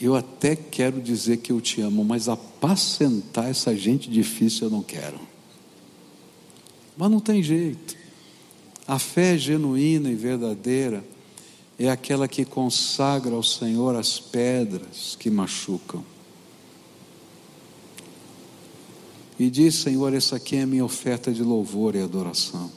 eu 0.00 0.16
até 0.16 0.56
quero 0.56 1.00
dizer 1.00 1.36
que 1.36 1.52
eu 1.52 1.60
te 1.60 1.80
amo, 1.80 2.04
mas 2.04 2.28
apacentar 2.28 3.48
essa 3.48 3.76
gente 3.76 4.10
difícil 4.10 4.66
eu 4.66 4.70
não 4.70 4.82
quero. 4.82 5.31
Mas 7.02 7.10
não 7.10 7.18
tem 7.18 7.42
jeito. 7.42 7.96
A 8.86 8.96
fé 8.96 9.36
genuína 9.36 10.08
e 10.08 10.14
verdadeira 10.14 11.04
é 11.76 11.90
aquela 11.90 12.28
que 12.28 12.44
consagra 12.44 13.34
ao 13.34 13.42
Senhor 13.42 13.96
as 13.96 14.20
pedras 14.20 15.16
que 15.18 15.28
machucam. 15.28 16.04
E 19.36 19.50
diz: 19.50 19.74
Senhor, 19.74 20.14
essa 20.14 20.36
aqui 20.36 20.54
é 20.54 20.62
a 20.62 20.66
minha 20.66 20.84
oferta 20.84 21.32
de 21.32 21.42
louvor 21.42 21.96
e 21.96 22.00
adoração. 22.00 22.70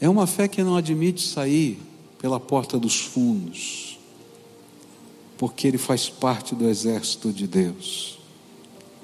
É 0.00 0.08
uma 0.08 0.26
fé 0.26 0.48
que 0.48 0.62
não 0.62 0.74
admite 0.74 1.20
sair 1.20 1.78
pela 2.18 2.40
porta 2.40 2.78
dos 2.78 2.98
fundos, 2.98 3.98
porque 5.36 5.68
ele 5.68 5.76
faz 5.76 6.08
parte 6.08 6.54
do 6.54 6.66
exército 6.66 7.30
de 7.30 7.46
Deus 7.46 8.16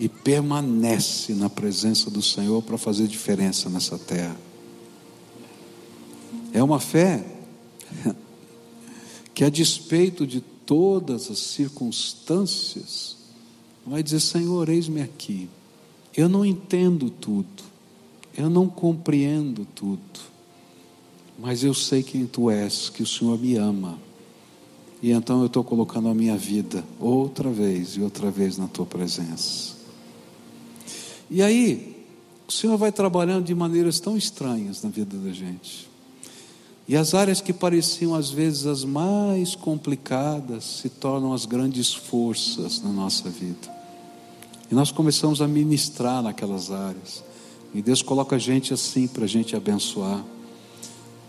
e 0.03 0.09
permanece 0.09 1.33
na 1.33 1.49
presença 1.49 2.11
do 2.11 2.21
Senhor 2.21 2.61
para 2.61 2.77
fazer 2.77 3.07
diferença 3.07 3.71
nessa 3.71 3.97
terra. 3.97 4.37
É 6.53 6.61
uma 6.61 6.81
fé 6.81 7.25
que, 9.33 9.45
a 9.45 9.49
despeito 9.49 10.27
de 10.27 10.41
todas 10.41 11.31
as 11.31 11.39
circunstâncias, 11.39 13.17
vai 13.87 14.03
dizer: 14.03 14.19
Senhor, 14.19 14.69
eis-me 14.69 15.01
aqui. 15.01 15.49
Eu 16.17 16.29
não 16.29 16.45
entendo 16.45 17.09
tudo, 17.09 17.63
eu 18.37 18.51
não 18.51 18.69
compreendo 18.69 19.65
tudo, 19.73 20.21
mas 21.39 21.63
eu 21.63 21.73
sei 21.73 22.03
quem 22.03 22.27
tu 22.27 22.51
és, 22.51 22.89
que 22.89 23.05
o 23.05 23.07
Senhor 23.07 23.39
me 23.39 23.55
ama. 23.55 23.97
E 25.01 25.13
então 25.13 25.43
eu 25.43 25.47
estou 25.47 25.63
colocando 25.63 26.09
a 26.09 26.15
minha 26.15 26.37
vida 26.37 26.85
outra 26.99 27.51
vez 27.51 27.91
e 27.91 28.01
outra 28.01 28.33
vez 28.33 28.59
na 28.59 28.67
tua 28.67 28.85
presença. 28.85 29.72
E 31.35 31.43
aí, 31.43 31.97
o 32.47 32.53
Senhor 32.53 32.77
vai 32.77 32.93
trabalhando 32.93 33.47
de 33.47 33.55
maneiras 33.55 33.99
tão 33.99 34.19
estranhas 34.19 34.83
na 34.83 34.91
vida 34.91 35.17
da 35.17 35.33
gente. 35.33 35.89
E 36.87 36.95
as 36.95 37.15
áreas 37.15 37.41
que 37.41 37.55
pareciam 37.55 38.15
às 38.15 38.31
vezes 38.31 38.67
as 38.67 38.85
mais 38.85 39.55
complicadas 39.55 40.63
se 40.63 40.91
tornam 40.91 41.33
as 41.33 41.47
grandes 41.47 41.95
forças 41.95 42.83
na 42.83 42.91
nossa 42.91 43.31
vida. 43.31 43.75
E 44.71 44.75
nós 44.75 44.91
começamos 44.91 45.41
a 45.41 45.49
ministrar 45.49 46.23
naquelas 46.23 46.71
áreas. 46.71 47.25
E 47.73 47.81
Deus 47.81 48.03
coloca 48.03 48.37
a 48.37 48.39
gente 48.39 48.75
assim 48.75 49.09
para 49.09 49.25
a 49.25 49.29
gente 49.29 49.57
abençoar. 49.57 50.23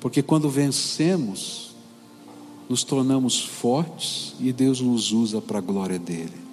Porque 0.01 0.21
quando 0.21 0.49
vencemos, 0.49 1.73
nos 2.67 2.83
tornamos 2.83 3.39
fortes 3.39 4.35
e 4.37 4.51
Deus 4.51 4.81
nos 4.81 5.13
usa 5.13 5.39
para 5.39 5.59
a 5.59 5.61
glória 5.61 5.97
dele. 5.97 6.43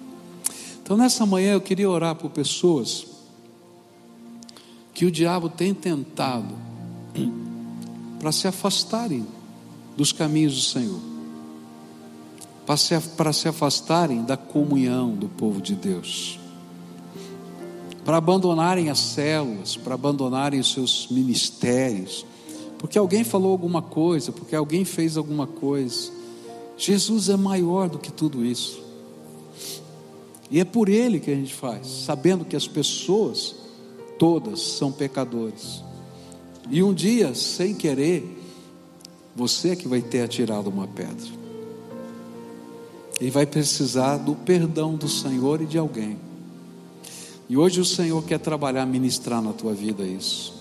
Então 0.81 0.95
nessa 0.95 1.25
manhã 1.25 1.51
eu 1.51 1.61
queria 1.61 1.89
orar 1.89 2.15
por 2.15 2.29
pessoas 2.29 3.10
que 4.93 5.05
o 5.05 5.11
diabo 5.11 5.49
tem 5.49 5.73
tentado 5.73 6.53
para 8.19 8.31
se 8.31 8.47
afastarem 8.47 9.25
dos 9.97 10.11
caminhos 10.11 10.55
do 10.55 10.61
Senhor, 10.61 10.99
para 12.65 13.33
se, 13.33 13.47
afastarem 13.47 14.23
da 14.23 14.37
comunhão 14.37 15.13
do 15.15 15.27
povo 15.27 15.61
de 15.61 15.75
Deus, 15.75 16.39
para 18.05 18.17
abandonarem 18.17 18.89
as 18.89 18.99
células, 18.99 19.75
para 19.75 19.95
abandonarem 19.95 20.59
os 20.59 20.71
seus 20.71 21.07
ministérios, 21.09 22.25
porque 22.77 22.97
alguém 22.97 23.23
falou 23.23 23.51
alguma 23.51 23.81
coisa, 23.81 24.31
porque 24.31 24.55
alguém 24.55 24.83
fez 24.83 25.17
alguma 25.17 25.45
coisa. 25.45 26.11
Jesus 26.77 27.29
é 27.29 27.37
maior 27.37 27.87
do 27.87 27.99
que 27.99 28.11
tudo 28.11 28.43
isso. 28.43 28.81
E 30.49 30.59
é 30.59 30.65
por 30.65 30.89
ele 30.89 31.19
que 31.19 31.29
a 31.29 31.35
gente 31.35 31.53
faz, 31.53 31.85
sabendo 31.85 32.43
que 32.43 32.55
as 32.55 32.67
pessoas 32.67 33.60
todas 34.21 34.61
são 34.61 34.91
pecadores. 34.91 35.83
E 36.69 36.83
um 36.83 36.93
dia, 36.93 37.33
sem 37.33 37.73
querer, 37.73 38.39
você 39.35 39.69
é 39.69 39.75
que 39.75 39.87
vai 39.87 39.99
ter 39.99 40.21
atirado 40.21 40.69
uma 40.69 40.87
pedra. 40.87 41.25
E 43.19 43.31
vai 43.31 43.47
precisar 43.47 44.17
do 44.17 44.35
perdão 44.35 44.95
do 44.95 45.09
Senhor 45.09 45.59
e 45.59 45.65
de 45.65 45.79
alguém. 45.79 46.19
E 47.49 47.57
hoje 47.57 47.81
o 47.81 47.85
Senhor 47.85 48.23
quer 48.23 48.37
trabalhar, 48.37 48.85
ministrar 48.85 49.41
na 49.41 49.53
tua 49.53 49.73
vida 49.73 50.03
isso. 50.03 50.53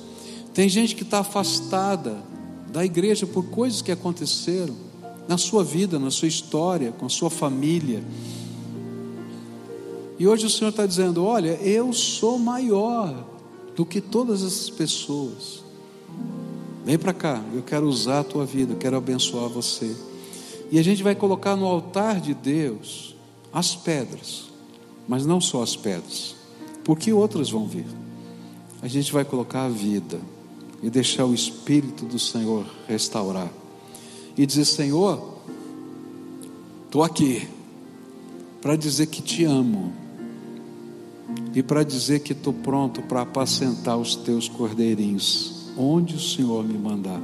Tem 0.55 0.67
gente 0.67 0.97
que 0.97 1.03
está 1.03 1.19
afastada 1.19 2.17
da 2.73 2.83
igreja 2.83 3.27
por 3.27 3.45
coisas 3.51 3.83
que 3.83 3.93
aconteceram 3.93 4.75
na 5.29 5.37
sua 5.37 5.63
vida, 5.63 5.99
na 5.99 6.11
sua 6.11 6.29
história, 6.29 6.93
com 6.93 7.11
sua 7.11 7.29
família. 7.29 8.03
E 10.19 10.27
hoje 10.27 10.47
o 10.47 10.51
Senhor 10.51 10.71
está 10.71 10.87
dizendo: 10.87 11.23
Olha, 11.23 11.59
eu 11.61 11.93
sou 11.93 12.39
maior 12.39 13.29
do 13.81 13.87
que 13.87 13.99
todas 13.99 14.43
essas 14.43 14.69
pessoas. 14.69 15.65
Vem 16.85 16.99
para 16.99 17.15
cá, 17.15 17.43
eu 17.55 17.63
quero 17.63 17.89
usar 17.89 18.21
a 18.21 18.25
tua 18.25 18.45
vida, 18.45 18.75
eu 18.75 18.77
quero 18.77 18.95
abençoar 18.95 19.49
você. 19.49 19.97
E 20.71 20.79
a 20.79 20.83
gente 20.83 21.03
vai 21.03 21.15
colocar 21.15 21.57
no 21.57 21.65
altar 21.65 22.21
de 22.21 22.35
Deus 22.35 23.17
as 23.51 23.75
pedras, 23.75 24.51
mas 25.09 25.25
não 25.25 25.41
só 25.41 25.63
as 25.63 25.77
pedras, 25.77 26.37
porque 26.85 27.11
outras 27.11 27.49
vão 27.49 27.67
vir. 27.67 27.87
A 28.83 28.87
gente 28.87 29.11
vai 29.15 29.25
colocar 29.25 29.65
a 29.65 29.71
vida 29.71 30.21
e 30.83 30.91
deixar 30.91 31.25
o 31.25 31.33
Espírito 31.33 32.05
do 32.05 32.19
Senhor 32.19 32.67
restaurar 32.87 33.51
e 34.37 34.45
dizer: 34.45 34.67
Senhor, 34.67 35.39
estou 36.85 37.03
aqui 37.03 37.49
para 38.61 38.77
dizer 38.77 39.07
que 39.07 39.23
te 39.23 39.43
amo 39.45 39.91
e 41.55 41.63
para 41.63 41.83
dizer 41.83 42.21
que 42.21 42.33
estou 42.33 42.53
pronto 42.53 43.03
para 43.03 43.23
apacentar 43.23 43.97
os 43.99 44.15
teus 44.15 44.49
cordeirinhos 44.49 45.61
onde 45.77 46.15
o 46.17 46.21
Senhor 46.21 46.65
me 46.65 46.79
mandar. 46.79 47.21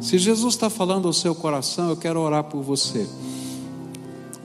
Se 0.00 0.18
Jesus 0.18 0.54
está 0.54 0.70
falando 0.70 1.06
ao 1.06 1.12
seu 1.12 1.34
coração, 1.34 1.90
eu 1.90 1.96
quero 1.96 2.20
orar 2.20 2.44
por 2.44 2.62
você. 2.62 3.06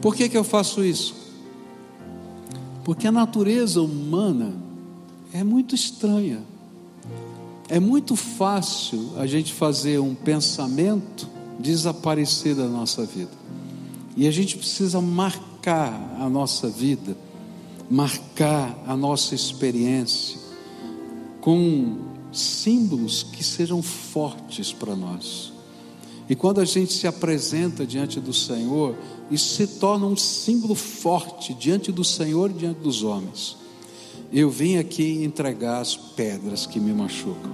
Por 0.02 0.16
que, 0.16 0.30
que 0.30 0.38
eu 0.38 0.44
faço 0.44 0.84
isso? 0.84 1.16
Porque 2.84 3.08
a 3.08 3.12
natureza 3.12 3.82
humana 3.82 4.54
é 5.34 5.44
muito 5.44 5.74
estranha. 5.74 6.44
É 7.68 7.80
muito 7.80 8.16
fácil 8.16 9.14
a 9.18 9.26
gente 9.26 9.54
fazer 9.54 10.00
um 10.00 10.14
pensamento 10.14 11.28
desaparecer 11.58 12.54
da 12.54 12.68
nossa 12.68 13.06
vida. 13.06 13.32
E 14.16 14.28
a 14.28 14.32
gente 14.32 14.58
precisa 14.58 15.02
marcar 15.02 16.18
a 16.20 16.30
nossa 16.30 16.70
vida, 16.70 17.18
marcar 17.90 18.84
a 18.88 18.96
nossa 18.96 19.36
experiência 19.36 20.40
com 21.42 21.98
símbolos 22.32 23.24
que 23.24 23.44
sejam 23.44 23.82
fortes 23.82 24.74
para 24.74 24.96
nós. 24.96 25.54
E 26.28 26.36
quando 26.36 26.60
a 26.60 26.66
gente 26.66 26.92
se 26.92 27.06
apresenta 27.06 27.86
diante 27.86 28.20
do 28.20 28.34
Senhor, 28.34 28.96
isso 29.30 29.56
se 29.56 29.68
torna 29.80 30.08
um 30.08 30.18
símbolo 30.18 30.74
forte 30.74 31.54
diante 31.54 31.92
do 31.92 32.04
Senhor 32.04 32.50
e 32.50 32.54
diante 32.54 32.80
dos 32.80 33.04
homens. 33.04 33.56
Eu 34.34 34.50
vim 34.50 34.78
aqui 34.78 35.24
entregar 35.24 35.80
as 35.80 35.96
pedras 35.96 36.66
que 36.66 36.80
me 36.80 36.94
machucam. 36.94 37.54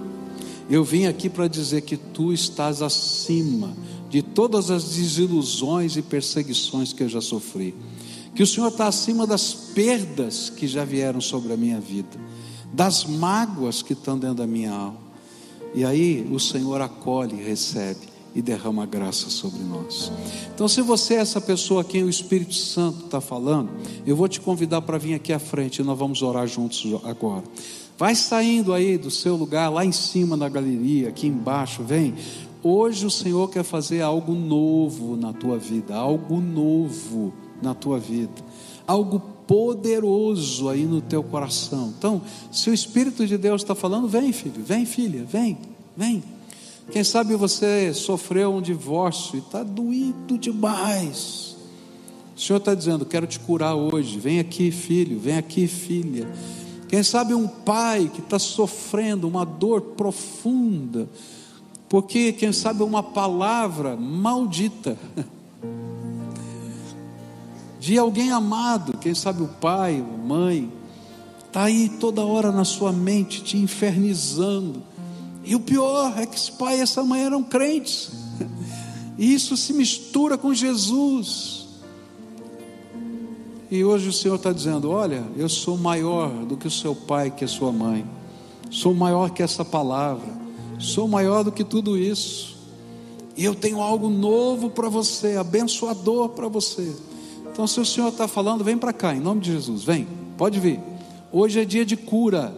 Eu 0.70 0.82
vim 0.82 1.04
aqui 1.04 1.28
para 1.28 1.48
dizer 1.48 1.82
que 1.82 1.96
tu 1.96 2.32
estás 2.32 2.80
acima 2.80 3.76
de 4.08 4.22
todas 4.22 4.70
as 4.70 4.84
desilusões 4.84 5.96
e 5.96 6.02
perseguições 6.02 6.92
que 6.92 7.02
eu 7.02 7.08
já 7.08 7.20
sofri. 7.20 7.74
Que 8.34 8.42
o 8.42 8.46
Senhor 8.46 8.68
está 8.68 8.86
acima 8.86 9.26
das 9.26 9.52
perdas 9.52 10.50
que 10.50 10.66
já 10.66 10.84
vieram 10.84 11.20
sobre 11.20 11.52
a 11.52 11.56
minha 11.56 11.80
vida 11.80 12.18
das 12.72 13.04
mágoas 13.04 13.82
que 13.82 13.92
estão 13.92 14.18
dentro 14.18 14.36
da 14.36 14.46
minha 14.46 14.72
alma. 14.72 14.96
E 15.74 15.84
aí 15.84 16.26
o 16.30 16.40
Senhor 16.40 16.80
acolhe, 16.80 17.36
recebe 17.36 18.12
e 18.34 18.40
derrama 18.40 18.86
graça 18.86 19.28
sobre 19.28 19.62
nós. 19.62 20.10
Então, 20.54 20.66
se 20.66 20.80
você 20.80 21.14
é 21.14 21.18
essa 21.18 21.40
pessoa 21.40 21.82
a 21.82 21.84
quem 21.84 22.02
o 22.02 22.08
Espírito 22.08 22.54
Santo 22.54 23.04
está 23.04 23.20
falando, 23.20 23.70
eu 24.06 24.16
vou 24.16 24.26
te 24.26 24.40
convidar 24.40 24.80
para 24.82 24.96
vir 24.96 25.14
aqui 25.14 25.32
à 25.32 25.38
frente 25.38 25.80
e 25.80 25.84
nós 25.84 25.98
vamos 25.98 26.22
orar 26.22 26.46
juntos 26.46 26.82
agora. 27.04 27.44
Vai 27.98 28.14
saindo 28.14 28.72
aí 28.72 28.96
do 28.96 29.10
seu 29.10 29.36
lugar, 29.36 29.68
lá 29.68 29.84
em 29.84 29.92
cima 29.92 30.34
na 30.34 30.48
galeria, 30.48 31.10
aqui 31.10 31.26
embaixo, 31.26 31.82
vem. 31.82 32.14
Hoje 32.62 33.04
o 33.04 33.10
Senhor 33.10 33.50
quer 33.50 33.64
fazer 33.64 34.00
algo 34.00 34.32
novo 34.32 35.14
na 35.14 35.32
tua 35.32 35.58
vida, 35.58 35.94
algo 35.94 36.40
novo 36.40 37.34
na 37.62 37.74
tua 37.74 37.98
vida, 37.98 38.42
algo 38.86 39.20
poderoso 39.46 40.68
aí 40.68 40.84
no 40.84 41.00
teu 41.00 41.22
coração. 41.22 41.92
Então, 41.96 42.22
se 42.50 42.70
o 42.70 42.74
Espírito 42.74 43.26
de 43.26 43.36
Deus 43.36 43.62
está 43.62 43.74
falando, 43.74 44.08
vem, 44.08 44.32
filho, 44.32 44.62
vem, 44.64 44.84
filha, 44.86 45.24
vem, 45.24 45.58
vem. 45.96 46.22
Quem 46.90 47.04
sabe 47.04 47.36
você 47.36 47.94
sofreu 47.94 48.52
um 48.52 48.60
divórcio 48.60 49.36
e 49.36 49.38
está 49.38 49.62
doído 49.62 50.36
demais. 50.36 51.56
O 52.36 52.40
Senhor 52.40 52.58
está 52.58 52.74
dizendo: 52.74 53.06
Quero 53.06 53.26
te 53.26 53.38
curar 53.38 53.74
hoje. 53.74 54.18
Vem 54.18 54.40
aqui, 54.40 54.70
filho. 54.70 55.18
Vem 55.18 55.36
aqui, 55.36 55.66
filha. 55.68 56.28
Quem 56.88 57.02
sabe 57.02 57.34
um 57.34 57.46
pai 57.46 58.10
que 58.12 58.20
está 58.20 58.38
sofrendo 58.38 59.26
uma 59.28 59.44
dor 59.46 59.80
profunda, 59.80 61.08
porque, 61.88 62.32
quem 62.32 62.52
sabe, 62.52 62.82
uma 62.82 63.02
palavra 63.02 63.96
maldita 63.96 64.98
de 67.82 67.98
alguém 67.98 68.30
amado, 68.30 68.96
quem 68.96 69.12
sabe 69.12 69.42
o 69.42 69.48
pai, 69.48 69.98
a 69.98 70.16
mãe, 70.16 70.72
está 71.44 71.64
aí 71.64 71.88
toda 71.88 72.24
hora 72.24 72.52
na 72.52 72.64
sua 72.64 72.92
mente 72.92 73.42
te 73.42 73.56
infernizando. 73.56 74.80
E 75.42 75.56
o 75.56 75.58
pior 75.58 76.16
é 76.16 76.24
que 76.24 76.36
esse 76.36 76.52
pai 76.52 76.78
e 76.78 76.80
essa 76.80 77.02
mãe 77.02 77.24
eram 77.24 77.42
crentes, 77.42 78.12
e 79.18 79.34
isso 79.34 79.56
se 79.56 79.72
mistura 79.72 80.38
com 80.38 80.54
Jesus. 80.54 81.66
E 83.68 83.82
hoje 83.82 84.10
o 84.10 84.12
Senhor 84.12 84.36
está 84.36 84.52
dizendo: 84.52 84.88
Olha, 84.88 85.24
eu 85.36 85.48
sou 85.48 85.76
maior 85.76 86.30
do 86.44 86.56
que 86.56 86.68
o 86.68 86.70
seu 86.70 86.94
pai, 86.94 87.32
que 87.32 87.42
é 87.42 87.48
sua 87.48 87.72
mãe, 87.72 88.06
sou 88.70 88.94
maior 88.94 89.30
que 89.30 89.42
essa 89.42 89.64
palavra, 89.64 90.32
sou 90.78 91.08
maior 91.08 91.42
do 91.42 91.50
que 91.50 91.64
tudo 91.64 91.98
isso, 91.98 92.56
e 93.36 93.44
eu 93.44 93.56
tenho 93.56 93.80
algo 93.80 94.08
novo 94.08 94.70
para 94.70 94.88
você, 94.88 95.36
abençoador 95.36 96.28
para 96.28 96.46
você. 96.46 96.94
Então, 97.52 97.66
se 97.66 97.78
o 97.78 97.84
Senhor 97.84 98.08
está 98.08 98.26
falando, 98.26 98.64
vem 98.64 98.78
para 98.78 98.92
cá, 98.92 99.14
em 99.14 99.20
nome 99.20 99.42
de 99.42 99.52
Jesus, 99.52 99.84
vem, 99.84 100.06
pode 100.36 100.58
vir. 100.58 100.80
Hoje 101.30 101.60
é 101.60 101.64
dia 101.64 101.84
de 101.84 101.96
cura. 101.96 102.52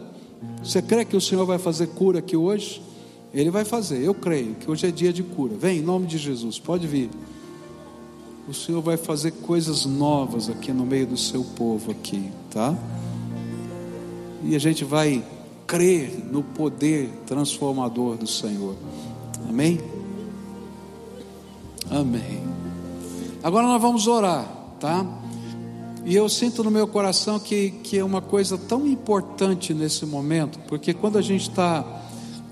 Você 0.63 0.81
crê 0.81 1.05
que 1.05 1.17
o 1.17 1.21
Senhor 1.21 1.45
vai 1.45 1.59
fazer 1.59 1.89
cura 1.89 2.21
aqui 2.21 2.37
hoje? 2.37 2.81
Ele 3.33 3.51
vai 3.51 3.65
fazer, 3.65 4.01
eu 4.03 4.15
creio 4.15 4.55
que 4.55 4.71
hoje 4.71 4.87
é 4.87 4.91
dia 4.91 5.13
de 5.13 5.23
cura. 5.23 5.55
Vem, 5.57 5.79
em 5.79 5.83
nome 5.83 6.07
de 6.07 6.17
Jesus, 6.17 6.59
pode 6.59 6.87
vir 6.87 7.11
o 8.47 8.53
Senhor 8.53 8.83
vai 8.83 8.97
fazer 8.97 9.31
coisas 9.31 9.87
novas 9.87 10.51
aqui 10.51 10.73
no 10.73 10.85
meio 10.85 11.07
do 11.07 11.17
seu 11.17 11.43
povo 11.43 11.91
aqui, 11.91 12.31
tá? 12.51 12.77
E 14.43 14.55
a 14.55 14.59
gente 14.59 14.85
vai 14.85 15.25
crer 15.67 16.23
no 16.31 16.43
poder 16.43 17.09
transformador 17.27 18.19
do 18.19 18.27
Senhor. 18.27 18.75
Amém? 19.49 19.81
Amém. 21.91 22.43
Agora 23.43 23.67
nós 23.67 23.81
vamos 23.81 24.07
orar, 24.07 24.47
tá? 24.79 25.07
E 26.05 26.15
eu 26.15 26.29
sinto 26.29 26.63
no 26.63 26.71
meu 26.71 26.87
coração 26.87 27.39
que, 27.39 27.71
que 27.83 27.99
é 27.99 28.05
uma 28.05 28.21
coisa 28.21 28.59
tão 28.59 28.87
importante 28.87 29.73
nesse 29.73 30.05
momento, 30.05 30.59
porque 30.69 30.93
quando 30.93 31.17
a 31.17 31.23
gente 31.23 31.49
está 31.49 32.03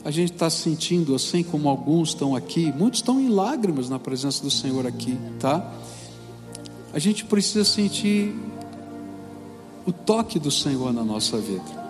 a 0.05 0.11
gente 0.11 0.33
está 0.33 0.51
sentindo 0.51 1.15
assim 1.15 1.45
como 1.45 1.69
alguns 1.69 2.09
estão 2.09 2.35
aqui, 2.35 2.73
muitos 2.73 2.99
estão 2.99 3.21
em 3.21 3.29
lágrimas 3.29 3.89
na 3.89 4.01
presença 4.01 4.43
do 4.43 4.51
Senhor 4.51 4.85
aqui, 4.85 5.17
tá? 5.39 5.73
A 6.93 6.99
gente 6.99 7.25
precisa 7.25 7.65
sentir 7.65 8.35
o 9.87 9.93
toque 9.93 10.39
do 10.39 10.51
Senhor 10.51 10.93
na 10.93 11.05
nossa 11.05 11.39
vida. 11.39 11.83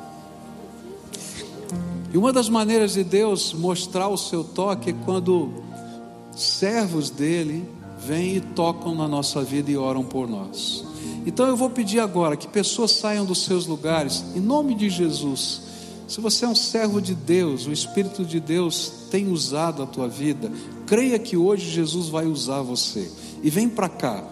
E 2.13 2.19
uma 2.19 2.33
das 2.33 2.49
maneiras 2.49 2.93
de 2.93 3.03
Deus 3.03 3.55
mostrar 3.55 4.09
o 4.09 4.19
seu 4.19 4.45
toque 4.45 4.91
é 4.91 4.93
quando 5.05 5.51
servos 6.37 7.09
dele 7.09 7.67
vêm 8.07 8.37
e 8.37 8.41
tocam 8.41 8.95
na 8.95 9.07
nossa 9.07 9.43
vida 9.43 9.71
e 9.71 9.77
oram 9.77 10.05
por 10.05 10.29
nós. 10.29 10.85
Então 11.27 11.47
eu 11.47 11.57
vou 11.57 11.71
pedir 11.71 12.01
agora 12.01 12.37
que 12.37 12.49
pessoas 12.49 12.93
saiam 12.93 13.25
dos 13.25 13.45
seus 13.45 13.67
lugares, 13.67 14.25
em 14.35 14.41
nome 14.41 14.75
de 14.75 14.91
Jesus 14.91 15.73
se 16.13 16.21
você 16.21 16.45
é 16.45 16.49
um 16.49 16.55
servo 16.55 17.01
de 17.01 17.15
Deus, 17.15 17.67
o 17.67 17.73
Espírito 17.73 18.23
de 18.23 18.39
Deus 18.39 19.07
tem 19.11 19.33
usado 19.33 19.83
a 19.83 19.87
tua 19.87 20.07
vida, 20.07 20.53
creia 20.87 21.19
que 21.19 21.39
hoje 21.39 21.71
Jesus 21.71 22.11
vai 22.11 22.27
usar 22.27 22.61
você. 22.61 23.11
E 23.43 23.49
vem 23.49 23.67
para 23.67 23.89
cá. 23.89 24.23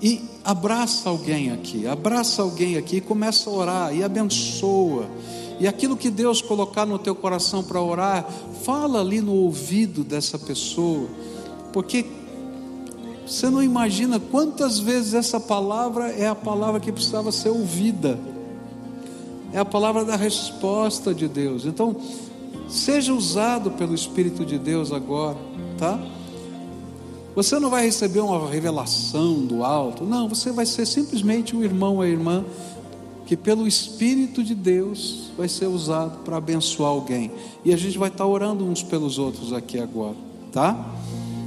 E 0.00 0.22
abraça 0.44 1.08
alguém 1.08 1.50
aqui, 1.50 1.88
abraça 1.88 2.40
alguém 2.40 2.76
aqui 2.76 2.98
e 2.98 3.00
começa 3.00 3.50
a 3.50 3.52
orar 3.52 3.96
e 3.96 4.04
abençoa. 4.04 5.10
E 5.58 5.66
aquilo 5.66 5.96
que 5.96 6.08
Deus 6.08 6.40
colocar 6.40 6.86
no 6.86 7.00
teu 7.00 7.16
coração 7.16 7.64
para 7.64 7.82
orar, 7.82 8.28
fala 8.62 9.00
ali 9.00 9.20
no 9.20 9.34
ouvido 9.34 10.04
dessa 10.04 10.38
pessoa, 10.38 11.08
porque 11.72 12.06
você 13.26 13.48
não 13.48 13.62
imagina 13.62 14.20
quantas 14.20 14.78
vezes 14.78 15.14
essa 15.14 15.40
palavra 15.40 16.10
é 16.10 16.26
a 16.26 16.34
palavra 16.34 16.80
que 16.80 16.92
precisava 16.92 17.32
ser 17.32 17.50
ouvida 17.50 18.18
é 19.54 19.58
a 19.60 19.64
palavra 19.64 20.04
da 20.04 20.16
resposta 20.16 21.14
de 21.14 21.28
Deus. 21.28 21.64
Então, 21.64 21.96
seja 22.68 23.14
usado 23.14 23.70
pelo 23.70 23.94
Espírito 23.94 24.44
de 24.44 24.58
Deus 24.58 24.92
agora, 24.92 25.38
tá? 25.78 25.96
Você 27.36 27.60
não 27.60 27.70
vai 27.70 27.84
receber 27.84 28.18
uma 28.18 28.50
revelação 28.50 29.46
do 29.46 29.62
alto, 29.62 30.04
não, 30.04 30.28
você 30.28 30.50
vai 30.50 30.66
ser 30.66 30.84
simplesmente 30.86 31.54
o 31.54 31.62
irmão 31.62 31.96
ou 31.96 32.02
a 32.02 32.08
irmã 32.08 32.44
que 33.26 33.36
pelo 33.36 33.66
Espírito 33.66 34.42
de 34.42 34.56
Deus 34.56 35.30
vai 35.36 35.48
ser 35.48 35.66
usado 35.66 36.24
para 36.24 36.36
abençoar 36.36 36.90
alguém. 36.90 37.30
E 37.64 37.72
a 37.72 37.76
gente 37.76 37.96
vai 37.96 38.08
estar 38.08 38.26
orando 38.26 38.66
uns 38.66 38.82
pelos 38.82 39.18
outros 39.18 39.52
aqui 39.52 39.78
agora, 39.78 40.16
tá? 40.52 40.84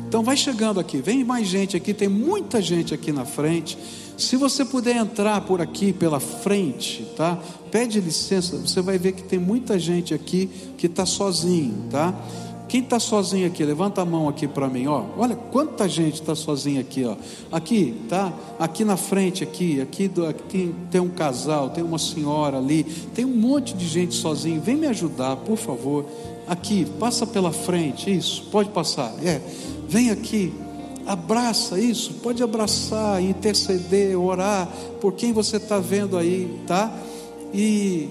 Então 0.08 0.24
vai 0.24 0.38
chegando 0.38 0.80
aqui, 0.80 1.02
vem 1.02 1.24
mais 1.24 1.48
gente 1.48 1.76
aqui, 1.76 1.94
tem 1.94 2.08
muita 2.08 2.62
gente 2.62 2.94
aqui 2.94 3.12
na 3.12 3.26
frente. 3.26 3.78
Se 4.18 4.38
você 4.38 4.64
puder 4.64 4.96
entrar 4.96 5.42
por 5.42 5.62
aqui 5.62 5.92
pela 5.92 6.20
frente, 6.20 7.06
tá? 7.16 7.38
Pede 7.70 8.00
licença, 8.00 8.58
você 8.58 8.82
vai 8.82 8.98
ver 8.98 9.12
que 9.12 9.24
tem 9.24 9.38
muita 9.38 9.78
gente 9.78 10.14
aqui 10.14 10.50
que 10.78 10.88
está 10.88 11.06
sozinho, 11.06 11.88
tá? 11.92 12.16
Quem 12.68 12.82
está 12.82 13.00
sozinho 13.00 13.48
aqui, 13.48 13.64
levanta 13.64 14.02
a 14.02 14.06
mão 14.06 14.28
aqui 14.28 14.46
para 14.46 14.68
mim, 14.68 14.88
ó. 14.88 15.06
Olha 15.18 15.36
quanta 15.36 15.88
gente 15.88 16.16
está 16.16 16.36
sozinha 16.36 16.82
aqui, 16.82 17.06
ó. 17.06 17.16
Aqui, 17.50 17.96
tá? 18.10 18.34
Aqui 18.60 18.84
na 18.84 18.98
frente, 18.98 19.42
aqui, 19.44 19.80
aqui, 19.80 20.12
aqui 20.28 20.76
tem 20.92 21.00
um 21.00 21.10
casal, 21.10 21.70
tem 21.70 21.84
uma 21.84 21.98
senhora 21.98 22.58
ali, 22.58 22.84
tem 23.14 23.24
um 23.24 23.36
monte 23.36 23.74
de 23.74 23.88
gente 23.88 24.16
sozinho. 24.16 24.60
Vem 24.60 24.76
me 24.76 24.88
ajudar, 24.88 25.38
por 25.38 25.58
favor. 25.58 26.06
Aqui, 26.46 26.86
passa 27.00 27.26
pela 27.26 27.54
frente, 27.54 28.14
isso. 28.14 28.44
Pode 28.52 28.70
passar. 28.70 29.14
É, 29.24 29.42
vem 29.88 30.10
aqui 30.10 30.54
abraça 31.08 31.80
isso, 31.80 32.16
pode 32.16 32.44
abraçar, 32.44 33.24
interceder, 33.24 34.20
orar 34.20 34.68
por 35.00 35.14
quem 35.14 35.32
você 35.32 35.56
está 35.56 35.80
vendo 35.80 36.18
aí, 36.18 36.62
tá? 36.68 36.94
E, 37.54 38.10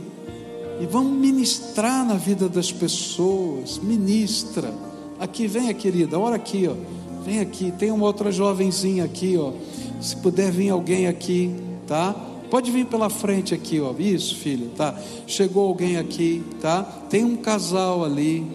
e 0.81 0.87
vamos 0.91 1.13
ministrar 1.13 2.07
na 2.07 2.15
vida 2.15 2.49
das 2.49 2.73
pessoas, 2.73 3.79
ministra. 3.79 4.73
Aqui, 5.21 5.47
venha 5.47 5.75
querida, 5.75 6.19
ora 6.19 6.37
aqui, 6.37 6.67
ó. 6.67 6.75
Vem 7.23 7.41
aqui, 7.41 7.71
tem 7.71 7.91
uma 7.91 8.07
outra 8.07 8.33
jovenzinha 8.33 9.05
aqui, 9.05 9.37
ó. 9.37 9.53
Se 10.01 10.17
puder 10.17 10.51
vir 10.51 10.71
alguém 10.71 11.07
aqui, 11.07 11.55
tá? 11.87 12.15
Pode 12.51 12.71
vir 12.71 12.87
pela 12.87 13.11
frente 13.11 13.53
aqui, 13.55 13.79
ó. 13.79 13.93
Isso, 13.99 14.37
filho, 14.37 14.71
tá? 14.75 14.95
Chegou 15.27 15.69
alguém 15.69 15.99
aqui, 15.99 16.43
tá? 16.63 16.83
Tem 17.11 17.25
um 17.25 17.37
casal 17.37 18.05
ali, 18.05 18.47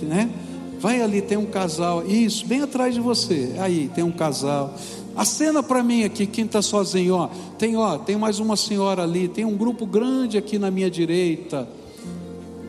né? 0.00 0.30
Vai 0.80 1.02
ali, 1.02 1.20
tem 1.20 1.36
um 1.36 1.46
casal. 1.46 2.04
Isso, 2.06 2.46
bem 2.46 2.62
atrás 2.62 2.94
de 2.94 3.00
você. 3.00 3.54
Aí, 3.58 3.90
tem 3.94 4.02
um 4.02 4.10
casal. 4.10 4.74
Acena 5.14 5.62
para 5.62 5.82
mim 5.82 6.04
aqui, 6.04 6.26
quem 6.26 6.46
está 6.46 6.62
sozinho, 6.62 7.14
ó. 7.14 7.28
Tem, 7.58 7.76
ó, 7.76 7.98
tem 7.98 8.16
mais 8.16 8.38
uma 8.38 8.56
senhora 8.56 9.02
ali, 9.02 9.28
tem 9.28 9.44
um 9.44 9.56
grupo 9.56 9.84
grande 9.84 10.38
aqui 10.38 10.58
na 10.58 10.70
minha 10.70 10.90
direita. 10.90 11.68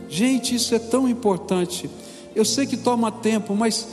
Gente, 0.09 0.55
isso 0.55 0.75
é 0.75 0.79
tão 0.79 1.07
importante. 1.07 1.89
Eu 2.35 2.43
sei 2.43 2.65
que 2.65 2.75
toma 2.75 3.11
tempo, 3.11 3.55
mas 3.55 3.87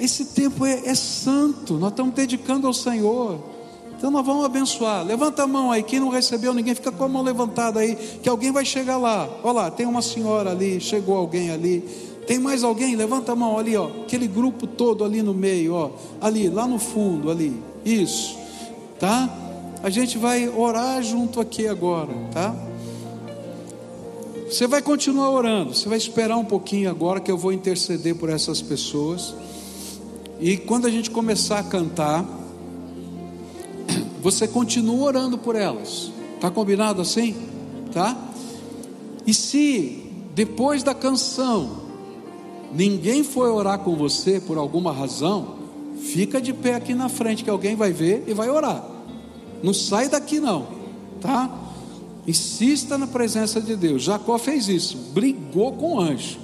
esse 0.00 0.24
tempo 0.26 0.64
é, 0.64 0.86
é 0.86 0.94
santo. 0.94 1.74
Nós 1.74 1.90
estamos 1.90 2.14
dedicando 2.14 2.66
ao 2.66 2.72
Senhor. 2.72 3.38
Então 3.94 4.10
nós 4.10 4.24
vamos 4.24 4.46
abençoar. 4.46 5.04
Levanta 5.04 5.42
a 5.42 5.46
mão 5.46 5.70
aí. 5.70 5.82
Quem 5.82 6.00
não 6.00 6.08
recebeu, 6.08 6.54
ninguém 6.54 6.74
fica 6.74 6.90
com 6.90 7.04
a 7.04 7.08
mão 7.08 7.22
levantada 7.22 7.80
aí, 7.80 7.96
que 8.22 8.28
alguém 8.28 8.50
vai 8.50 8.64
chegar 8.64 8.96
lá. 8.96 9.28
Olha 9.44 9.52
lá, 9.52 9.70
tem 9.70 9.84
uma 9.84 10.00
senhora 10.00 10.50
ali, 10.50 10.80
chegou 10.80 11.16
alguém 11.16 11.50
ali. 11.50 12.11
Tem 12.26 12.38
mais 12.38 12.62
alguém? 12.62 12.94
Levanta 12.94 13.32
a 13.32 13.36
mão 13.36 13.58
ali, 13.58 13.76
ó. 13.76 13.86
Aquele 13.86 14.26
grupo 14.26 14.66
todo 14.66 15.04
ali 15.04 15.22
no 15.22 15.34
meio, 15.34 15.74
ó. 15.74 15.90
Ali, 16.20 16.48
lá 16.48 16.66
no 16.66 16.78
fundo, 16.78 17.30
ali. 17.30 17.60
Isso. 17.84 18.38
Tá? 18.98 19.28
A 19.82 19.90
gente 19.90 20.16
vai 20.16 20.48
orar 20.48 21.02
junto 21.02 21.40
aqui 21.40 21.66
agora, 21.66 22.12
tá? 22.32 22.54
Você 24.48 24.66
vai 24.66 24.80
continuar 24.80 25.30
orando, 25.30 25.74
você 25.74 25.88
vai 25.88 25.98
esperar 25.98 26.36
um 26.36 26.44
pouquinho 26.44 26.88
agora 26.88 27.18
que 27.18 27.30
eu 27.30 27.38
vou 27.38 27.52
interceder 27.52 28.14
por 28.14 28.28
essas 28.28 28.62
pessoas. 28.62 29.34
E 30.38 30.56
quando 30.56 30.86
a 30.86 30.90
gente 30.90 31.10
começar 31.10 31.58
a 31.58 31.62
cantar, 31.64 32.24
você 34.22 34.46
continua 34.46 35.06
orando 35.06 35.38
por 35.38 35.56
elas. 35.56 36.12
Tá 36.40 36.50
combinado 36.50 37.00
assim? 37.00 37.34
Tá? 37.92 38.16
E 39.26 39.34
se 39.34 40.04
depois 40.34 40.82
da 40.82 40.94
canção 40.94 41.81
ninguém 42.74 43.22
foi 43.22 43.50
orar 43.50 43.78
com 43.80 43.96
você 43.96 44.40
por 44.40 44.58
alguma 44.58 44.92
razão, 44.92 45.56
fica 46.00 46.40
de 46.40 46.52
pé 46.52 46.74
aqui 46.74 46.94
na 46.94 47.08
frente 47.08 47.44
que 47.44 47.50
alguém 47.50 47.76
vai 47.76 47.92
ver 47.92 48.24
e 48.26 48.34
vai 48.34 48.50
orar. 48.50 48.84
Não 49.62 49.72
sai 49.72 50.08
daqui 50.08 50.40
não, 50.40 50.66
tá? 51.20 51.50
Insista 52.26 52.98
na 52.98 53.06
presença 53.06 53.60
de 53.60 53.76
Deus. 53.76 54.02
Jacó 54.02 54.38
fez 54.38 54.68
isso, 54.68 54.96
brigou 55.12 55.72
com 55.72 55.94
o 55.94 56.00
anjo 56.00 56.38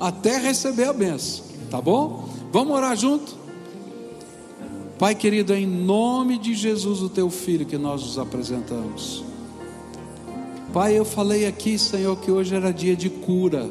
até 0.00 0.36
receber 0.36 0.88
a 0.88 0.92
benção, 0.92 1.44
tá 1.70 1.80
bom? 1.80 2.28
Vamos 2.52 2.76
orar 2.76 2.96
junto? 2.96 3.36
Pai 4.98 5.14
querido, 5.14 5.54
em 5.54 5.66
nome 5.66 6.38
de 6.38 6.54
Jesus, 6.54 7.02
o 7.02 7.08
teu 7.08 7.30
filho, 7.30 7.64
que 7.66 7.78
nós 7.78 8.02
nos 8.02 8.18
apresentamos. 8.18 9.24
Pai, 10.72 10.98
eu 10.98 11.04
falei 11.04 11.46
aqui, 11.46 11.78
Senhor, 11.78 12.16
que 12.16 12.30
hoje 12.30 12.54
era 12.54 12.72
dia 12.72 12.96
de 12.96 13.10
cura. 13.10 13.70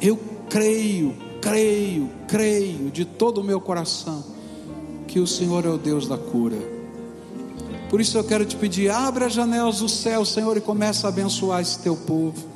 Eu 0.00 0.18
creio, 0.48 1.14
creio, 1.40 2.10
creio 2.26 2.90
de 2.90 3.04
todo 3.04 3.38
o 3.38 3.44
meu 3.44 3.60
coração 3.60 4.24
que 5.06 5.18
o 5.18 5.26
Senhor 5.26 5.64
é 5.64 5.68
o 5.68 5.78
Deus 5.78 6.06
da 6.06 6.18
cura. 6.18 6.56
Por 7.88 8.00
isso 8.00 8.18
eu 8.18 8.24
quero 8.24 8.44
te 8.44 8.54
pedir, 8.54 8.90
abre 8.90 9.24
as 9.24 9.32
janelas 9.32 9.78
do 9.78 9.88
céu, 9.88 10.24
Senhor, 10.24 10.56
e 10.56 10.60
começa 10.60 11.06
a 11.06 11.08
abençoar 11.08 11.62
esse 11.62 11.78
teu 11.78 11.96
povo. 11.96 12.46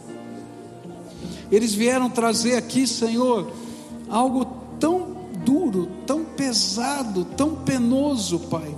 Eles 1.50 1.74
vieram 1.74 2.10
trazer 2.10 2.56
aqui, 2.56 2.86
Senhor, 2.86 3.50
algo 4.08 4.44
tão 4.78 5.16
duro, 5.44 5.88
tão 6.06 6.24
pesado, 6.24 7.24
tão 7.24 7.56
penoso, 7.56 8.38
Pai. 8.38 8.74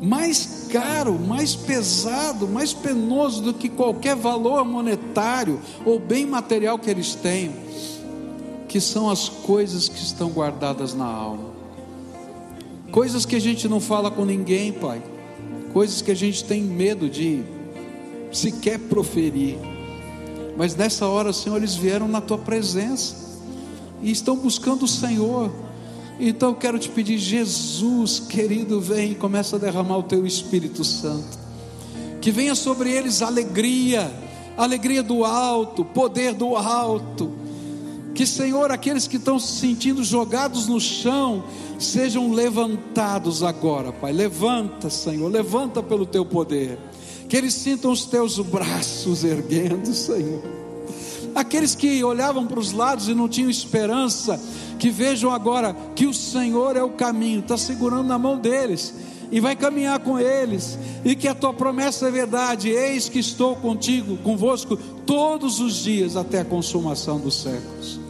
Mais 0.00 0.66
caro, 0.70 1.18
mais 1.18 1.54
pesado, 1.54 2.48
mais 2.48 2.72
penoso 2.72 3.42
do 3.42 3.54
que 3.54 3.68
qualquer 3.68 4.16
valor 4.16 4.64
monetário 4.64 5.60
ou 5.84 5.98
bem 6.00 6.26
material 6.26 6.78
que 6.78 6.90
eles 6.90 7.14
tenham, 7.14 7.54
que 8.72 8.80
são 8.80 9.10
as 9.10 9.28
coisas 9.28 9.88
que 9.88 10.02
estão 10.02 10.30
guardadas 10.30 10.94
na 10.94 11.04
alma. 11.04 11.50
Coisas 12.90 13.26
que 13.26 13.36
a 13.36 13.40
gente 13.40 13.68
não 13.68 13.78
fala 13.78 14.10
com 14.10 14.24
ninguém, 14.24 14.72
Pai. 14.72 15.02
Coisas 15.72 16.02
que 16.02 16.10
a 16.10 16.16
gente 16.16 16.42
tem 16.44 16.62
medo 16.62 17.08
de 17.08 17.42
sequer 18.32 18.78
proferir. 18.78 19.58
Mas 20.56 20.74
nessa 20.74 21.06
hora, 21.06 21.32
Senhor, 21.32 21.58
eles 21.58 21.74
vieram 21.74 22.08
na 22.08 22.20
tua 22.20 22.38
presença 22.38 23.14
e 24.02 24.10
estão 24.10 24.36
buscando 24.36 24.84
o 24.84 24.88
Senhor 24.88 25.50
então 26.24 26.50
eu 26.50 26.54
quero 26.54 26.78
te 26.78 26.88
pedir, 26.88 27.18
Jesus, 27.18 28.20
querido, 28.20 28.80
vem 28.80 29.10
e 29.10 29.14
começa 29.14 29.56
a 29.56 29.58
derramar 29.58 29.98
o 29.98 30.02
teu 30.04 30.24
Espírito 30.26 30.84
Santo. 30.84 31.36
Que 32.20 32.30
venha 32.30 32.54
sobre 32.54 32.92
eles 32.92 33.22
alegria, 33.22 34.08
alegria 34.56 35.02
do 35.02 35.24
alto, 35.24 35.84
poder 35.84 36.32
do 36.32 36.54
alto. 36.56 37.32
Que, 38.14 38.26
Senhor, 38.26 38.70
aqueles 38.70 39.06
que 39.06 39.16
estão 39.16 39.38
se 39.38 39.60
sentindo 39.60 40.04
jogados 40.04 40.66
no 40.66 40.80
chão, 40.80 41.44
sejam 41.78 42.32
levantados 42.32 43.42
agora, 43.42 43.92
Pai. 43.92 44.12
Levanta, 44.12 44.90
Senhor, 44.90 45.30
levanta 45.30 45.82
pelo 45.82 46.04
teu 46.04 46.24
poder. 46.24 46.78
Que 47.28 47.36
eles 47.36 47.54
sintam 47.54 47.90
os 47.90 48.04
teus 48.04 48.38
braços 48.38 49.24
erguendo, 49.24 49.94
Senhor. 49.94 50.42
Aqueles 51.34 51.74
que 51.74 52.04
olhavam 52.04 52.46
para 52.46 52.60
os 52.60 52.72
lados 52.72 53.08
e 53.08 53.14
não 53.14 53.28
tinham 53.28 53.48
esperança, 53.48 54.38
que 54.78 54.90
vejam 54.90 55.30
agora 55.30 55.74
que 55.94 56.06
o 56.06 56.12
Senhor 56.12 56.76
é 56.76 56.82
o 56.82 56.90
caminho, 56.90 57.40
está 57.40 57.56
segurando 57.56 58.06
na 58.06 58.18
mão 58.18 58.38
deles 58.38 58.92
e 59.32 59.40
vai 59.40 59.56
caminhar 59.56 59.98
com 60.00 60.20
eles, 60.20 60.78
e 61.02 61.16
que 61.16 61.26
a 61.26 61.34
tua 61.34 61.54
promessa 61.54 62.06
é 62.06 62.10
verdade: 62.10 62.68
eis 62.68 63.08
que 63.08 63.18
estou 63.18 63.56
contigo, 63.56 64.18
convosco, 64.18 64.76
todos 65.06 65.58
os 65.58 65.82
dias 65.82 66.16
até 66.16 66.40
a 66.40 66.44
consumação 66.44 67.18
dos 67.18 67.42
séculos. 67.42 68.01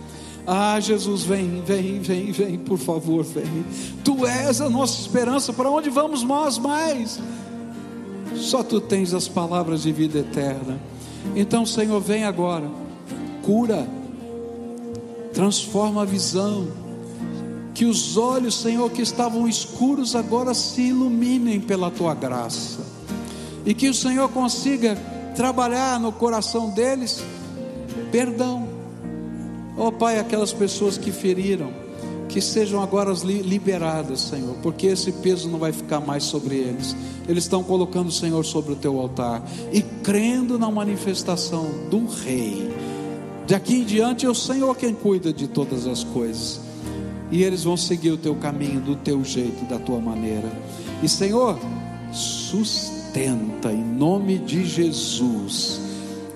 Ah, 0.46 0.78
Jesus, 0.80 1.22
vem, 1.22 1.62
vem, 1.64 2.00
vem, 2.00 2.32
vem, 2.32 2.58
por 2.58 2.78
favor, 2.78 3.24
vem. 3.24 3.64
Tu 4.04 4.26
és 4.26 4.60
a 4.60 4.68
nossa 4.68 5.00
esperança, 5.00 5.52
para 5.52 5.70
onde 5.70 5.88
vamos 5.88 6.22
nós 6.22 6.58
mais? 6.58 7.20
Só 8.34 8.62
tu 8.62 8.80
tens 8.80 9.14
as 9.14 9.28
palavras 9.28 9.82
de 9.82 9.92
vida 9.92 10.18
eterna. 10.18 10.80
Então, 11.36 11.64
Senhor, 11.64 12.00
vem 12.00 12.24
agora, 12.24 12.68
cura 13.42 13.86
transforma 15.32 16.02
a 16.02 16.04
visão. 16.04 16.68
Que 17.74 17.86
os 17.86 18.16
olhos, 18.16 18.54
Senhor, 18.54 18.90
que 18.90 19.02
estavam 19.02 19.48
escuros 19.48 20.14
agora 20.14 20.52
se 20.52 20.82
iluminem 20.82 21.60
pela 21.60 21.90
tua 21.90 22.14
graça. 22.14 22.80
E 23.64 23.72
que 23.72 23.88
o 23.88 23.94
Senhor 23.94 24.28
consiga 24.28 24.96
trabalhar 25.34 25.98
no 25.98 26.12
coração 26.12 26.70
deles 26.70 27.22
perdão. 28.10 28.68
Oh, 29.76 29.90
Pai, 29.90 30.18
aquelas 30.18 30.52
pessoas 30.52 30.98
que 30.98 31.10
feriram, 31.10 31.72
que 32.28 32.40
sejam 32.40 32.82
agora 32.82 33.12
liberadas, 33.24 34.20
Senhor, 34.20 34.54
porque 34.62 34.86
esse 34.88 35.12
peso 35.12 35.48
não 35.48 35.58
vai 35.58 35.72
ficar 35.72 36.00
mais 36.00 36.24
sobre 36.24 36.56
eles. 36.56 36.94
Eles 37.28 37.44
estão 37.44 37.62
colocando 37.62 38.08
o 38.08 38.12
Senhor 38.12 38.44
sobre 38.44 38.72
o 38.72 38.76
teu 38.76 38.98
altar 38.98 39.42
e 39.72 39.80
crendo 39.80 40.58
na 40.58 40.70
manifestação 40.70 41.66
do 41.90 42.06
Rei 42.06 42.70
de 43.46 43.56
aqui 43.56 43.74
em 43.74 43.84
diante 43.84 44.24
é 44.24 44.30
o 44.30 44.34
Senhor 44.34 44.74
quem 44.76 44.94
cuida 44.94 45.32
de 45.32 45.48
todas 45.48 45.86
as 45.86 46.04
coisas. 46.04 46.60
E 47.30 47.42
eles 47.42 47.64
vão 47.64 47.76
seguir 47.76 48.10
o 48.10 48.16
teu 48.16 48.34
caminho, 48.36 48.80
do 48.80 48.94
teu 48.94 49.24
jeito, 49.24 49.64
da 49.64 49.78
tua 49.78 50.00
maneira. 50.00 50.50
E 51.02 51.08
Senhor, 51.08 51.58
sustenta 52.12 53.72
em 53.72 53.82
nome 53.82 54.38
de 54.38 54.64
Jesus. 54.64 55.80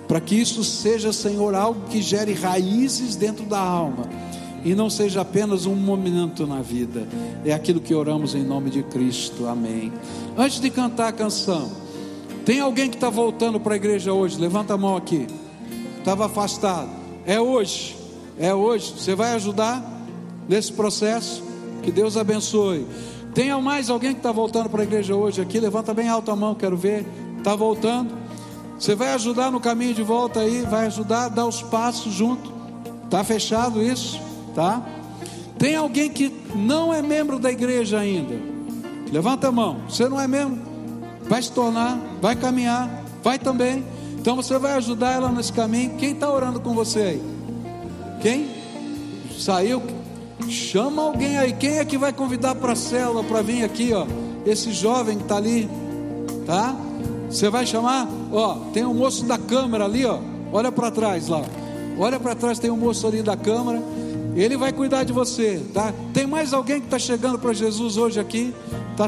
Para 0.07 0.21
que 0.21 0.35
isso 0.35 0.63
seja, 0.63 1.13
Senhor, 1.13 1.55
algo 1.55 1.89
que 1.89 2.01
gere 2.01 2.33
raízes 2.33 3.17
dentro 3.17 3.45
da 3.45 3.59
alma 3.59 4.09
e 4.65 4.75
não 4.75 4.89
seja 4.89 5.21
apenas 5.21 5.67
um 5.67 5.75
momento 5.75 6.47
na 6.47 6.63
vida. 6.63 7.07
É 7.45 7.53
aquilo 7.53 7.81
que 7.81 7.95
oramos 7.95 8.35
em 8.35 8.45
nome 8.45 8.71
de 8.71 8.83
Cristo. 8.83 9.47
Amém. 9.47 9.93
Antes 10.37 10.61
de 10.61 10.71
cantar 10.71 11.09
a 11.09 11.13
canção, 11.13 11.71
tem 12.45 12.61
alguém 12.61 12.89
que 12.89 12.97
está 12.97 13.11
voltando 13.11 13.59
para 13.59 13.75
a 13.75 13.77
igreja 13.77 14.13
hoje? 14.13 14.39
Levanta 14.39 14.75
a 14.75 14.79
mão 14.79 14.97
aqui 14.97 15.27
estava 16.07 16.27
afastado. 16.27 16.89
É 17.27 17.41
hoje, 17.41 17.97
é 18.39 18.55
hoje. 18.55 18.95
Você 18.97 19.17
vai 19.17 19.33
ajudar 19.33 19.85
nesse 20.49 20.73
processo? 20.73 21.43
Que 21.83 21.91
Deus 21.91 22.17
abençoe. 22.17 22.87
Tem 23.35 23.51
mais 23.61 23.91
alguém 23.91 24.13
que 24.13 24.21
está 24.21 24.31
voltando 24.31 24.71
para 24.71 24.83
a 24.83 24.85
igreja 24.85 25.17
hoje 25.17 25.43
aqui? 25.43 25.59
Levanta 25.59 25.93
bem 25.93 26.09
alto 26.09 26.31
a 26.31 26.37
mão, 26.37 26.55
quero 26.55 26.77
ver. 26.77 27.05
Está 27.39 27.57
voltando? 27.57 28.15
Você 28.79 28.95
vai 28.95 29.13
ajudar 29.15 29.51
no 29.51 29.59
caminho 29.59 29.95
de 29.95 30.03
volta 30.03 30.41
aí? 30.41 30.63
Vai 30.63 30.87
ajudar, 30.87 31.29
dar 31.29 31.47
os 31.47 31.63
passos 31.63 32.13
junto. 32.13 32.53
Está 33.05 33.25
fechado 33.25 33.83
isso? 33.83 34.21
Tá? 34.55 34.83
Tem 35.59 35.75
alguém 35.77 36.11
que 36.11 36.33
não 36.55 36.93
é 36.93 37.01
membro 37.01 37.39
da 37.39 37.51
igreja 37.51 37.99
ainda? 37.99 38.35
Levanta 39.11 39.49
a 39.49 39.53
mão. 39.53 39.79
Você 39.89 40.09
não 40.09 40.21
é 40.21 40.29
membro? 40.29 40.61
Vai 41.29 41.43
se 41.43 41.51
tornar, 41.51 41.99
vai 42.21 42.37
caminhar, 42.37 42.89
vai 43.23 43.39
também. 43.39 43.85
Então 44.19 44.37
você 44.37 44.59
vai 44.59 44.73
ajudar 44.73 45.13
ela 45.13 45.31
nesse 45.31 45.53
caminho. 45.53 45.97
Quem 45.97 46.13
está 46.13 46.31
orando 46.31 46.61
com 46.61 46.75
você 46.75 47.01
aí? 47.01 47.23
Quem? 48.21 48.49
Saiu? 49.39 49.83
Chama 50.49 51.03
alguém 51.03 51.39
aí. 51.39 51.53
Quem 51.53 51.79
é 51.79 51.85
que 51.85 51.97
vai 51.97 52.13
convidar 52.13 52.55
para 52.57 52.73
a 52.73 52.77
célula 52.77 53.25
para 53.25 53.41
vir 53.43 53.65
aqui, 53.65 53.93
ó? 53.93 54.07
Esse 54.45 54.71
jovem 54.73 55.17
que 55.17 55.23
está 55.23 55.37
ali, 55.37 55.69
tá? 56.45 56.75
Você 57.29 57.51
vai 57.51 57.67
chamar? 57.67 58.09
Ó, 58.33 58.55
tem 58.73 58.85
um 58.85 58.95
moço 58.95 59.25
da 59.25 59.39
câmara 59.39 59.85
ali, 59.85 60.05
ó. 60.05 60.19
Olha 60.53 60.71
para 60.71 60.91
trás 60.91 61.29
lá. 61.29 61.43
Olha 61.99 62.21
para 62.21 62.35
trás, 62.35 62.59
tem 62.59 62.71
um 62.71 62.77
moço 62.77 63.07
ali 63.07 63.23
da 63.23 63.37
câmara. 63.37 63.83
Ele 64.35 64.57
vai 64.57 64.73
cuidar 64.73 65.05
de 65.05 65.13
você, 65.13 65.63
tá? 65.73 65.95
Tem 66.13 66.27
mais 66.27 66.53
alguém 66.53 66.79
que 66.79 66.87
está 66.87 66.99
chegando 66.99 67.39
para 67.39 67.53
Jesus 67.55 67.97
hoje 67.97 68.21
aqui? 68.21 68.55
Tá 68.97 69.07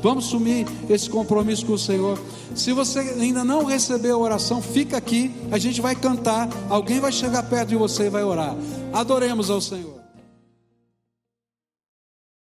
Vamos 0.00 0.26
assumir 0.26 0.66
esse 0.88 1.10
compromisso 1.10 1.66
com 1.66 1.72
o 1.72 1.78
Senhor. 1.78 2.18
Se 2.54 2.72
você 2.72 3.00
ainda 3.00 3.42
não 3.42 3.64
recebeu 3.64 4.16
a 4.16 4.18
oração, 4.18 4.62
fica 4.62 4.96
aqui, 4.96 5.34
a 5.50 5.58
gente 5.58 5.80
vai 5.80 5.96
cantar, 5.96 6.48
alguém 6.68 7.00
vai 7.00 7.10
chegar 7.10 7.42
perto 7.44 7.70
de 7.70 7.76
você 7.76 8.04
e 8.04 8.10
vai 8.10 8.22
orar. 8.22 8.54
Adoremos 8.92 9.50
ao 9.50 9.60
Senhor. 9.60 10.03